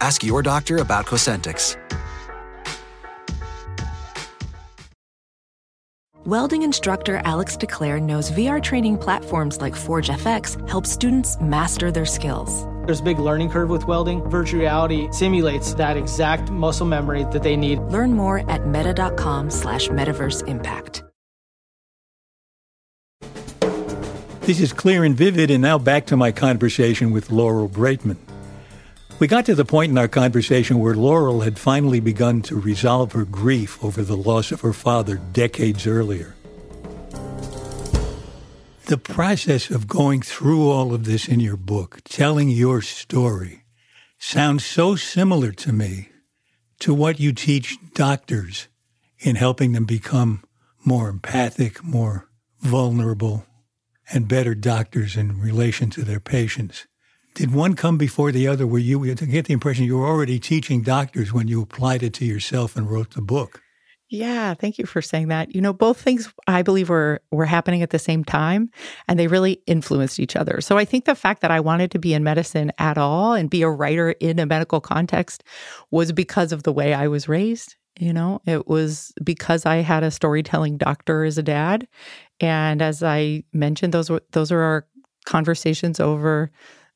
Ask 0.00 0.22
your 0.24 0.42
doctor 0.42 0.78
about 0.78 1.06
Cosentyx. 1.06 1.76
Welding 6.24 6.62
instructor 6.62 7.20
Alex 7.24 7.56
DeClaire 7.56 8.00
knows 8.00 8.30
VR 8.30 8.62
training 8.62 8.96
platforms 8.96 9.60
like 9.60 9.74
Forge 9.74 10.08
FX 10.08 10.68
help 10.68 10.86
students 10.86 11.36
master 11.40 11.90
their 11.90 12.06
skills. 12.06 12.64
There's 12.86 13.00
a 13.00 13.02
big 13.02 13.18
learning 13.18 13.50
curve 13.50 13.70
with 13.70 13.86
welding. 13.88 14.22
Virtual 14.30 14.60
reality 14.60 15.08
simulates 15.10 15.74
that 15.74 15.96
exact 15.96 16.48
muscle 16.50 16.86
memory 16.86 17.24
that 17.32 17.42
they 17.42 17.56
need. 17.56 17.80
Learn 17.80 18.12
more 18.12 18.48
at 18.48 18.66
meta.com 18.68 19.50
slash 19.50 19.88
metaverse 19.88 20.46
impact. 20.46 21.02
This 24.42 24.60
is 24.60 24.72
clear 24.72 25.04
and 25.04 25.16
vivid, 25.16 25.50
and 25.50 25.62
now 25.62 25.78
back 25.78 26.06
to 26.06 26.16
my 26.16 26.30
conversation 26.32 27.10
with 27.10 27.30
Laurel 27.30 27.68
Braitman. 27.68 28.16
We 29.22 29.28
got 29.28 29.46
to 29.46 29.54
the 29.54 29.64
point 29.64 29.92
in 29.92 29.98
our 29.98 30.08
conversation 30.08 30.80
where 30.80 30.96
Laurel 30.96 31.42
had 31.42 31.56
finally 31.56 32.00
begun 32.00 32.42
to 32.42 32.58
resolve 32.58 33.12
her 33.12 33.24
grief 33.24 33.78
over 33.84 34.02
the 34.02 34.16
loss 34.16 34.50
of 34.50 34.62
her 34.62 34.72
father 34.72 35.14
decades 35.14 35.86
earlier. 35.86 36.34
The 38.86 38.98
process 38.98 39.70
of 39.70 39.86
going 39.86 40.22
through 40.22 40.68
all 40.68 40.92
of 40.92 41.04
this 41.04 41.28
in 41.28 41.38
your 41.38 41.56
book, 41.56 42.00
telling 42.02 42.48
your 42.48 42.82
story, 42.82 43.62
sounds 44.18 44.66
so 44.66 44.96
similar 44.96 45.52
to 45.52 45.72
me 45.72 46.08
to 46.80 46.92
what 46.92 47.20
you 47.20 47.32
teach 47.32 47.78
doctors 47.94 48.66
in 49.20 49.36
helping 49.36 49.70
them 49.70 49.84
become 49.84 50.42
more 50.84 51.08
empathic, 51.08 51.84
more 51.84 52.28
vulnerable, 52.58 53.46
and 54.12 54.26
better 54.26 54.56
doctors 54.56 55.16
in 55.16 55.40
relation 55.40 55.90
to 55.90 56.02
their 56.02 56.18
patients. 56.18 56.88
Did 57.34 57.54
one 57.54 57.74
come 57.74 57.96
before 57.96 58.30
the 58.30 58.46
other 58.46 58.66
where 58.66 58.80
you 58.80 59.14
get 59.14 59.46
the 59.46 59.52
impression 59.52 59.84
you 59.84 59.98
were 59.98 60.06
already 60.06 60.38
teaching 60.38 60.82
doctors 60.82 61.32
when 61.32 61.48
you 61.48 61.62
applied 61.62 62.02
it 62.02 62.12
to 62.14 62.24
yourself 62.24 62.76
and 62.76 62.90
wrote 62.90 63.14
the 63.14 63.22
book? 63.22 63.62
Yeah, 64.10 64.52
thank 64.52 64.76
you 64.76 64.84
for 64.84 65.00
saying 65.00 65.28
that. 65.28 65.54
You 65.54 65.62
know, 65.62 65.72
both 65.72 65.98
things 65.98 66.30
I 66.46 66.60
believe 66.60 66.90
were 66.90 67.22
were 67.30 67.46
happening 67.46 67.80
at 67.80 67.88
the 67.88 67.98
same 67.98 68.24
time 68.24 68.70
and 69.08 69.18
they 69.18 69.26
really 69.26 69.62
influenced 69.66 70.20
each 70.20 70.36
other. 70.36 70.60
So 70.60 70.76
I 70.76 70.84
think 70.84 71.06
the 71.06 71.14
fact 71.14 71.40
that 71.40 71.50
I 71.50 71.60
wanted 71.60 71.90
to 71.92 71.98
be 71.98 72.12
in 72.12 72.22
medicine 72.22 72.72
at 72.76 72.98
all 72.98 73.32
and 73.32 73.48
be 73.48 73.62
a 73.62 73.70
writer 73.70 74.10
in 74.10 74.38
a 74.38 74.44
medical 74.44 74.82
context 74.82 75.42
was 75.90 76.12
because 76.12 76.52
of 76.52 76.64
the 76.64 76.72
way 76.74 76.92
I 76.92 77.08
was 77.08 77.26
raised. 77.26 77.76
You 77.98 78.12
know, 78.12 78.42
it 78.44 78.68
was 78.68 79.14
because 79.24 79.64
I 79.64 79.76
had 79.76 80.02
a 80.02 80.10
storytelling 80.10 80.76
doctor 80.76 81.24
as 81.24 81.38
a 81.38 81.42
dad. 81.42 81.88
And 82.38 82.82
as 82.82 83.02
I 83.02 83.44
mentioned, 83.54 83.94
those 83.94 84.10
were 84.10 84.22
those 84.32 84.52
are 84.52 84.60
our 84.60 84.86
conversations 85.24 86.00
over 86.00 86.50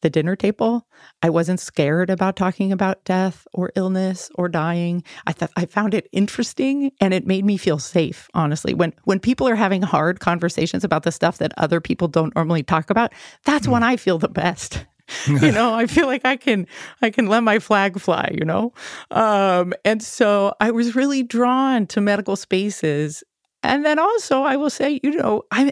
the 0.06 0.10
dinner 0.10 0.36
table. 0.36 0.86
I 1.20 1.30
wasn't 1.30 1.58
scared 1.58 2.10
about 2.10 2.36
talking 2.36 2.70
about 2.70 3.04
death 3.04 3.44
or 3.52 3.72
illness 3.74 4.30
or 4.36 4.48
dying. 4.48 5.02
I 5.26 5.32
thought 5.32 5.50
I 5.56 5.66
found 5.66 5.94
it 5.94 6.08
interesting 6.12 6.92
and 7.00 7.12
it 7.12 7.26
made 7.26 7.44
me 7.44 7.56
feel 7.56 7.80
safe, 7.80 8.28
honestly. 8.32 8.72
When 8.72 8.92
when 9.02 9.18
people 9.18 9.48
are 9.48 9.56
having 9.56 9.82
hard 9.82 10.20
conversations 10.20 10.84
about 10.84 11.02
the 11.02 11.10
stuff 11.10 11.38
that 11.38 11.52
other 11.56 11.80
people 11.80 12.06
don't 12.06 12.36
normally 12.36 12.62
talk 12.62 12.88
about, 12.88 13.12
that's 13.44 13.66
mm. 13.66 13.72
when 13.72 13.82
I 13.82 13.96
feel 13.96 14.18
the 14.18 14.28
best. 14.28 14.86
you 15.28 15.52
know 15.52 15.72
i 15.72 15.86
feel 15.86 16.08
like 16.08 16.24
i 16.24 16.34
can 16.34 16.66
i 17.00 17.10
can 17.10 17.28
let 17.28 17.44
my 17.44 17.60
flag 17.60 17.96
fly 18.00 18.28
you 18.36 18.44
know 18.44 18.72
um, 19.12 19.72
and 19.84 20.02
so 20.02 20.52
i 20.58 20.68
was 20.72 20.96
really 20.96 21.22
drawn 21.22 21.86
to 21.86 22.00
medical 22.00 22.34
spaces 22.34 23.22
and 23.62 23.84
then 23.84 24.00
also 24.00 24.42
i 24.42 24.56
will 24.56 24.68
say 24.68 24.98
you 25.04 25.12
know 25.12 25.44
i 25.52 25.70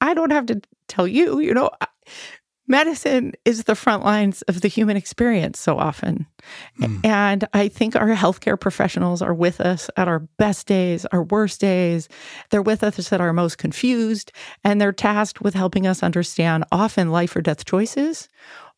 i 0.00 0.14
don't 0.14 0.32
have 0.32 0.46
to 0.46 0.58
tell 0.88 1.06
you 1.06 1.38
you 1.38 1.52
know 1.52 1.70
medicine 2.66 3.32
is 3.44 3.64
the 3.64 3.74
front 3.74 4.04
lines 4.04 4.42
of 4.42 4.60
the 4.60 4.68
human 4.68 4.96
experience 4.96 5.58
so 5.58 5.78
often. 5.78 6.26
Mm. 6.80 7.04
And 7.04 7.48
I 7.52 7.68
think 7.68 7.96
our 7.96 8.08
healthcare 8.08 8.58
professionals 8.58 9.22
are 9.22 9.34
with 9.34 9.60
us 9.60 9.90
at 9.96 10.08
our 10.08 10.20
best 10.38 10.66
days, 10.66 11.04
our 11.06 11.22
worst 11.22 11.60
days. 11.60 12.08
They're 12.50 12.62
with 12.62 12.82
us 12.82 13.12
at 13.12 13.20
our 13.20 13.32
most 13.32 13.58
confused, 13.58 14.32
and 14.62 14.80
they're 14.80 14.92
tasked 14.92 15.40
with 15.40 15.54
helping 15.54 15.86
us 15.86 16.02
understand 16.02 16.64
often 16.72 17.10
life 17.10 17.36
or 17.36 17.42
death 17.42 17.64
choices 17.64 18.28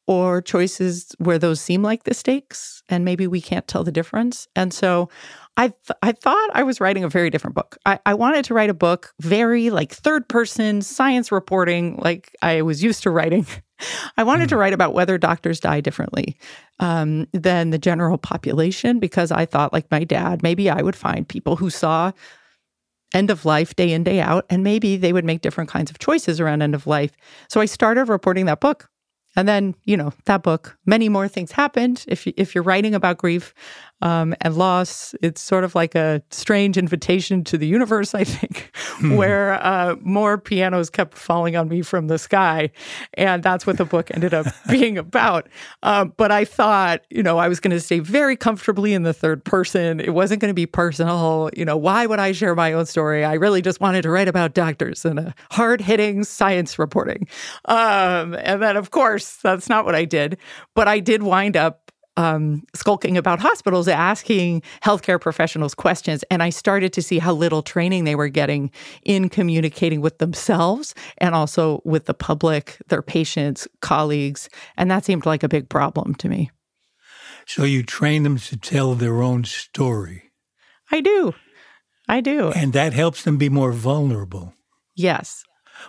or 0.06 0.40
choices 0.40 1.14
where 1.18 1.38
those 1.38 1.60
seem 1.60 1.82
like 1.82 2.04
the 2.04 2.14
stakes 2.14 2.82
and 2.88 3.04
maybe 3.04 3.26
we 3.26 3.40
can't 3.40 3.66
tell 3.66 3.82
the 3.82 3.92
difference. 3.92 4.46
And 4.54 4.72
so 4.72 5.08
I 5.56 5.68
th- 5.68 5.98
I 6.02 6.12
thought 6.12 6.50
I 6.52 6.62
was 6.62 6.80
writing 6.80 7.04
a 7.04 7.08
very 7.08 7.30
different 7.30 7.56
book. 7.56 7.78
I, 7.86 7.98
I 8.04 8.14
wanted 8.14 8.44
to 8.46 8.54
write 8.54 8.70
a 8.70 8.74
book 8.74 9.14
very 9.20 9.70
like 9.70 9.92
third 9.92 10.28
person 10.28 10.82
science 10.82 11.32
reporting, 11.32 11.96
like 11.96 12.36
I 12.42 12.62
was 12.62 12.82
used 12.82 13.02
to 13.04 13.10
writing. 13.10 13.46
I 14.16 14.24
wanted 14.24 14.46
mm. 14.46 14.50
to 14.50 14.56
write 14.56 14.72
about 14.72 14.94
whether 14.94 15.18
doctors 15.18 15.60
die 15.60 15.80
differently 15.80 16.38
um, 16.78 17.26
than 17.32 17.70
the 17.70 17.78
general 17.78 18.18
population 18.18 18.98
because 18.98 19.30
I 19.30 19.46
thought, 19.46 19.72
like 19.72 19.90
my 19.90 20.04
dad, 20.04 20.42
maybe 20.42 20.70
I 20.70 20.82
would 20.82 20.96
find 20.96 21.28
people 21.28 21.56
who 21.56 21.70
saw 21.70 22.12
end 23.14 23.30
of 23.30 23.44
life 23.44 23.76
day 23.76 23.92
in 23.92 24.04
day 24.04 24.20
out, 24.20 24.44
and 24.50 24.62
maybe 24.62 24.96
they 24.96 25.12
would 25.12 25.24
make 25.24 25.40
different 25.40 25.70
kinds 25.70 25.90
of 25.90 25.98
choices 25.98 26.40
around 26.40 26.62
end 26.62 26.74
of 26.74 26.86
life. 26.86 27.12
So 27.48 27.60
I 27.60 27.66
started 27.66 28.08
reporting 28.08 28.46
that 28.46 28.60
book 28.60 28.90
and 29.36 29.46
then, 29.46 29.74
you 29.84 29.96
know, 29.96 30.12
that 30.24 30.42
book, 30.42 30.78
many 30.86 31.10
more 31.10 31.28
things 31.28 31.52
happened. 31.52 32.04
If, 32.08 32.26
if 32.26 32.54
you're 32.54 32.64
writing 32.64 32.94
about 32.94 33.18
grief, 33.18 33.52
um, 34.02 34.34
and 34.40 34.56
loss. 34.56 35.14
It's 35.22 35.40
sort 35.40 35.64
of 35.64 35.74
like 35.74 35.94
a 35.94 36.22
strange 36.30 36.76
invitation 36.76 37.44
to 37.44 37.58
the 37.58 37.66
universe, 37.66 38.14
I 38.14 38.24
think, 38.24 38.70
hmm. 38.74 39.16
where 39.16 39.54
uh, 39.54 39.96
more 40.00 40.38
pianos 40.38 40.90
kept 40.90 41.16
falling 41.16 41.56
on 41.56 41.68
me 41.68 41.82
from 41.82 42.08
the 42.08 42.18
sky. 42.18 42.70
And 43.14 43.42
that's 43.42 43.66
what 43.66 43.78
the 43.78 43.84
book 43.84 44.10
ended 44.12 44.34
up 44.34 44.46
being 44.68 44.98
about. 44.98 45.48
Uh, 45.82 46.04
but 46.04 46.30
I 46.30 46.44
thought, 46.44 47.02
you 47.10 47.22
know, 47.22 47.38
I 47.38 47.48
was 47.48 47.60
going 47.60 47.72
to 47.72 47.80
stay 47.80 48.00
very 48.00 48.36
comfortably 48.36 48.92
in 48.92 49.02
the 49.02 49.14
third 49.14 49.44
person. 49.44 50.00
It 50.00 50.14
wasn't 50.14 50.40
going 50.40 50.50
to 50.50 50.54
be 50.54 50.66
personal. 50.66 51.50
You 51.56 51.64
know, 51.64 51.76
why 51.76 52.06
would 52.06 52.18
I 52.18 52.32
share 52.32 52.54
my 52.54 52.72
own 52.72 52.86
story? 52.86 53.24
I 53.24 53.34
really 53.34 53.62
just 53.62 53.80
wanted 53.80 54.02
to 54.02 54.10
write 54.10 54.28
about 54.28 54.54
doctors 54.54 55.04
and 55.04 55.18
a 55.18 55.34
hard 55.50 55.80
hitting 55.80 56.24
science 56.24 56.78
reporting. 56.78 57.26
Um, 57.64 58.34
and 58.34 58.62
then, 58.62 58.76
of 58.76 58.90
course, 58.90 59.36
that's 59.36 59.68
not 59.68 59.84
what 59.84 59.94
I 59.94 60.04
did. 60.04 60.38
But 60.74 60.88
I 60.88 61.00
did 61.00 61.22
wind 61.22 61.56
up 61.56 61.85
um, 62.16 62.64
skulking 62.74 63.16
about 63.16 63.38
hospitals, 63.38 63.88
asking 63.88 64.62
healthcare 64.82 65.20
professionals 65.20 65.74
questions. 65.74 66.24
And 66.30 66.42
I 66.42 66.50
started 66.50 66.92
to 66.94 67.02
see 67.02 67.18
how 67.18 67.32
little 67.32 67.62
training 67.62 68.04
they 68.04 68.14
were 68.14 68.28
getting 68.28 68.70
in 69.04 69.28
communicating 69.28 70.00
with 70.00 70.18
themselves 70.18 70.94
and 71.18 71.34
also 71.34 71.80
with 71.84 72.06
the 72.06 72.14
public, 72.14 72.78
their 72.88 73.02
patients, 73.02 73.68
colleagues. 73.80 74.48
And 74.76 74.90
that 74.90 75.04
seemed 75.04 75.26
like 75.26 75.42
a 75.42 75.48
big 75.48 75.68
problem 75.68 76.14
to 76.16 76.28
me. 76.28 76.50
So 77.46 77.64
you 77.64 77.82
train 77.82 78.24
them 78.24 78.38
to 78.38 78.56
tell 78.56 78.94
their 78.94 79.22
own 79.22 79.44
story. 79.44 80.24
I 80.90 81.00
do. 81.00 81.34
I 82.08 82.20
do. 82.20 82.50
And 82.52 82.72
that 82.72 82.92
helps 82.92 83.22
them 83.24 83.36
be 83.36 83.48
more 83.48 83.72
vulnerable. 83.72 84.54
Yes. 84.94 85.44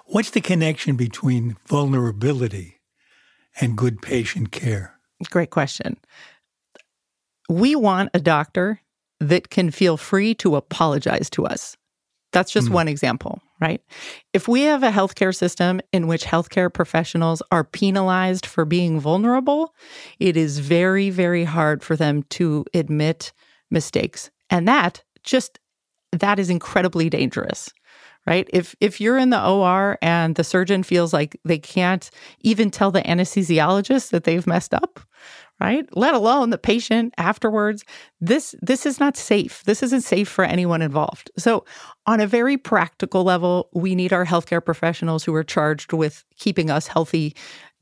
What's 0.05 0.31
the 0.31 0.41
connection 0.41 0.95
between 0.95 1.55
vulnerability 1.67 2.79
and 3.59 3.77
good 3.77 4.01
patient 4.01 4.51
care? 4.51 4.96
Great 5.31 5.49
question. 5.49 5.97
We 7.49 7.75
want 7.75 8.11
a 8.13 8.19
doctor 8.19 8.81
that 9.19 9.49
can 9.49 9.71
feel 9.71 9.97
free 9.97 10.35
to 10.35 10.55
apologize 10.55 11.29
to 11.31 11.45
us. 11.45 11.75
That's 12.33 12.51
just 12.51 12.67
mm. 12.67 12.73
one 12.73 12.87
example, 12.87 13.41
right? 13.59 13.81
If 14.33 14.47
we 14.47 14.63
have 14.63 14.83
a 14.83 14.91
healthcare 14.91 15.35
system 15.35 15.79
in 15.93 16.07
which 16.07 16.25
healthcare 16.25 16.71
professionals 16.71 17.41
are 17.51 17.63
penalized 17.63 18.45
for 18.45 18.65
being 18.65 18.99
vulnerable, 18.99 19.73
it 20.19 20.37
is 20.37 20.59
very, 20.59 21.09
very 21.09 21.45
hard 21.45 21.83
for 21.83 21.95
them 21.95 22.23
to 22.31 22.65
admit 22.73 23.31
mistakes. 23.71 24.29
And 24.49 24.67
that 24.67 25.03
just 25.23 25.59
that 26.11 26.39
is 26.39 26.49
incredibly 26.49 27.09
dangerous 27.09 27.71
right? 28.27 28.47
If 28.51 28.75
if 28.81 29.01
you're 29.01 29.17
in 29.17 29.29
the 29.29 29.43
OR 29.43 29.97
and 30.01 30.35
the 30.35 30.43
surgeon 30.43 30.83
feels 30.83 31.13
like 31.13 31.39
they 31.45 31.57
can't 31.57 32.11
even 32.41 32.69
tell 32.69 32.91
the 32.91 33.01
anesthesiologist 33.01 34.09
that 34.11 34.25
they've 34.25 34.45
messed 34.45 34.73
up, 34.73 34.99
right? 35.59 35.85
Let 35.95 36.13
alone 36.13 36.49
the 36.49 36.57
patient 36.57 37.13
afterwards. 37.17 37.83
This 38.21 38.55
this 38.61 38.85
is 38.85 38.99
not 38.99 39.17
safe. 39.17 39.63
This 39.65 39.81
isn't 39.83 40.01
safe 40.01 40.27
for 40.27 40.43
anyone 40.43 40.81
involved. 40.81 41.31
So, 41.37 41.65
on 42.05 42.19
a 42.19 42.27
very 42.27 42.57
practical 42.57 43.23
level, 43.23 43.69
we 43.73 43.95
need 43.95 44.13
our 44.13 44.25
healthcare 44.25 44.63
professionals 44.63 45.23
who 45.23 45.33
are 45.35 45.43
charged 45.43 45.93
with 45.93 46.23
keeping 46.37 46.69
us 46.69 46.87
healthy 46.87 47.35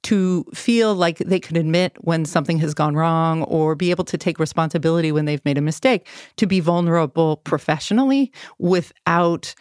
to 0.04 0.46
feel 0.54 0.94
like 0.94 1.18
they 1.18 1.40
can 1.40 1.58
admit 1.58 1.98
when 2.02 2.26
something 2.26 2.60
has 2.60 2.76
gone 2.76 2.96
wrong 2.96 3.42
or 3.44 3.74
be 3.74 3.90
able 3.90 4.04
to 4.04 4.20
take 4.20 4.38
responsibility 4.38 5.12
when 5.12 5.26
they've 5.26 5.44
made 5.46 5.58
a 5.58 5.62
mistake, 5.62 6.08
to 6.38 6.46
be 6.46 6.60
vulnerable 6.60 7.38
professionally 7.38 8.32
without 8.60 9.56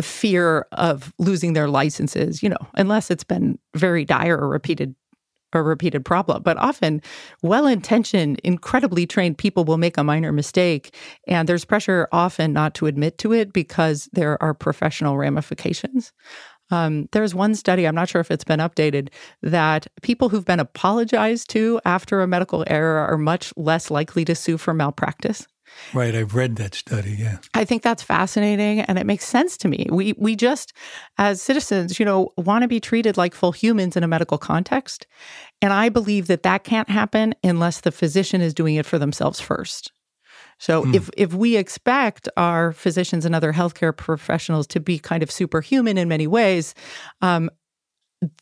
fear 0.00 0.66
of 0.70 1.12
losing 1.18 1.52
their 1.52 1.68
licenses, 1.68 2.44
you 2.44 2.48
know, 2.48 2.56
unless 2.74 3.10
it's 3.10 3.24
been 3.24 3.58
very 3.74 4.04
dire 4.04 4.38
or 4.38 4.48
repeated 4.48 4.94
a 5.52 5.62
repeated 5.62 6.04
problem. 6.04 6.42
But 6.42 6.56
often, 6.58 7.02
well 7.42 7.66
intentioned, 7.66 8.40
incredibly 8.44 9.06
trained 9.06 9.38
people 9.38 9.64
will 9.64 9.78
make 9.78 9.96
a 9.96 10.04
minor 10.04 10.32
mistake. 10.32 10.94
And 11.26 11.48
there's 11.48 11.64
pressure 11.64 12.08
often 12.12 12.52
not 12.52 12.74
to 12.74 12.86
admit 12.86 13.18
to 13.18 13.32
it 13.32 13.52
because 13.52 14.08
there 14.12 14.42
are 14.42 14.54
professional 14.54 15.16
ramifications. 15.16 16.12
Um, 16.70 17.08
there's 17.12 17.34
one 17.34 17.54
study, 17.54 17.86
I'm 17.86 17.94
not 17.94 18.10
sure 18.10 18.20
if 18.20 18.30
it's 18.30 18.44
been 18.44 18.60
updated, 18.60 19.08
that 19.42 19.86
people 20.02 20.28
who've 20.28 20.44
been 20.44 20.60
apologized 20.60 21.48
to 21.50 21.80
after 21.86 22.20
a 22.20 22.26
medical 22.26 22.62
error 22.66 22.98
are 23.06 23.16
much 23.16 23.54
less 23.56 23.90
likely 23.90 24.24
to 24.26 24.34
sue 24.34 24.58
for 24.58 24.74
malpractice. 24.74 25.46
Right, 25.94 26.14
I've 26.14 26.34
read 26.34 26.56
that 26.56 26.74
study, 26.74 27.16
yeah. 27.18 27.38
I 27.54 27.64
think 27.64 27.82
that's 27.82 28.02
fascinating 28.02 28.80
and 28.80 28.98
it 28.98 29.06
makes 29.06 29.26
sense 29.26 29.56
to 29.58 29.68
me. 29.68 29.86
We 29.90 30.14
we 30.18 30.36
just 30.36 30.72
as 31.16 31.40
citizens, 31.40 31.98
you 31.98 32.04
know, 32.04 32.32
want 32.36 32.62
to 32.62 32.68
be 32.68 32.80
treated 32.80 33.16
like 33.16 33.34
full 33.34 33.52
humans 33.52 33.96
in 33.96 34.04
a 34.04 34.08
medical 34.08 34.38
context, 34.38 35.06
and 35.62 35.72
I 35.72 35.88
believe 35.88 36.26
that 36.26 36.42
that 36.42 36.64
can't 36.64 36.88
happen 36.90 37.34
unless 37.42 37.80
the 37.80 37.92
physician 37.92 38.40
is 38.40 38.54
doing 38.54 38.76
it 38.76 38.86
for 38.86 38.98
themselves 38.98 39.40
first. 39.40 39.92
So 40.58 40.84
mm. 40.84 40.94
if 40.94 41.08
if 41.16 41.32
we 41.32 41.56
expect 41.56 42.28
our 42.36 42.72
physicians 42.72 43.24
and 43.24 43.34
other 43.34 43.52
healthcare 43.52 43.96
professionals 43.96 44.66
to 44.68 44.80
be 44.80 44.98
kind 44.98 45.22
of 45.22 45.30
superhuman 45.30 45.96
in 45.98 46.08
many 46.08 46.26
ways, 46.26 46.74
um, 47.22 47.50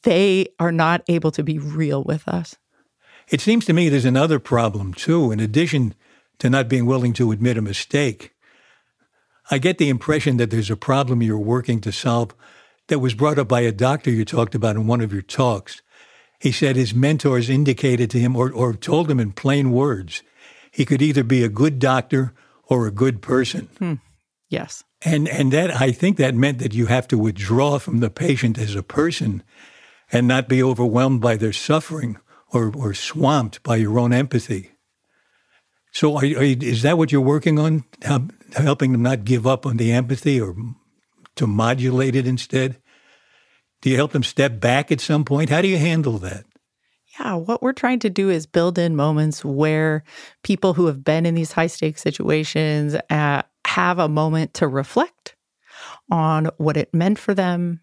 they 0.02 0.48
are 0.58 0.72
not 0.72 1.02
able 1.08 1.30
to 1.32 1.42
be 1.42 1.58
real 1.58 2.02
with 2.04 2.26
us. 2.26 2.56
It 3.28 3.40
seems 3.40 3.64
to 3.66 3.72
me 3.72 3.88
there's 3.88 4.04
another 4.04 4.38
problem 4.38 4.94
too. 4.94 5.32
In 5.32 5.40
addition 5.40 5.94
to 6.38 6.50
not 6.50 6.68
being 6.68 6.86
willing 6.86 7.12
to 7.14 7.32
admit 7.32 7.56
a 7.56 7.62
mistake. 7.62 8.32
I 9.50 9.58
get 9.58 9.78
the 9.78 9.88
impression 9.88 10.36
that 10.38 10.50
there's 10.50 10.70
a 10.70 10.76
problem 10.76 11.22
you're 11.22 11.38
working 11.38 11.80
to 11.82 11.92
solve 11.92 12.34
that 12.88 12.98
was 12.98 13.14
brought 13.14 13.38
up 13.38 13.48
by 13.48 13.60
a 13.60 13.72
doctor 13.72 14.10
you 14.10 14.24
talked 14.24 14.54
about 14.54 14.76
in 14.76 14.86
one 14.86 15.00
of 15.00 15.12
your 15.12 15.22
talks. 15.22 15.82
He 16.40 16.52
said 16.52 16.76
his 16.76 16.94
mentors 16.94 17.48
indicated 17.48 18.10
to 18.10 18.18
him 18.18 18.36
or, 18.36 18.52
or 18.52 18.74
told 18.74 19.10
him 19.10 19.20
in 19.20 19.32
plain 19.32 19.72
words 19.72 20.22
he 20.70 20.84
could 20.84 21.00
either 21.00 21.24
be 21.24 21.42
a 21.42 21.48
good 21.48 21.78
doctor 21.78 22.34
or 22.64 22.86
a 22.86 22.90
good 22.90 23.22
person. 23.22 23.68
Hmm. 23.78 23.94
Yes. 24.48 24.84
And 25.02 25.28
and 25.28 25.52
that 25.52 25.70
I 25.80 25.90
think 25.90 26.16
that 26.16 26.34
meant 26.34 26.58
that 26.58 26.74
you 26.74 26.86
have 26.86 27.08
to 27.08 27.18
withdraw 27.18 27.78
from 27.78 28.00
the 28.00 28.10
patient 28.10 28.58
as 28.58 28.74
a 28.74 28.82
person 28.82 29.42
and 30.12 30.28
not 30.28 30.48
be 30.48 30.62
overwhelmed 30.62 31.20
by 31.20 31.36
their 31.36 31.52
suffering 31.52 32.18
or, 32.52 32.72
or 32.76 32.94
swamped 32.94 33.62
by 33.62 33.76
your 33.76 33.98
own 33.98 34.12
empathy. 34.12 34.72
So, 35.96 36.14
are, 36.16 36.24
are 36.24 36.44
you, 36.44 36.58
is 36.60 36.82
that 36.82 36.98
what 36.98 37.10
you're 37.10 37.22
working 37.22 37.58
on? 37.58 37.84
helping 38.54 38.92
them 38.92 39.02
not 39.02 39.24
give 39.24 39.46
up 39.46 39.64
on 39.64 39.78
the 39.78 39.92
empathy 39.92 40.38
or 40.38 40.54
to 41.36 41.46
modulate 41.46 42.14
it 42.14 42.26
instead? 42.26 42.76
Do 43.80 43.88
you 43.88 43.96
help 43.96 44.12
them 44.12 44.22
step 44.22 44.60
back 44.60 44.92
at 44.92 45.00
some 45.00 45.24
point? 45.24 45.48
How 45.48 45.62
do 45.62 45.68
you 45.68 45.78
handle 45.78 46.18
that? 46.18 46.44
Yeah, 47.18 47.36
what 47.36 47.62
we're 47.62 47.72
trying 47.72 48.00
to 48.00 48.10
do 48.10 48.28
is 48.28 48.44
build 48.44 48.78
in 48.78 48.94
moments 48.94 49.42
where 49.42 50.04
people 50.42 50.74
who 50.74 50.84
have 50.84 51.02
been 51.02 51.24
in 51.24 51.34
these 51.34 51.52
high 51.52 51.66
stakes 51.66 52.02
situations 52.02 52.94
uh, 53.08 53.40
have 53.66 53.98
a 53.98 54.06
moment 54.06 54.52
to 54.54 54.68
reflect 54.68 55.34
on 56.10 56.50
what 56.58 56.76
it 56.76 56.92
meant 56.92 57.18
for 57.18 57.32
them, 57.32 57.80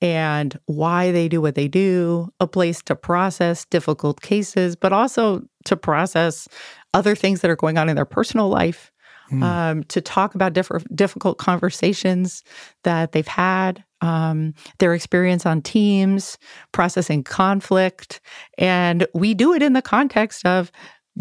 and 0.00 0.58
why 0.66 1.10
they 1.10 1.28
do 1.28 1.40
what 1.40 1.54
they 1.54 1.68
do, 1.68 2.32
a 2.40 2.46
place 2.46 2.82
to 2.82 2.94
process 2.94 3.64
difficult 3.66 4.20
cases, 4.20 4.76
but 4.76 4.92
also 4.92 5.42
to 5.64 5.76
process 5.76 6.48
other 6.94 7.14
things 7.14 7.40
that 7.40 7.50
are 7.50 7.56
going 7.56 7.78
on 7.78 7.88
in 7.88 7.96
their 7.96 8.04
personal 8.04 8.48
life, 8.48 8.92
mm. 9.30 9.42
um, 9.42 9.84
to 9.84 10.00
talk 10.00 10.34
about 10.34 10.52
different 10.52 10.94
difficult 10.94 11.38
conversations 11.38 12.44
that 12.84 13.12
they've 13.12 13.26
had, 13.26 13.84
um, 14.00 14.54
their 14.78 14.94
experience 14.94 15.44
on 15.44 15.60
teams, 15.60 16.38
processing 16.72 17.24
conflict. 17.24 18.20
And 18.56 19.06
we 19.14 19.34
do 19.34 19.52
it 19.52 19.62
in 19.62 19.72
the 19.72 19.82
context 19.82 20.46
of 20.46 20.70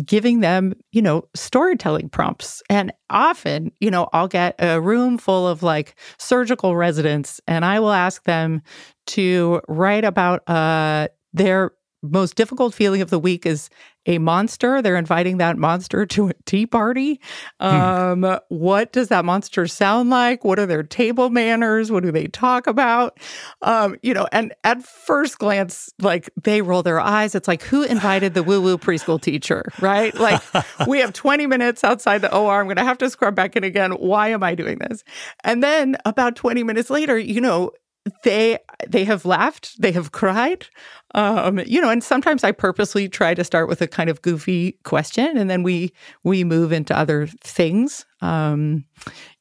giving 0.06 0.42
them, 0.42 0.74
you 0.92 1.02
know, 1.02 1.28
storytelling 1.36 2.10
prompts. 2.10 2.62
And 2.70 2.92
often, 3.10 3.72
you 3.80 3.90
know, 3.90 4.10
I'll 4.14 4.28
get 4.28 4.56
a 4.60 4.80
room 4.80 5.18
full 5.18 5.48
of 5.48 5.64
like 5.64 5.96
surgical 6.18 6.76
residents 6.76 7.42
and 7.48 7.66
I 7.66 7.80
will 7.80 7.92
ask 7.92 8.24
them 8.24 8.62
to 9.08 9.62
write 9.68 10.04
about 10.04 10.48
uh, 10.48 11.08
their 11.34 11.72
most 12.04 12.36
difficult 12.36 12.74
feeling 12.74 13.02
of 13.02 13.10
the 13.10 13.20
week 13.20 13.46
is 13.46 13.70
a 14.08 14.18
monster. 14.18 14.82
They're 14.82 14.96
inviting 14.96 15.38
that 15.38 15.58
monster 15.58 16.06
to 16.08 16.30
a 16.30 16.34
tea 16.46 16.66
party. 16.66 17.20
Hmm. 17.60 17.68
Um, 17.68 18.24
hmm. 18.24 18.36
What 18.48 18.94
does 18.94 19.10
that 19.10 19.26
monster 19.26 19.68
sound 19.68 20.10
like? 20.10 20.44
What 20.44 20.58
are 20.58 20.66
their 20.66 20.84
table 20.84 21.30
manners? 21.30 21.92
What 21.92 22.04
do 22.04 22.12
they 22.12 22.28
talk 22.28 22.66
about? 22.66 23.20
Um, 23.62 23.98
you 24.02 24.14
know, 24.14 24.28
and 24.32 24.54
at 24.64 24.84
first 24.84 25.38
glance, 25.38 25.92
like 26.00 26.30
they 26.42 26.62
roll 26.62 26.82
their 26.82 27.00
eyes. 27.00 27.36
It's 27.36 27.48
like, 27.48 27.62
who 27.62 27.84
invited 27.84 28.34
the 28.34 28.44
woo 28.44 28.62
woo 28.62 28.78
preschool 28.78 29.22
teacher, 29.22 29.64
right? 29.82 30.16
Like, 30.18 30.42
we 30.88 31.00
have 31.00 31.14
20 31.14 31.46
minutes 31.48 31.84
outside 31.84 32.22
the 32.22 32.34
OR. 32.34 32.60
I'm 32.60 32.66
going 32.66 32.78
to 32.78 32.84
have 32.84 32.98
to 33.00 33.10
scrub 33.10 33.36
back 33.36 33.56
in 33.56 33.64
again. 33.64 33.92
Why 33.92 34.30
am 34.30 34.44
I 34.44 34.56
doing 34.56 34.80
this? 34.80 35.04
And 35.44 35.62
then 35.62 35.98
about 36.06 36.36
20 36.36 36.64
minutes 36.64 36.90
later, 36.90 37.18
you 37.18 37.42
know, 37.42 37.72
they 38.24 38.58
they 38.88 39.04
have 39.04 39.26
laughed 39.26 39.80
they 39.82 39.92
have 39.92 40.12
cried 40.12 40.68
um, 41.16 41.60
you 41.66 41.82
know 41.82 41.90
and 41.90 42.04
sometimes 42.04 42.44
i 42.44 42.52
purposely 42.52 43.08
try 43.10 43.34
to 43.34 43.44
start 43.44 43.68
with 43.68 43.82
a 43.82 43.88
kind 43.88 44.10
of 44.10 44.22
goofy 44.22 44.74
question 44.84 45.38
and 45.38 45.50
then 45.50 45.64
we 45.64 45.92
we 46.24 46.44
move 46.44 46.72
into 46.72 46.98
other 46.98 47.28
things. 47.42 48.06
Um, 48.20 48.86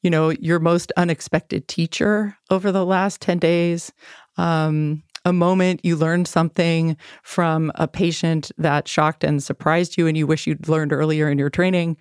you 0.03 0.11
know 0.11 0.31
your 0.31 0.59
most 0.59 0.93
unexpected 0.97 1.67
teacher 1.67 2.37
over 2.51 2.71
the 2.71 2.85
last 2.85 3.21
10 3.23 3.39
days 3.39 3.91
um, 4.37 5.03
a 5.27 5.33
moment 5.33 5.85
you 5.85 5.97
learned 5.97 6.29
something 6.29 6.97
from 7.25 7.73
a 7.75 7.89
patient 7.89 8.53
that 8.59 8.87
shocked 8.87 9.25
and 9.25 9.43
surprised 9.43 9.99
you 9.99 10.07
and 10.07 10.17
you 10.17 10.25
wish 10.25 10.47
you'd 10.47 10.69
learned 10.69 10.93
earlier 10.93 11.29
in 11.29 11.37
your 11.37 11.51
training. 11.51 11.97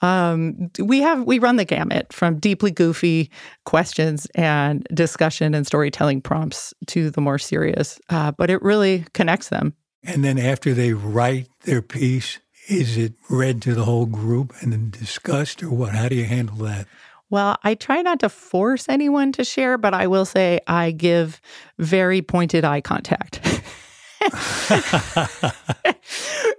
Um, 0.00 0.70
we 0.78 1.00
have 1.00 1.24
we 1.24 1.40
run 1.40 1.56
the 1.56 1.64
gamut 1.64 2.12
from 2.12 2.38
deeply 2.38 2.70
goofy 2.70 3.32
questions 3.66 4.28
and 4.36 4.86
discussion 4.94 5.54
and 5.54 5.66
storytelling 5.66 6.22
prompts 6.22 6.72
to 6.86 7.10
the 7.10 7.20
more 7.20 7.38
serious, 7.38 7.98
uh, 8.10 8.30
but 8.30 8.48
it 8.48 8.62
really 8.62 9.04
connects 9.12 9.48
them. 9.48 9.74
And 10.04 10.24
then 10.24 10.38
after 10.38 10.72
they 10.72 10.92
write 10.92 11.48
their 11.64 11.82
piece, 11.82 12.38
is 12.68 12.96
it 12.96 13.14
read 13.28 13.60
to 13.62 13.74
the 13.74 13.84
whole 13.84 14.06
group 14.06 14.54
and 14.60 14.72
then 14.72 14.90
discussed, 14.90 15.64
or 15.64 15.70
what? 15.70 15.94
How 15.94 16.08
do 16.08 16.14
you 16.14 16.26
handle 16.26 16.58
that? 16.58 16.86
Well, 17.30 17.56
I 17.62 17.74
try 17.74 18.02
not 18.02 18.20
to 18.20 18.28
force 18.28 18.88
anyone 18.88 19.32
to 19.32 19.44
share, 19.44 19.76
but 19.76 19.94
I 19.94 20.06
will 20.06 20.24
say 20.24 20.60
I 20.66 20.92
give 20.92 21.40
very 21.78 22.22
pointed 22.22 22.64
eye 22.64 22.80
contact. 22.80 23.40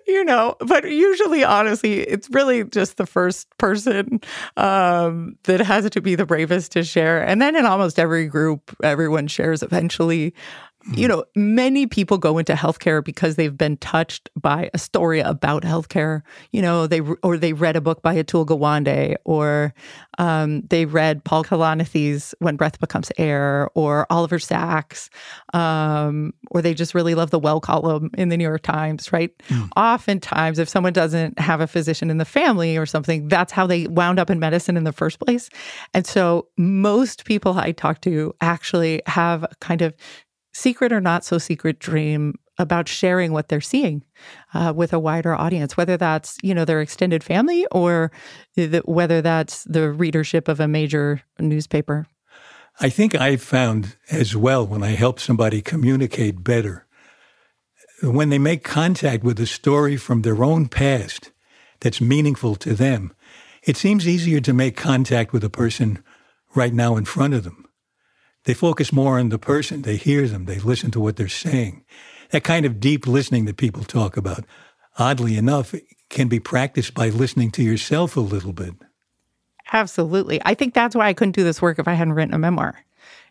you 0.08 0.24
know, 0.24 0.56
but 0.60 0.86
usually, 0.86 1.44
honestly, 1.44 2.02
it's 2.02 2.30
really 2.30 2.64
just 2.64 2.98
the 2.98 3.06
first 3.06 3.48
person 3.58 4.22
um, 4.58 5.38
that 5.44 5.60
has 5.60 5.90
to 5.90 6.02
be 6.02 6.16
the 6.16 6.26
bravest 6.26 6.72
to 6.74 6.84
share. 6.84 7.22
And 7.22 7.42
then 7.42 7.56
in 7.56 7.66
almost 7.66 8.00
every 8.00 8.28
group, 8.28 8.76
everyone 8.84 9.28
shares 9.28 9.64
eventually 9.64 10.34
you 10.96 11.08
know, 11.08 11.26
many 11.36 11.86
people 11.86 12.18
go 12.18 12.38
into 12.38 12.54
healthcare 12.54 13.04
because 13.04 13.36
they've 13.36 13.58
been 13.58 13.78
touched 13.78 14.30
by 14.40 14.70
a 14.74 14.78
story 14.78 15.20
about 15.20 15.64
healthcare. 15.64 16.22
You 16.52 16.62
know, 16.62 16.88
they 16.88 17.02
or 17.24 17.38
they 17.38 17.54
read 17.54 17.76
a 17.76 17.82
book 17.82 18.02
by 18.02 18.16
Atul 18.16 18.46
Gawande, 18.46 19.16
or 19.26 19.74
um, 20.18 20.62
they 20.70 20.86
read 20.86 21.24
Paul 21.24 21.44
Kalanithi's 21.44 22.34
"When 22.40 22.56
Breath 22.56 22.80
Becomes 22.80 23.12
Air," 23.18 23.70
or 23.76 24.08
Oliver 24.10 24.40
Sacks, 24.40 25.10
um, 25.54 26.34
or 26.52 26.62
they 26.62 26.74
just 26.74 26.96
really 26.96 27.16
love 27.16 27.32
the 27.32 27.40
Well 27.40 27.60
column 27.60 28.10
in 28.18 28.30
the 28.30 28.38
New 28.38 28.46
York 28.46 28.64
Times. 28.64 29.12
Right? 29.12 29.38
Mm. 29.50 29.70
Oftentimes, 29.76 30.60
if 30.60 30.70
someone 30.70 30.94
doesn't 30.94 31.40
have 31.40 31.62
a 31.62 31.68
physician 31.68 32.10
in 32.10 32.18
the 32.18 32.26
family 32.26 32.78
or 32.78 32.86
something, 32.86 33.28
that's 33.28 33.52
how 33.52 33.68
they 33.68 33.88
wound 33.88 34.20
up 34.20 34.30
in 34.30 34.40
medicine 34.40 34.78
in 34.78 34.84
the 34.84 34.94
first 34.94 35.20
place. 35.20 35.50
And 35.94 36.06
so, 36.06 36.48
most 36.58 37.26
people 37.26 37.58
I 37.58 37.72
talk 37.72 38.02
to 38.02 38.34
actually 38.42 39.02
have 39.06 39.46
kind 39.60 39.82
of 39.82 39.94
secret 40.54 40.92
or 40.92 41.02
not 41.02 41.24
so 41.24 41.38
secret 41.38 41.80
dream 41.80 42.36
about 42.58 42.90
sharing 42.90 43.32
what 43.32 43.48
they're 43.48 43.62
seeing 43.62 44.04
uh, 44.54 44.74
with 44.76 44.92
a 44.92 45.00
wider 45.00 45.34
audience, 45.34 45.78
whether 45.78 45.98
that's 45.98 46.38
you 46.44 46.54
know 46.54 46.66
their 46.66 46.82
extended 46.82 47.24
family 47.24 47.66
or 47.72 48.12
the, 48.56 48.82
whether 48.86 49.22
that's 49.22 49.64
the 49.64 49.92
readership 49.92 50.48
of 50.48 50.60
a 50.60 50.68
major 50.68 51.22
newspaper. 51.40 52.08
I 52.82 52.90
think 52.90 53.14
I 53.14 53.36
found 53.36 53.98
as 54.10 54.36
well 54.36 54.66
when 54.66 54.84
I 54.84 54.90
help 54.90 55.20
somebody 55.20 55.62
communicate 55.62 56.44
better 56.44 56.86
when 58.02 58.30
they 58.30 58.40
make 58.40 58.64
contact 58.64 59.24
with 59.24 59.40
a 59.40 59.46
story 59.46 59.98
from 59.98 60.22
their 60.22 60.44
own 60.44 60.68
past 60.68 61.32
that's 61.80 62.02
meaningful 62.02 62.56
to 62.56 62.74
them. 62.74 63.14
It 63.64 63.78
seems 63.78 64.08
easier 64.08 64.40
to 64.42 64.54
make 64.54 64.78
contact 64.78 65.34
with 65.34 65.44
a 65.44 65.50
person 65.50 66.04
right 66.56 66.74
now 66.74 66.96
in 66.96 67.06
front 67.06 67.34
of 67.34 67.44
them. 67.44 67.69
They 68.50 68.56
focus 68.56 68.92
more 68.92 69.20
on 69.20 69.30
the 69.30 69.38
person. 69.38 69.84
They 69.84 69.96
hear 69.96 70.28
them. 70.28 70.46
They 70.46 70.58
listen 70.58 70.90
to 70.92 71.00
what 71.00 71.18
they're 71.18 71.28
saying. 71.28 71.86
That 72.32 72.44
kind 72.44 72.66
of 72.66 72.80
deep 72.80 73.06
listening 73.06 73.46
that 73.46 73.58
people 73.58 73.84
talk 73.84 74.18
about, 74.18 74.44
oddly 74.98 75.38
enough, 75.38 75.76
can 76.10 76.30
be 76.30 76.40
practiced 76.40 76.96
by 76.96 77.10
listening 77.10 77.52
to 77.52 77.62
yourself 77.62 78.18
a 78.18 78.22
little 78.22 78.52
bit. 78.52 78.74
Absolutely. 79.72 80.42
I 80.46 80.56
think 80.56 80.74
that's 80.74 80.96
why 80.96 81.10
I 81.10 81.14
couldn't 81.14 81.36
do 81.36 81.44
this 81.44 81.62
work 81.62 81.78
if 81.78 81.88
I 81.88 81.94
hadn't 81.94 82.14
written 82.14 82.34
a 82.34 82.40
memoir. 82.40 82.84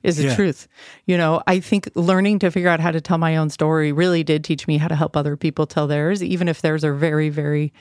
Is 0.04 0.18
the 0.18 0.26
yeah. 0.26 0.36
truth. 0.36 0.68
You 1.04 1.16
know, 1.16 1.42
I 1.48 1.58
think 1.58 1.90
learning 1.96 2.38
to 2.38 2.52
figure 2.52 2.68
out 2.68 2.78
how 2.78 2.92
to 2.92 3.00
tell 3.00 3.18
my 3.18 3.38
own 3.38 3.50
story 3.50 3.90
really 3.90 4.22
did 4.22 4.44
teach 4.44 4.68
me 4.68 4.78
how 4.78 4.86
to 4.86 4.94
help 4.94 5.16
other 5.16 5.36
people 5.36 5.66
tell 5.66 5.88
theirs, 5.88 6.22
even 6.22 6.46
if 6.46 6.62
theirs 6.62 6.84
are 6.84 6.94
very, 6.94 7.28
very 7.28 7.72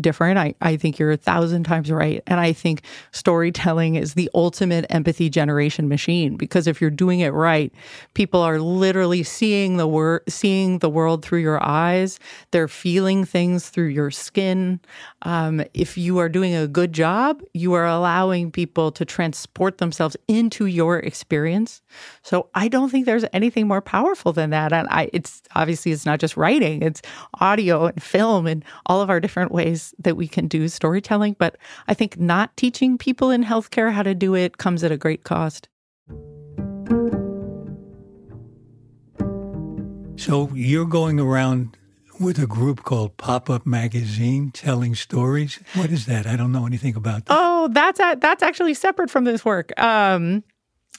different. 0.00 0.38
I, 0.38 0.54
I 0.60 0.76
think 0.76 0.98
you're 0.98 1.12
a 1.12 1.16
thousand 1.16 1.64
times 1.64 1.90
right. 1.90 2.22
And 2.26 2.40
I 2.40 2.52
think 2.52 2.82
storytelling 3.12 3.94
is 3.94 4.14
the 4.14 4.30
ultimate 4.34 4.86
empathy 4.90 5.30
generation 5.30 5.88
machine 5.88 6.36
because 6.36 6.66
if 6.66 6.80
you're 6.80 6.90
doing 6.90 7.20
it 7.20 7.30
right, 7.30 7.72
people 8.14 8.40
are 8.40 8.60
literally 8.60 9.22
seeing 9.22 9.76
the 9.76 9.86
wor- 9.86 10.22
seeing 10.28 10.78
the 10.78 10.90
world 10.90 11.24
through 11.24 11.40
your 11.40 11.62
eyes. 11.62 12.18
They're 12.50 12.68
feeling 12.68 13.24
things 13.24 13.70
through 13.70 13.88
your 13.88 14.10
skin. 14.10 14.80
Um, 15.22 15.62
if 15.74 15.96
you 15.96 16.18
are 16.18 16.28
doing 16.28 16.54
a 16.54 16.66
good 16.66 16.92
job, 16.92 17.42
you 17.52 17.72
are 17.74 17.86
allowing 17.86 18.50
people 18.50 18.90
to 18.92 19.04
transport 19.04 19.78
themselves 19.78 20.16
into 20.28 20.66
your 20.66 20.98
experience. 20.98 21.82
So 22.22 22.48
I 22.54 22.68
don't 22.68 22.90
think 22.90 23.06
there's 23.06 23.24
anything 23.32 23.68
more 23.68 23.80
powerful 23.80 24.32
than 24.32 24.50
that. 24.50 24.72
And 24.72 24.88
I, 24.90 25.08
it's 25.12 25.42
obviously 25.54 25.92
it's 25.92 26.06
not 26.06 26.18
just 26.18 26.36
writing; 26.36 26.82
it's 26.82 27.02
audio 27.40 27.86
and 27.86 28.02
film 28.02 28.46
and 28.46 28.64
all 28.86 29.00
of 29.00 29.10
our 29.10 29.20
different 29.20 29.52
ways 29.52 29.83
that 29.98 30.16
we 30.16 30.28
can 30.28 30.46
do 30.46 30.68
storytelling, 30.68 31.36
but 31.38 31.56
I 31.88 31.94
think 31.94 32.18
not 32.18 32.56
teaching 32.56 32.96
people 32.96 33.30
in 33.30 33.44
healthcare 33.44 33.92
how 33.92 34.04
to 34.04 34.14
do 34.14 34.34
it 34.34 34.58
comes 34.58 34.84
at 34.84 34.92
a 34.92 34.96
great 34.96 35.24
cost. 35.24 35.68
So 40.16 40.48
you're 40.54 40.86
going 40.86 41.18
around 41.20 41.76
with 42.20 42.38
a 42.38 42.46
group 42.46 42.84
called 42.84 43.16
Pop 43.16 43.50
Up 43.50 43.66
Magazine 43.66 44.50
telling 44.52 44.94
stories. 44.94 45.58
What 45.74 45.90
is 45.90 46.06
that? 46.06 46.26
I 46.26 46.36
don't 46.36 46.52
know 46.52 46.66
anything 46.66 46.94
about 46.94 47.26
that. 47.26 47.36
Oh, 47.36 47.68
that's 47.72 48.00
a, 48.00 48.16
that's 48.20 48.42
actually 48.42 48.74
separate 48.74 49.10
from 49.10 49.24
this 49.24 49.44
work. 49.44 49.78
Um, 49.78 50.44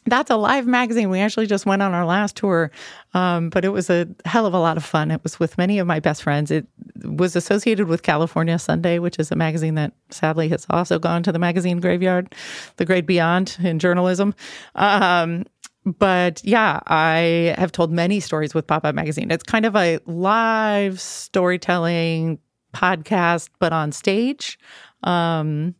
that's 0.06 0.30
a 0.30 0.36
live 0.36 0.68
magazine. 0.68 1.10
We 1.10 1.20
actually 1.20 1.48
just 1.48 1.66
went 1.66 1.82
on 1.82 1.94
our 1.94 2.06
last 2.06 2.36
tour, 2.36 2.72
um, 3.14 3.50
but 3.50 3.66
it 3.66 3.70
was 3.70 3.90
a 3.90 4.08
hell 4.26 4.46
of 4.46 4.54
a 4.54 4.60
lot 4.60 4.78
of 4.78 4.86
fun. 4.86 5.12
It 5.12 5.24
was 5.24 5.40
with 5.40 5.58
many 5.58 5.80
of 5.80 5.88
my 5.88 6.00
best 6.00 6.24
friends. 6.24 6.52
It 6.52 6.68
was 7.04 7.36
associated 7.36 7.88
with 7.88 8.04
California 8.04 8.58
Sunday, 8.60 9.00
which 9.00 9.18
is 9.20 9.32
a 9.32 9.36
magazine 9.36 9.76
that 9.76 9.94
sadly 10.10 10.50
has 10.50 10.66
also 10.70 11.00
gone 11.00 11.24
to 11.24 11.32
the 11.32 11.40
magazine 11.40 11.80
graveyard, 11.80 12.34
the 12.78 12.86
great 12.86 13.08
beyond 13.08 13.58
in 13.64 13.80
journalism. 13.80 14.36
Um, 14.76 15.46
but 15.86 16.44
yeah, 16.44 16.80
I 16.88 17.56
have 17.58 17.72
told 17.72 17.92
many 17.92 18.20
stories 18.20 18.54
with 18.54 18.66
Pop 18.66 18.86
Up 18.86 18.96
Magazine. 18.96 19.32
It's 19.32 19.44
kind 19.44 19.66
of 19.66 19.76
a 19.76 20.00
live 20.06 21.00
storytelling 21.00 22.40
podcast, 22.74 23.50
but 23.60 23.72
on 23.72 23.92
stage. 23.92 24.58
Um, 25.04 25.76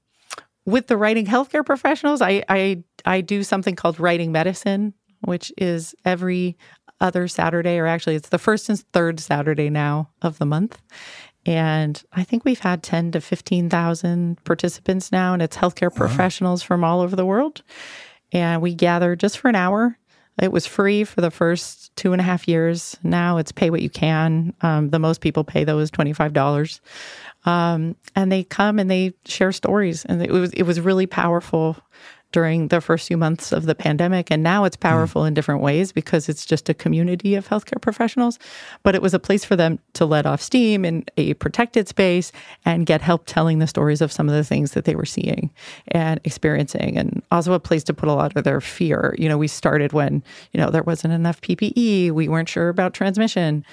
with 0.66 0.88
the 0.88 0.98
writing 0.98 1.26
healthcare 1.26 1.66
professionals, 1.66 2.22
I, 2.22 2.44
I 2.50 2.84
I 3.06 3.22
do 3.22 3.44
something 3.44 3.76
called 3.76 4.00
writing 4.00 4.32
medicine, 4.32 4.94
which 5.22 5.52
is 5.58 5.96
every 6.04 6.58
other 7.00 7.28
Saturday, 7.28 7.78
or 7.78 7.86
actually 7.86 8.16
it's 8.16 8.30
the 8.30 8.40
first 8.40 8.70
and 8.70 8.80
third 8.94 9.20
Saturday 9.20 9.70
now 9.70 10.10
of 10.22 10.38
the 10.38 10.46
month. 10.46 10.82
And 11.46 12.02
I 12.12 12.24
think 12.24 12.44
we've 12.44 12.60
had 12.60 12.82
10 12.82 13.12
to 13.12 13.22
15,000 13.22 14.44
participants 14.44 15.12
now, 15.12 15.34
and 15.34 15.44
it's 15.44 15.58
healthcare 15.58 15.92
wow. 15.92 15.98
professionals 15.98 16.64
from 16.64 16.84
all 16.84 17.02
over 17.02 17.16
the 17.16 17.26
world. 17.26 17.62
And 18.32 18.62
we 18.62 18.74
gather 18.74 19.16
just 19.16 19.38
for 19.38 19.50
an 19.50 19.56
hour. 19.56 19.98
It 20.42 20.52
was 20.52 20.66
free 20.66 21.04
for 21.04 21.22
the 21.22 21.32
first 21.32 21.96
two 21.96 22.12
and 22.12 22.20
a 22.20 22.24
half 22.24 22.48
years. 22.48 22.98
Now 23.04 23.38
it's 23.38 23.52
pay 23.52 23.70
what 23.70 23.82
you 23.82 23.90
can. 23.90 24.54
Um, 24.62 24.90
the 24.90 25.00
most 25.00 25.22
people 25.22 25.44
pay 25.44 25.64
though 25.64 25.80
is 25.80 25.90
twenty 25.90 26.12
five 26.12 26.34
dollars. 26.34 26.82
Um, 27.46 27.96
and 28.16 28.32
they 28.32 28.44
come 28.44 28.80
and 28.80 28.90
they 28.90 29.14
share 29.26 29.52
stories, 29.52 30.04
and 30.06 30.22
it 30.22 30.32
was 30.32 30.52
it 30.54 30.64
was 30.64 30.80
really 30.80 31.06
powerful 31.06 31.78
during 32.36 32.68
the 32.68 32.82
first 32.82 33.08
few 33.08 33.16
months 33.16 33.54
of 33.54 33.66
the 33.66 33.74
pandemic. 33.74 34.30
And 34.30 34.44
now 34.44 34.66
it's 34.66 34.76
powerful 34.76 35.22
mm. 35.22 35.30
in 35.30 35.34
different 35.34 35.62
ways 35.62 35.94
because 35.94 36.28
it's 36.28 36.46
just 36.46 36.68
a 36.68 36.74
community 36.74 37.34
of 37.36 37.48
healthcare 37.48 37.82
professionals. 37.82 38.40
But 38.84 38.94
it 38.94 39.02
was 39.02 39.14
a 39.14 39.20
place 39.20 39.46
for 39.46 39.56
them 39.56 39.80
to 39.94 40.06
let 40.06 40.26
off 40.26 40.42
steam 40.42 40.84
in 40.84 41.06
a 41.16 41.36
protected 41.36 41.88
space 41.88 42.34
and 42.66 42.86
get 42.86 43.00
help 43.00 43.24
telling 43.26 43.60
the 43.60 43.68
stories 43.68 44.02
of 44.02 44.12
some 44.12 44.28
of 44.28 44.36
the 44.36 44.44
things 44.44 44.72
that 44.72 44.84
they 44.84 44.96
were 44.96 45.06
seeing 45.06 45.50
and 45.88 46.20
experiencing. 46.26 46.98
And 46.98 47.24
also 47.32 47.54
a 47.54 47.60
place 47.60 47.86
to 47.86 47.94
put 47.94 48.10
a 48.10 48.14
lot 48.14 48.36
of 48.36 48.44
their 48.44 48.60
fear. 48.60 49.16
You 49.18 49.30
know, 49.30 49.38
we 49.38 49.48
started 49.48 49.94
when, 49.94 50.22
you 50.52 50.60
know, 50.60 50.70
there 50.70 50.84
wasn't 50.84 51.14
enough 51.14 51.40
PPE, 51.40 52.12
we 52.12 52.28
weren't 52.28 52.50
sure 52.50 52.68
about 52.68 52.94
transmission. 52.94 53.64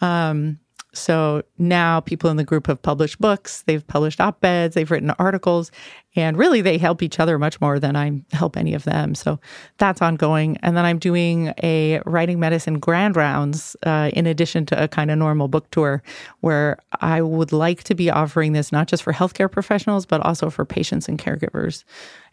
Um, 0.00 0.60
so 0.92 1.42
now 1.56 2.00
people 2.00 2.28
in 2.28 2.36
the 2.36 2.44
group 2.44 2.66
have 2.66 2.82
published 2.82 3.18
books, 3.18 3.62
they've 3.62 3.86
published 3.86 4.20
op 4.20 4.44
eds, 4.44 4.74
they've 4.74 4.90
written 4.90 5.10
articles, 5.12 5.70
and 6.14 6.36
really 6.36 6.60
they 6.60 6.76
help 6.76 7.02
each 7.02 7.18
other 7.18 7.38
much 7.38 7.58
more 7.62 7.78
than 7.80 7.96
I 7.96 8.22
help 8.32 8.58
any 8.58 8.74
of 8.74 8.84
them. 8.84 9.14
So 9.14 9.40
that's 9.78 10.02
ongoing. 10.02 10.58
And 10.62 10.76
then 10.76 10.84
I'm 10.84 10.98
doing 10.98 11.54
a 11.62 12.00
writing 12.04 12.38
medicine 12.38 12.78
grand 12.78 13.16
rounds 13.16 13.74
uh, 13.84 14.10
in 14.12 14.26
addition 14.26 14.66
to 14.66 14.82
a 14.82 14.86
kind 14.86 15.10
of 15.10 15.16
normal 15.18 15.48
book 15.48 15.70
tour 15.70 16.02
where 16.40 16.78
I 17.00 17.22
would 17.22 17.52
like 17.52 17.84
to 17.84 17.94
be 17.94 18.10
offering 18.10 18.52
this 18.52 18.70
not 18.70 18.88
just 18.88 19.02
for 19.02 19.14
healthcare 19.14 19.50
professionals, 19.50 20.04
but 20.04 20.20
also 20.20 20.50
for 20.50 20.66
patients 20.66 21.08
and 21.08 21.18
caregivers. 21.18 21.84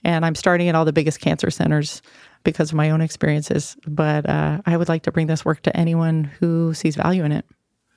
And 0.03 0.25
I'm 0.25 0.35
starting 0.35 0.67
at 0.67 0.75
all 0.75 0.83
the 0.83 0.93
biggest 0.93 1.21
cancer 1.21 1.49
centers 1.49 2.01
because 2.43 2.71
of 2.71 2.75
my 2.75 2.89
own 2.89 2.99
experiences. 2.99 3.77
But 3.87 4.27
uh, 4.27 4.61
I 4.65 4.75
would 4.75 4.89
like 4.89 5.03
to 5.03 5.11
bring 5.13 5.27
this 5.27 5.45
work 5.45 5.61
to 5.61 5.77
anyone 5.77 6.25
who 6.25 6.73
sees 6.73 6.97
value 6.97 7.23
in 7.23 7.31
it. 7.31 7.45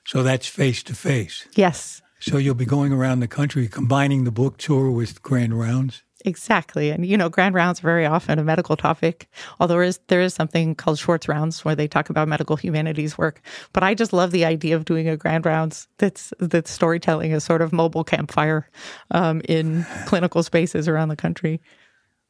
So 0.05 0.23
that's 0.23 0.47
face 0.47 0.83
to 0.83 0.95
face. 0.95 1.47
Yes. 1.55 2.01
So 2.19 2.37
you'll 2.37 2.55
be 2.55 2.65
going 2.65 2.93
around 2.93 3.19
the 3.19 3.27
country 3.27 3.67
combining 3.67 4.23
the 4.23 4.31
book 4.31 4.57
tour 4.57 4.89
with 4.89 5.21
grand 5.21 5.59
rounds? 5.59 6.03
Exactly. 6.25 6.89
And 6.89 7.05
you 7.05 7.17
know, 7.17 7.27
grand 7.27 7.53
rounds 7.53 7.79
are 7.79 7.83
very 7.83 8.05
often 8.05 8.39
a 8.39 8.43
medical 8.43 8.77
topic, 8.77 9.27
although 9.59 9.73
there 9.73 9.83
is 9.83 9.99
there 10.07 10.21
is 10.21 10.33
something 10.33 10.73
called 10.73 10.97
Schwartz 10.97 11.27
rounds 11.27 11.65
where 11.65 11.75
they 11.75 11.87
talk 11.87 12.09
about 12.09 12.29
medical 12.29 12.55
humanities 12.55 13.17
work. 13.17 13.41
But 13.73 13.83
I 13.83 13.93
just 13.93 14.13
love 14.13 14.31
the 14.31 14.45
idea 14.45 14.75
of 14.77 14.85
doing 14.85 15.09
a 15.09 15.17
grand 15.17 15.45
rounds 15.45 15.89
that's 15.97 16.33
that's 16.39 16.71
storytelling 16.71 17.33
a 17.33 17.41
sort 17.41 17.61
of 17.61 17.73
mobile 17.73 18.05
campfire 18.05 18.69
um, 19.11 19.41
in 19.49 19.85
clinical 20.05 20.43
spaces 20.43 20.87
around 20.87 21.09
the 21.09 21.17
country. 21.17 21.59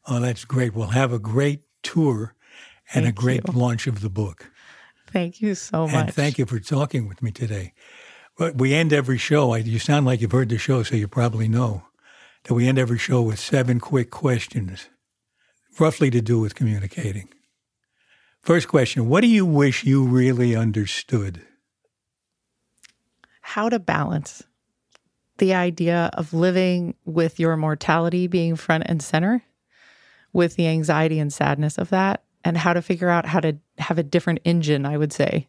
Oh, 0.07 0.19
that's 0.19 0.43
great. 0.43 0.73
We'll 0.73 0.87
have 0.87 1.13
a 1.13 1.19
great 1.19 1.61
tour 1.83 2.35
and 2.93 3.05
Thank 3.05 3.17
a 3.17 3.21
great 3.21 3.41
you. 3.47 3.53
launch 3.53 3.85
of 3.87 4.01
the 4.01 4.09
book. 4.09 4.49
Thank 5.13 5.41
you 5.41 5.53
so 5.53 5.85
much. 5.85 5.93
And 5.93 6.13
thank 6.13 6.39
you 6.39 6.47
for 6.47 6.59
talking 6.59 7.07
with 7.07 7.21
me 7.21 7.31
today. 7.31 7.73
But 8.35 8.55
we 8.55 8.73
end 8.73 8.91
every 8.91 9.19
show. 9.19 9.51
I, 9.51 9.59
you 9.59 9.77
sound 9.77 10.07
like 10.07 10.21
you've 10.21 10.31
heard 10.31 10.49
the 10.49 10.57
show, 10.57 10.81
so 10.81 10.95
you 10.95 11.07
probably 11.07 11.47
know 11.47 11.83
that 12.45 12.55
we 12.55 12.67
end 12.67 12.79
every 12.79 12.97
show 12.97 13.21
with 13.21 13.39
seven 13.39 13.79
quick 13.79 14.09
questions, 14.09 14.89
roughly 15.79 16.09
to 16.09 16.19
do 16.19 16.39
with 16.39 16.55
communicating. 16.55 17.29
First 18.41 18.67
question 18.67 19.07
What 19.07 19.21
do 19.21 19.27
you 19.27 19.45
wish 19.45 19.83
you 19.83 20.03
really 20.03 20.55
understood? 20.55 21.41
How 23.41 23.69
to 23.69 23.77
balance 23.77 24.41
the 25.37 25.53
idea 25.53 26.09
of 26.13 26.33
living 26.33 26.95
with 27.05 27.39
your 27.39 27.55
mortality 27.55 28.25
being 28.25 28.55
front 28.55 28.85
and 28.87 29.01
center, 29.01 29.43
with 30.31 30.55
the 30.55 30.67
anxiety 30.67 31.19
and 31.19 31.31
sadness 31.31 31.77
of 31.77 31.89
that, 31.91 32.23
and 32.43 32.57
how 32.57 32.73
to 32.73 32.81
figure 32.81 33.09
out 33.09 33.25
how 33.25 33.39
to 33.39 33.57
have 33.77 33.97
a 33.97 34.03
different 34.03 34.39
engine, 34.45 34.85
I 34.85 34.97
would 34.97 35.13
say. 35.13 35.47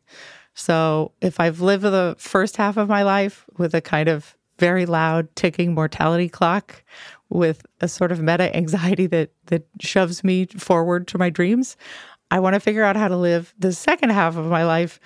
So 0.55 1.13
if 1.21 1.41
I've 1.41 1.61
lived 1.61 1.85
the 1.85 2.15
first 2.19 2.57
half 2.57 2.77
of 2.77 2.89
my 2.89 3.03
life 3.03 3.45
with 3.59 3.75
a 3.75 3.81
kind 3.81 4.09
of 4.09 4.37
very 4.59 4.87
loud 4.87 5.35
ticking 5.35 5.75
mortality 5.75 6.29
clock 6.29 6.85
with 7.29 7.67
a 7.81 7.89
sort 7.89 8.13
of 8.13 8.23
meta 8.23 8.55
anxiety 8.57 9.07
that 9.09 9.31
that 9.47 9.67
shoves 9.81 10.23
me 10.23 10.47
forward 10.47 11.09
to 11.09 11.19
my 11.19 11.31
dreams, 11.31 11.77
I 12.31 12.41
want 12.41 12.55
to 12.55 12.61
figure 12.61 12.85
out 12.85 12.97
how 12.97 13.09
to 13.09 13.17
live 13.17 13.53
the 13.59 13.73
second 13.73 14.11
half 14.11 14.37
of 14.37 14.47
my 14.47 14.65
life 14.65 15.01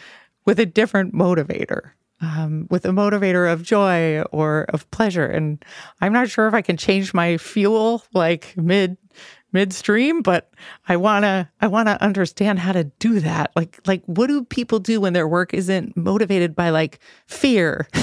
with 0.45 0.61
a 0.61 0.67
different 0.67 1.15
motivator. 1.15 1.91
Um, 2.21 2.67
with 2.69 2.85
a 2.85 2.89
motivator 2.89 3.51
of 3.53 3.63
joy 3.63 4.23
or 4.33 4.67
of 4.71 4.91
pleasure, 4.91 5.25
and 5.25 5.65
I'm 6.01 6.13
not 6.13 6.29
sure 6.29 6.49
if 6.49 6.55
I 6.55 6.63
can 6.63 6.77
change 6.77 7.15
my 7.15 7.37
fuel 7.37 8.03
like 8.13 8.57
mid 8.57 8.97
midstream 9.53 10.21
but 10.23 10.51
i 10.89 10.97
want 10.97 11.25
to 11.25 11.49
i 11.61 11.67
want 11.67 11.89
to 11.89 12.03
understand 12.03 12.59
how 12.59 12.73
to 12.73 12.85
do 12.99 13.19
that 13.21 13.51
like 13.57 13.81
like 13.87 14.03
what 14.07 14.27
do 14.27 14.45
people 14.45 14.79
do 14.79 15.01
when 15.01 15.13
their 15.13 15.27
work 15.29 15.55
isn't 15.55 15.97
motivated 15.97 16.55
by 16.55 16.71
like 16.71 16.99
fear 17.27 17.89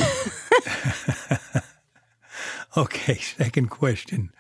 Okay, 2.77 3.15
second 3.15 3.69
question. 3.69 4.31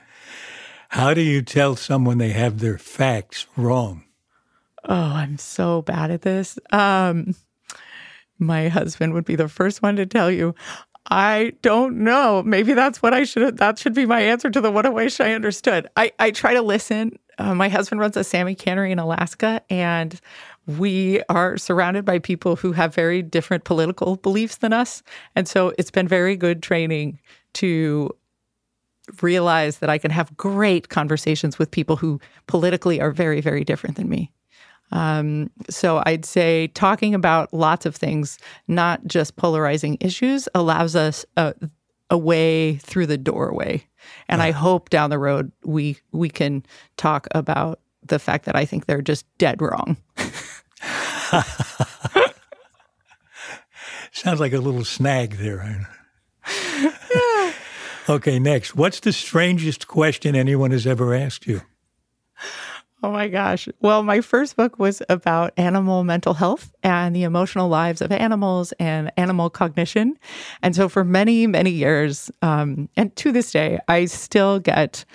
How 0.89 1.13
do 1.13 1.21
you 1.21 1.41
tell 1.41 1.77
someone 1.77 2.17
they 2.17 2.31
have 2.33 2.59
their 2.59 2.77
facts 2.77 3.47
wrong? 3.55 4.03
oh 4.87 4.93
i'm 4.93 5.35
so 5.39 5.81
bad 5.81 6.11
at 6.11 6.21
this 6.21 6.59
um 6.71 7.33
my 8.37 8.67
husband 8.67 9.13
would 9.13 9.25
be 9.25 9.35
the 9.35 9.47
first 9.47 9.81
one 9.81 9.95
to 9.95 10.05
tell 10.05 10.29
you 10.29 10.53
I 11.07 11.53
don't 11.61 11.97
know. 11.97 12.41
Maybe 12.43 12.73
that's 12.73 13.01
what 13.01 13.13
I 13.13 13.23
should. 13.25 13.57
That 13.57 13.77
should 13.77 13.93
be 13.93 14.05
my 14.05 14.21
answer 14.21 14.49
to 14.49 14.59
the 14.59 14.71
what 14.71 14.85
I 14.85 14.89
wish 14.89 15.19
I 15.19 15.33
understood. 15.33 15.87
I 15.95 16.11
I 16.19 16.31
try 16.31 16.53
to 16.53 16.61
listen. 16.61 17.17
Uh, 17.37 17.53
my 17.53 17.69
husband 17.69 17.99
runs 18.01 18.17
a 18.17 18.23
salmon 18.23 18.55
cannery 18.55 18.91
in 18.91 18.99
Alaska, 18.99 19.61
and 19.69 20.19
we 20.65 21.21
are 21.29 21.57
surrounded 21.57 22.05
by 22.05 22.17
people 22.17 22.55
who 22.55 22.71
have 22.71 22.95
very 22.95 23.21
different 23.21 23.65
political 23.65 24.15
beliefs 24.15 24.57
than 24.57 24.73
us, 24.73 25.03
and 25.35 25.47
so 25.47 25.73
it's 25.77 25.91
been 25.91 26.07
very 26.07 26.35
good 26.35 26.63
training 26.63 27.19
to 27.53 28.09
realize 29.21 29.77
that 29.79 29.89
I 29.89 29.99
can 29.99 30.09
have 30.09 30.35
great 30.35 30.89
conversations 30.89 31.59
with 31.59 31.69
people 31.69 31.97
who 31.97 32.19
politically 32.47 32.99
are 32.99 33.11
very 33.11 33.41
very 33.41 33.63
different 33.63 33.97
than 33.97 34.09
me. 34.09 34.31
Um, 34.91 35.49
so 35.69 36.01
I'd 36.05 36.25
say 36.25 36.67
talking 36.67 37.15
about 37.15 37.53
lots 37.53 37.85
of 37.85 37.95
things, 37.95 38.37
not 38.67 39.05
just 39.05 39.35
polarizing 39.35 39.97
issues, 39.99 40.47
allows 40.53 40.95
us 40.95 41.25
a, 41.37 41.53
a 42.09 42.17
way 42.17 42.75
through 42.77 43.07
the 43.07 43.17
doorway. 43.17 43.85
And 44.29 44.41
I 44.41 44.51
hope 44.51 44.89
down 44.89 45.09
the 45.09 45.17
road 45.17 45.51
we 45.63 45.97
we 46.11 46.29
can 46.29 46.63
talk 46.95 47.27
about 47.31 47.79
the 48.03 48.19
fact 48.19 48.45
that 48.45 48.55
I 48.55 48.65
think 48.65 48.85
they're 48.85 49.01
just 49.01 49.25
dead 49.37 49.61
wrong. 49.61 49.97
Sounds 54.11 54.39
like 54.39 54.53
a 54.53 54.59
little 54.59 54.85
snag 54.85 55.37
there. 55.37 55.89
okay, 58.09 58.39
next. 58.39 58.75
What's 58.75 58.99
the 58.99 59.11
strangest 59.11 59.87
question 59.87 60.35
anyone 60.35 60.71
has 60.71 60.85
ever 60.87 61.13
asked 61.15 61.47
you? 61.47 61.61
Oh 63.03 63.11
my 63.11 63.27
gosh. 63.27 63.67
Well, 63.81 64.03
my 64.03 64.21
first 64.21 64.55
book 64.55 64.79
was 64.79 65.01
about 65.09 65.53
animal 65.57 66.03
mental 66.03 66.33
health 66.33 66.71
and 66.81 67.15
the 67.15 67.23
emotional 67.23 67.69
lives 67.69 68.01
of 68.01 68.11
animals 68.11 68.71
and 68.79 69.11
animal 69.17 69.49
cognition. 69.49 70.17
And 70.63 70.75
so, 70.75 70.89
for 70.89 71.03
many, 71.03 71.45
many 71.45 71.69
years, 71.69 72.31
um, 72.41 72.89
and 72.95 73.15
to 73.17 73.31
this 73.31 73.51
day, 73.51 73.79
I 73.87 74.05
still 74.05 74.59
get 74.59 75.05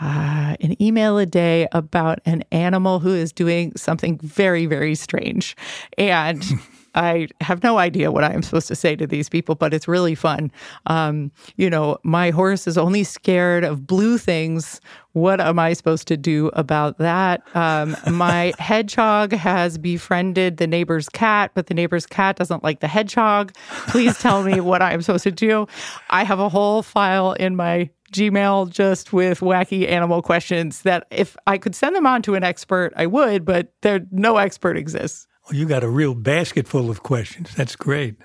uh, 0.00 0.56
an 0.60 0.80
email 0.82 1.18
a 1.18 1.26
day 1.26 1.68
about 1.72 2.20
an 2.24 2.44
animal 2.50 3.00
who 3.00 3.14
is 3.14 3.32
doing 3.32 3.72
something 3.76 4.18
very, 4.18 4.66
very 4.66 4.94
strange. 4.94 5.56
And 5.98 6.42
I 6.94 7.28
have 7.40 7.62
no 7.62 7.78
idea 7.78 8.10
what 8.10 8.24
I 8.24 8.32
am 8.32 8.42
supposed 8.42 8.68
to 8.68 8.76
say 8.76 8.96
to 8.96 9.06
these 9.06 9.28
people, 9.28 9.54
but 9.54 9.74
it's 9.74 9.88
really 9.88 10.14
fun. 10.14 10.50
Um, 10.86 11.32
you 11.56 11.68
know, 11.68 11.98
my 12.04 12.30
horse 12.30 12.66
is 12.66 12.78
only 12.78 13.04
scared 13.04 13.64
of 13.64 13.86
blue 13.86 14.18
things. 14.18 14.80
What 15.12 15.40
am 15.40 15.58
I 15.58 15.72
supposed 15.72 16.08
to 16.08 16.16
do 16.16 16.50
about 16.54 16.98
that? 16.98 17.42
Um, 17.54 17.96
my 18.10 18.52
hedgehog 18.58 19.32
has 19.32 19.78
befriended 19.78 20.56
the 20.58 20.66
neighbor's 20.66 21.08
cat, 21.08 21.50
but 21.54 21.66
the 21.66 21.74
neighbor's 21.74 22.06
cat 22.06 22.36
doesn't 22.36 22.62
like 22.62 22.80
the 22.80 22.88
hedgehog. 22.88 23.54
Please 23.88 24.18
tell 24.18 24.42
me 24.42 24.60
what 24.60 24.82
I 24.82 24.92
am 24.92 25.02
supposed 25.02 25.24
to 25.24 25.32
do. 25.32 25.66
I 26.10 26.24
have 26.24 26.40
a 26.40 26.48
whole 26.48 26.82
file 26.82 27.32
in 27.32 27.56
my 27.56 27.90
Gmail 28.12 28.70
just 28.70 29.12
with 29.12 29.40
wacky 29.40 29.88
animal 29.88 30.22
questions 30.22 30.82
that 30.82 31.06
if 31.10 31.36
I 31.48 31.58
could 31.58 31.74
send 31.74 31.96
them 31.96 32.06
on 32.06 32.22
to 32.22 32.34
an 32.34 32.44
expert, 32.44 32.92
I 32.96 33.06
would, 33.06 33.44
but 33.44 33.72
there 33.82 34.00
no 34.12 34.36
expert 34.36 34.76
exists. 34.76 35.26
Well, 35.44 35.58
you 35.58 35.66
got 35.66 35.84
a 35.84 35.88
real 35.88 36.14
basket 36.14 36.66
full 36.66 36.90
of 36.90 37.02
questions. 37.02 37.54
That's 37.54 37.76
great. 37.76 38.16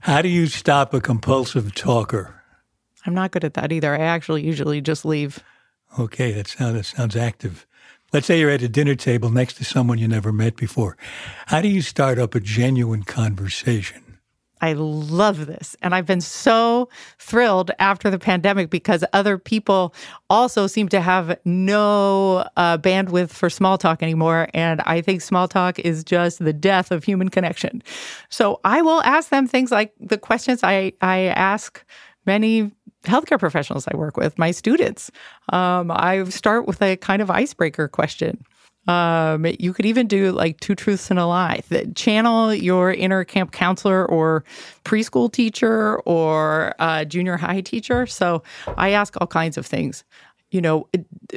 How 0.00 0.22
do 0.22 0.28
you 0.28 0.46
stop 0.46 0.94
a 0.94 1.00
compulsive 1.00 1.74
talker? 1.74 2.42
I'm 3.04 3.14
not 3.14 3.32
good 3.32 3.44
at 3.44 3.54
that 3.54 3.72
either. 3.72 3.94
I 3.94 4.00
actually 4.00 4.44
usually 4.44 4.80
just 4.80 5.04
leave. 5.04 5.42
Okay, 5.98 6.32
that 6.32 6.46
sounds 6.46 6.74
that 6.74 6.84
sounds 6.84 7.16
active. 7.16 7.66
Let's 8.12 8.26
say 8.26 8.40
you're 8.40 8.50
at 8.50 8.62
a 8.62 8.68
dinner 8.68 8.94
table 8.94 9.30
next 9.30 9.54
to 9.54 9.64
someone 9.64 9.98
you 9.98 10.08
never 10.08 10.32
met 10.32 10.56
before. 10.56 10.96
How 11.46 11.60
do 11.60 11.68
you 11.68 11.82
start 11.82 12.18
up 12.18 12.34
a 12.34 12.40
genuine 12.40 13.04
conversation? 13.04 14.09
I 14.60 14.74
love 14.74 15.46
this. 15.46 15.76
And 15.82 15.94
I've 15.94 16.06
been 16.06 16.20
so 16.20 16.88
thrilled 17.18 17.70
after 17.78 18.10
the 18.10 18.18
pandemic 18.18 18.70
because 18.70 19.04
other 19.12 19.38
people 19.38 19.94
also 20.28 20.66
seem 20.66 20.88
to 20.90 21.00
have 21.00 21.38
no 21.44 22.44
uh, 22.56 22.78
bandwidth 22.78 23.30
for 23.30 23.48
small 23.50 23.78
talk 23.78 24.02
anymore. 24.02 24.48
And 24.54 24.80
I 24.82 25.00
think 25.00 25.22
small 25.22 25.48
talk 25.48 25.78
is 25.78 26.04
just 26.04 26.38
the 26.44 26.52
death 26.52 26.90
of 26.90 27.04
human 27.04 27.28
connection. 27.28 27.82
So 28.28 28.60
I 28.64 28.82
will 28.82 29.02
ask 29.02 29.30
them 29.30 29.46
things 29.46 29.70
like 29.70 29.92
the 29.98 30.18
questions 30.18 30.60
I, 30.62 30.92
I 31.00 31.24
ask 31.24 31.84
many 32.26 32.70
healthcare 33.04 33.38
professionals 33.38 33.88
I 33.88 33.96
work 33.96 34.16
with, 34.16 34.38
my 34.38 34.50
students. 34.50 35.10
Um, 35.52 35.90
I 35.90 36.24
start 36.24 36.66
with 36.66 36.82
a 36.82 36.96
kind 36.96 37.22
of 37.22 37.30
icebreaker 37.30 37.88
question. 37.88 38.44
Um, 38.88 39.46
you 39.58 39.72
could 39.72 39.86
even 39.86 40.06
do 40.06 40.32
like 40.32 40.58
two 40.60 40.74
truths 40.74 41.10
and 41.10 41.18
a 41.18 41.26
lie. 41.26 41.62
That 41.68 41.94
channel 41.94 42.54
your 42.54 42.92
inner 42.92 43.24
camp 43.24 43.52
counselor 43.52 44.06
or 44.06 44.44
preschool 44.84 45.30
teacher 45.30 46.00
or 46.00 46.74
uh, 46.78 47.04
junior 47.04 47.36
high 47.36 47.60
teacher. 47.60 48.06
So 48.06 48.42
I 48.76 48.90
ask 48.90 49.16
all 49.20 49.26
kinds 49.26 49.56
of 49.58 49.66
things. 49.66 50.04
You 50.50 50.60
know, 50.60 50.88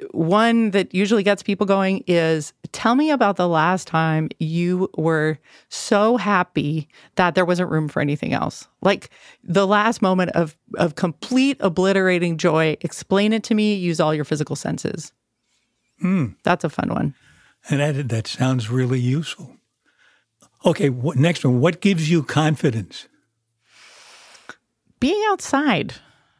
one 0.09 0.71
that 0.71 0.95
usually 0.95 1.21
gets 1.21 1.43
people 1.43 1.67
going 1.67 2.03
is 2.07 2.51
tell 2.71 2.95
me 2.95 3.11
about 3.11 3.35
the 3.35 3.47
last 3.47 3.87
time 3.87 4.29
you 4.39 4.89
were 4.97 5.37
so 5.69 6.17
happy 6.17 6.87
that 7.15 7.35
there 7.35 7.45
wasn't 7.45 7.69
room 7.69 7.87
for 7.89 8.01
anything 8.01 8.33
else. 8.33 8.67
Like 8.81 9.11
the 9.43 9.67
last 9.67 10.01
moment 10.01 10.31
of 10.31 10.57
of 10.77 10.95
complete 10.95 11.57
obliterating 11.59 12.37
joy. 12.37 12.75
Explain 12.81 13.33
it 13.33 13.43
to 13.43 13.53
me. 13.53 13.75
Use 13.75 13.99
all 13.99 14.15
your 14.15 14.25
physical 14.25 14.55
senses. 14.55 15.11
Mm. 16.03 16.35
That's 16.43 16.63
a 16.63 16.69
fun 16.69 16.89
one. 16.89 17.13
And 17.69 17.79
that, 17.79 18.09
that 18.09 18.27
sounds 18.27 18.69
really 18.69 18.99
useful. 18.99 19.57
Okay, 20.65 20.89
what, 20.89 21.17
next 21.17 21.43
one. 21.45 21.59
What 21.59 21.81
gives 21.81 22.09
you 22.09 22.23
confidence? 22.23 23.07
Being 24.99 25.21
outside, 25.29 25.95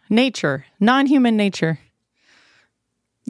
nature, 0.10 0.66
non 0.80 1.06
human 1.06 1.36
nature 1.36 1.80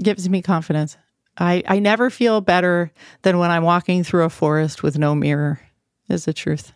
gives 0.01 0.29
me 0.29 0.41
confidence. 0.41 0.97
I, 1.37 1.63
I 1.67 1.79
never 1.79 2.09
feel 2.09 2.41
better 2.41 2.91
than 3.23 3.39
when 3.39 3.49
I'm 3.49 3.63
walking 3.63 4.03
through 4.03 4.25
a 4.25 4.29
forest 4.29 4.83
with 4.83 4.97
no 4.97 5.15
mirror, 5.15 5.59
is 6.07 6.25
the 6.25 6.33
truth. 6.33 6.73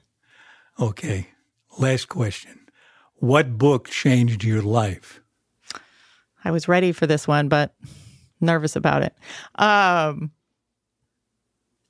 Okay, 0.80 1.28
last 1.78 2.08
question. 2.08 2.68
What 3.16 3.58
book 3.58 3.90
changed 3.90 4.44
your 4.44 4.62
life? 4.62 5.22
I 6.44 6.52
was 6.52 6.68
ready 6.68 6.92
for 6.92 7.06
this 7.06 7.28
one, 7.28 7.50
but 7.50 7.76
nervous 8.42 8.76
about 8.76 9.04
it. 9.04 9.16
Um, 9.56 10.32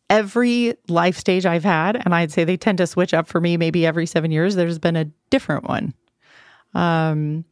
every 0.10 0.76
life 0.88 1.18
stage 1.18 1.46
I've 1.46 1.64
had, 1.64 2.02
and 2.04 2.14
I'd 2.14 2.32
say 2.32 2.44
they 2.44 2.58
tend 2.58 2.78
to 2.80 2.88
switch 2.88 3.14
up 3.14 3.28
for 3.28 3.42
me 3.42 3.58
maybe 3.58 3.86
every 3.86 4.06
seven 4.06 4.32
years, 4.32 4.56
there's 4.56 4.80
been 4.80 4.96
a 4.96 5.06
different 5.30 5.68
one. 5.68 5.94
Um, 6.74 7.46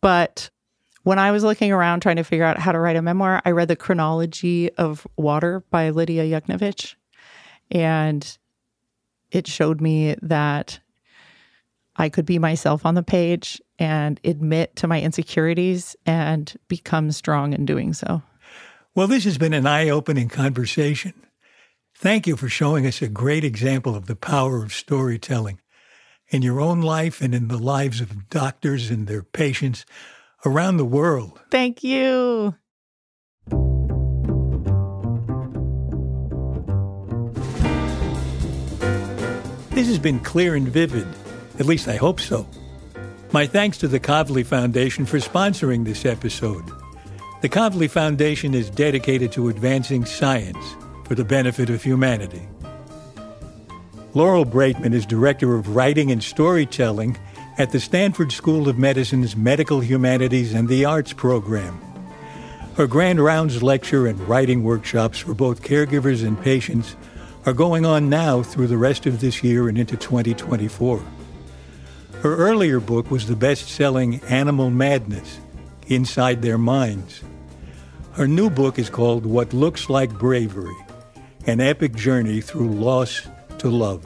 but 0.00 0.50
when 1.02 1.18
I 1.18 1.30
was 1.30 1.44
looking 1.44 1.72
around 1.72 2.00
trying 2.00 2.16
to 2.16 2.24
figure 2.24 2.44
out 2.44 2.58
how 2.58 2.72
to 2.72 2.78
write 2.78 2.96
a 2.96 3.02
memoir, 3.02 3.40
I 3.44 3.50
read 3.50 3.68
The 3.68 3.76
Chronology 3.76 4.72
of 4.74 5.06
Water 5.16 5.64
by 5.70 5.90
Lidia 5.90 6.24
Yuknavitch. 6.24 6.94
And 7.70 8.38
it 9.30 9.46
showed 9.46 9.80
me 9.80 10.16
that 10.22 10.80
I 11.96 12.08
could 12.08 12.26
be 12.26 12.38
myself 12.38 12.84
on 12.84 12.94
the 12.94 13.02
page 13.02 13.60
and 13.78 14.20
admit 14.24 14.76
to 14.76 14.86
my 14.86 15.00
insecurities 15.00 15.96
and 16.06 16.52
become 16.68 17.12
strong 17.12 17.52
in 17.52 17.64
doing 17.64 17.92
so. 17.92 18.22
Well, 18.94 19.06
this 19.06 19.24
has 19.24 19.38
been 19.38 19.52
an 19.52 19.66
eye 19.66 19.88
opening 19.88 20.28
conversation. 20.28 21.14
Thank 22.00 22.26
you 22.26 22.34
for 22.34 22.48
showing 22.48 22.86
us 22.86 23.02
a 23.02 23.08
great 23.08 23.44
example 23.44 23.94
of 23.94 24.06
the 24.06 24.16
power 24.16 24.62
of 24.62 24.72
storytelling 24.72 25.60
in 26.28 26.40
your 26.40 26.58
own 26.58 26.80
life 26.80 27.20
and 27.20 27.34
in 27.34 27.48
the 27.48 27.58
lives 27.58 28.00
of 28.00 28.30
doctors 28.30 28.88
and 28.88 29.06
their 29.06 29.22
patients 29.22 29.84
around 30.46 30.78
the 30.78 30.86
world. 30.86 31.38
Thank 31.50 31.84
you. 31.84 32.54
This 39.68 39.86
has 39.86 39.98
been 39.98 40.20
clear 40.20 40.54
and 40.54 40.68
vivid. 40.68 41.06
At 41.58 41.66
least 41.66 41.86
I 41.86 41.96
hope 41.96 42.18
so. 42.18 42.48
My 43.30 43.46
thanks 43.46 43.76
to 43.76 43.88
the 43.88 44.00
Kavli 44.00 44.46
Foundation 44.46 45.04
for 45.04 45.18
sponsoring 45.18 45.84
this 45.84 46.06
episode. 46.06 46.64
The 47.42 47.50
Kavli 47.50 47.90
Foundation 47.90 48.54
is 48.54 48.70
dedicated 48.70 49.32
to 49.32 49.50
advancing 49.50 50.06
science 50.06 50.76
for 51.10 51.16
the 51.16 51.24
benefit 51.24 51.68
of 51.70 51.82
humanity. 51.82 52.46
Laurel 54.14 54.46
Braitman 54.46 54.94
is 54.94 55.04
Director 55.04 55.56
of 55.56 55.74
Writing 55.74 56.12
and 56.12 56.22
Storytelling 56.22 57.18
at 57.58 57.72
the 57.72 57.80
Stanford 57.80 58.30
School 58.30 58.68
of 58.68 58.78
Medicine's 58.78 59.34
Medical 59.34 59.80
Humanities 59.80 60.54
and 60.54 60.68
the 60.68 60.84
Arts 60.84 61.12
program. 61.12 61.80
Her 62.76 62.86
Grand 62.86 63.18
Rounds 63.18 63.60
lecture 63.60 64.06
and 64.06 64.20
writing 64.28 64.62
workshops 64.62 65.18
for 65.18 65.34
both 65.34 65.64
caregivers 65.64 66.24
and 66.24 66.40
patients 66.40 66.94
are 67.44 67.54
going 67.54 67.84
on 67.84 68.08
now 68.08 68.44
through 68.44 68.68
the 68.68 68.78
rest 68.78 69.04
of 69.04 69.20
this 69.20 69.42
year 69.42 69.68
and 69.68 69.76
into 69.76 69.96
2024. 69.96 71.02
Her 72.22 72.36
earlier 72.36 72.78
book 72.78 73.10
was 73.10 73.26
the 73.26 73.34
best 73.34 73.68
selling 73.68 74.22
Animal 74.26 74.70
Madness 74.70 75.40
Inside 75.88 76.40
Their 76.40 76.56
Minds. 76.56 77.20
Her 78.12 78.28
new 78.28 78.48
book 78.48 78.78
is 78.78 78.88
called 78.88 79.26
What 79.26 79.52
Looks 79.52 79.90
Like 79.90 80.16
Bravery 80.16 80.76
An 81.46 81.58
Epic 81.58 81.94
Journey 81.94 82.42
Through 82.42 82.68
Loss 82.68 83.26
to 83.58 83.70
Love. 83.70 84.04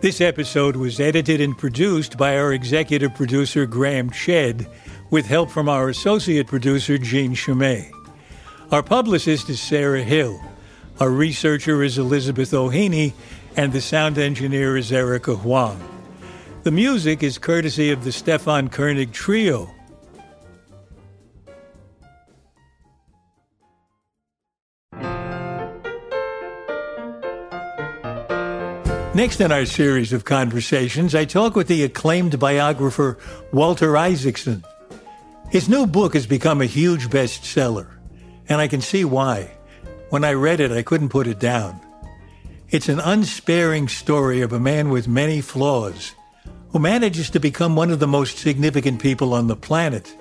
This 0.00 0.20
episode 0.20 0.76
was 0.76 1.00
edited 1.00 1.40
and 1.40 1.58
produced 1.58 2.16
by 2.16 2.38
our 2.38 2.52
executive 2.52 3.16
producer, 3.16 3.66
Graham 3.66 4.10
Chedd, 4.10 4.68
with 5.10 5.26
help 5.26 5.50
from 5.50 5.68
our 5.68 5.88
associate 5.88 6.46
producer, 6.46 6.98
Jean 6.98 7.34
Chimay. 7.34 7.90
Our 8.70 8.84
publicist 8.84 9.50
is 9.50 9.60
Sarah 9.60 10.04
Hill. 10.04 10.40
Our 11.00 11.10
researcher 11.10 11.82
is 11.82 11.98
Elizabeth 11.98 12.54
O'Haney, 12.54 13.12
and 13.56 13.72
the 13.72 13.80
sound 13.80 14.18
engineer 14.18 14.76
is 14.76 14.92
Erica 14.92 15.34
Huang. 15.34 15.82
The 16.62 16.70
music 16.70 17.24
is 17.24 17.38
courtesy 17.38 17.90
of 17.90 18.04
the 18.04 18.12
Stefan 18.12 18.68
Koenig 18.68 19.12
Trio. 19.12 19.74
Next 29.16 29.40
in 29.40 29.50
our 29.50 29.64
series 29.64 30.12
of 30.12 30.26
conversations, 30.26 31.14
I 31.14 31.24
talk 31.24 31.56
with 31.56 31.68
the 31.68 31.84
acclaimed 31.84 32.38
biographer 32.38 33.16
Walter 33.50 33.96
Isaacson. 33.96 34.62
His 35.48 35.70
new 35.70 35.86
book 35.86 36.12
has 36.12 36.26
become 36.26 36.60
a 36.60 36.66
huge 36.66 37.08
bestseller, 37.08 37.88
and 38.46 38.60
I 38.60 38.68
can 38.68 38.82
see 38.82 39.06
why. 39.06 39.52
When 40.10 40.22
I 40.22 40.34
read 40.34 40.60
it, 40.60 40.70
I 40.70 40.82
couldn't 40.82 41.08
put 41.08 41.26
it 41.26 41.38
down. 41.38 41.80
It's 42.68 42.90
an 42.90 43.00
unsparing 43.00 43.88
story 43.88 44.42
of 44.42 44.52
a 44.52 44.60
man 44.60 44.90
with 44.90 45.08
many 45.08 45.40
flaws 45.40 46.12
who 46.72 46.78
manages 46.78 47.30
to 47.30 47.40
become 47.40 47.74
one 47.74 47.90
of 47.90 48.00
the 48.00 48.06
most 48.06 48.36
significant 48.36 49.00
people 49.00 49.32
on 49.32 49.46
the 49.46 49.56
planet. 49.56 50.14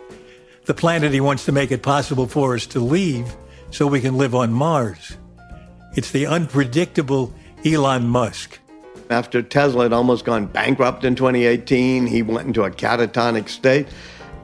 The 0.68 0.74
planet 0.74 1.12
he 1.12 1.20
wants 1.20 1.44
to 1.46 1.52
make 1.52 1.74
it 1.74 1.84
possible 1.84 2.28
for 2.28 2.56
us 2.56 2.66
to 2.68 2.80
leave 2.80 3.36
so 3.72 3.88
we 3.88 4.00
can 4.00 4.16
live 4.16 4.34
on 4.34 4.54
Mars. 4.54 5.18
It's 5.98 6.12
the 6.12 6.28
unpredictable 6.28 7.36
Elon 7.66 8.08
Musk. 8.08 8.62
After 9.10 9.42
Tesla 9.42 9.84
had 9.84 9.94
almost 9.94 10.26
gone 10.26 10.48
bankrupt 10.48 11.04
in 11.04 11.16
2018, 11.16 12.08
he 12.08 12.22
went 12.24 12.48
into 12.48 12.64
a 12.64 12.72
catatonic 12.72 13.50
state. 13.50 13.88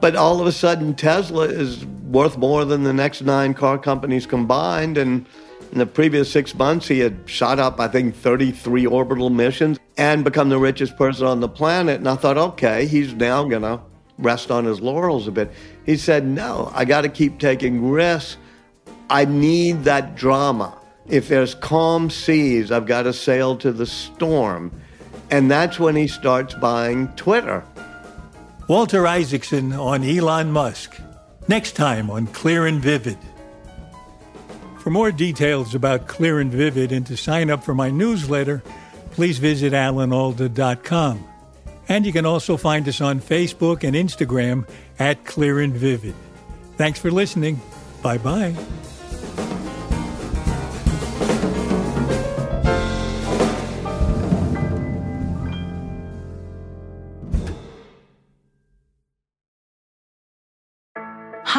But 0.00 0.16
all 0.16 0.40
of 0.40 0.46
a 0.46 0.52
sudden, 0.52 0.94
Tesla 0.94 1.44
is 1.44 1.84
worth 1.86 2.36
more 2.36 2.64
than 2.64 2.82
the 2.82 2.92
next 2.92 3.22
nine 3.22 3.54
car 3.54 3.78
companies 3.78 4.26
combined. 4.26 4.98
And 4.98 5.26
in 5.70 5.78
the 5.78 5.86
previous 5.86 6.30
six 6.30 6.54
months, 6.54 6.88
he 6.88 6.98
had 6.98 7.18
shot 7.26 7.58
up, 7.58 7.80
I 7.80 7.88
think, 7.88 8.14
33 8.14 8.86
orbital 8.86 9.30
missions 9.30 9.78
and 9.96 10.24
become 10.24 10.48
the 10.48 10.58
richest 10.58 10.96
person 10.96 11.26
on 11.26 11.40
the 11.40 11.48
planet. 11.48 11.98
And 11.98 12.08
I 12.08 12.16
thought, 12.16 12.38
okay, 12.38 12.86
he's 12.86 13.14
now 13.14 13.44
going 13.44 13.62
to 13.62 13.80
rest 14.18 14.50
on 14.50 14.64
his 14.64 14.80
laurels 14.80 15.26
a 15.26 15.32
bit. 15.32 15.52
He 15.86 15.96
said, 15.96 16.26
no, 16.26 16.70
I 16.74 16.84
got 16.84 17.02
to 17.02 17.08
keep 17.08 17.38
taking 17.38 17.90
risks. 17.90 18.36
I 19.10 19.24
need 19.24 19.84
that 19.84 20.14
drama. 20.14 20.78
If 21.08 21.28
there's 21.28 21.54
calm 21.54 22.10
seas, 22.10 22.70
I've 22.70 22.86
got 22.86 23.02
to 23.02 23.12
sail 23.12 23.56
to 23.56 23.72
the 23.72 23.86
storm. 23.86 24.72
And 25.30 25.50
that's 25.50 25.78
when 25.78 25.96
he 25.96 26.06
starts 26.06 26.54
buying 26.54 27.08
Twitter. 27.16 27.64
Walter 28.68 29.06
Isaacson 29.06 29.72
on 29.72 30.04
Elon 30.04 30.52
Musk. 30.52 30.96
Next 31.48 31.72
time 31.72 32.10
on 32.10 32.26
Clear 32.28 32.66
and 32.66 32.80
Vivid. 32.80 33.18
For 34.78 34.90
more 34.90 35.12
details 35.12 35.74
about 35.74 36.06
Clear 36.06 36.40
and 36.40 36.50
Vivid 36.50 36.92
and 36.92 37.06
to 37.06 37.16
sign 37.16 37.50
up 37.50 37.64
for 37.64 37.74
my 37.74 37.90
newsletter, 37.90 38.62
please 39.12 39.38
visit 39.38 39.72
alanalda.com. 39.72 41.28
And 41.88 42.06
you 42.06 42.12
can 42.12 42.26
also 42.26 42.56
find 42.56 42.88
us 42.88 43.00
on 43.00 43.20
Facebook 43.20 43.84
and 43.84 43.94
Instagram 43.94 44.68
at 44.98 45.24
Clear 45.24 45.60
and 45.60 45.74
Vivid. 45.74 46.14
Thanks 46.76 46.98
for 46.98 47.10
listening. 47.10 47.60
Bye 48.02 48.18
bye. 48.18 48.54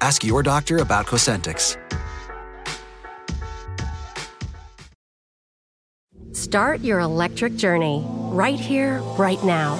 Ask 0.00 0.24
your 0.24 0.42
doctor 0.42 0.78
about 0.78 1.06
Cosentyx. 1.06 1.76
Start 6.32 6.80
your 6.80 7.00
electric 7.00 7.56
journey 7.56 8.04
right 8.30 8.58
here, 8.58 9.00
right 9.18 9.42
now. 9.44 9.74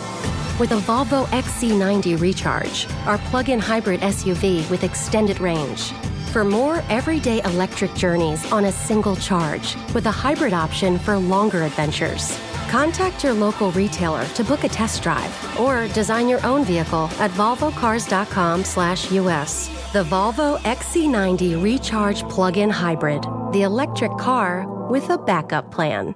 With 0.59 0.73
a 0.73 0.77
Volvo 0.77 1.25
XC90 1.27 2.21
Recharge, 2.21 2.87
our 3.07 3.19
plug 3.31 3.49
in 3.49 3.59
hybrid 3.61 4.01
SUV 4.01 4.69
with 4.69 4.83
extended 4.83 5.41
range. 5.41 5.93
For 6.33 6.45
more 6.45 6.83
everyday 6.89 7.41
electric 7.45 7.95
journeys 7.95 8.51
on 8.53 8.65
a 8.65 8.73
single 8.73 9.17
charge, 9.17 9.77
with 9.95 10.07
a 10.07 10.11
hybrid 10.11 10.53
option 10.53 10.99
for 10.99 11.17
longer 11.17 11.63
adventures. 11.63 12.39
Contact 12.69 13.25
your 13.25 13.33
local 13.33 13.73
retailer 13.73 14.27
to 14.27 14.45
book 14.45 14.63
a 14.65 14.69
test 14.69 15.03
drive 15.03 15.59
or 15.59 15.89
design 15.89 16.29
your 16.29 16.45
own 16.45 16.65
vehicle 16.65 17.09
at 17.19 17.31
volvocars.com/us. 17.33 19.69
The 19.93 20.05
Volvo 20.05 20.59
XC90 20.65 21.63
Recharge 21.63 22.29
Plug 22.29 22.59
in 22.59 22.69
Hybrid, 22.69 23.25
the 23.53 23.63
electric 23.63 24.19
car 24.19 24.67
with 24.91 25.09
a 25.09 25.17
backup 25.17 25.71
plan. 25.71 26.15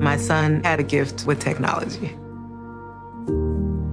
My 0.00 0.16
son 0.16 0.62
had 0.64 0.80
a 0.80 0.82
gift 0.82 1.26
with 1.26 1.38
technology. 1.40 2.16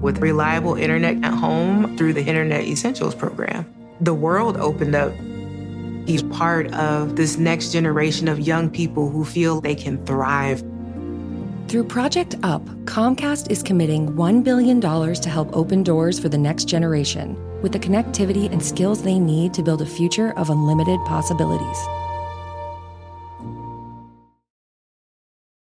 With 0.02 0.20
reliable 0.20 0.76
internet 0.76 1.24
at 1.24 1.34
home 1.34 1.98
through 1.98 2.14
the 2.14 2.24
Internet 2.24 2.66
Essentials 2.66 3.16
program, 3.16 3.66
the 4.00 4.14
world 4.14 4.58
opened 4.58 4.96
up. 4.96 5.12
He's 6.08 6.24
part 6.24 6.74
of 6.74 7.18
this 7.18 7.38
next 7.38 7.74
generation 7.74 8.30
of 8.30 8.40
young 8.40 8.70
people 8.70 9.10
who 9.10 9.26
feel 9.26 9.60
they 9.60 9.76
can 9.76 10.04
thrive. 10.06 10.64
Through 11.68 11.84
Project 11.84 12.36
UP, 12.44 12.64
Comcast 12.86 13.52
is 13.52 13.62
committing 13.62 14.14
$1 14.14 14.42
billion 14.42 14.80
to 14.80 15.30
help 15.30 15.50
open 15.54 15.84
doors 15.84 16.18
for 16.18 16.30
the 16.30 16.38
next 16.38 16.64
generation 16.64 17.36
with 17.62 17.74
the 17.74 17.80
connectivity 17.80 18.50
and 18.50 18.64
skills 18.64 19.04
they 19.04 19.20
need 19.20 19.54
to 19.54 19.62
build 19.62 19.82
a 19.82 19.86
future 19.86 20.32
of 20.38 20.50
unlimited 20.50 20.98
possibilities. 21.06 22.07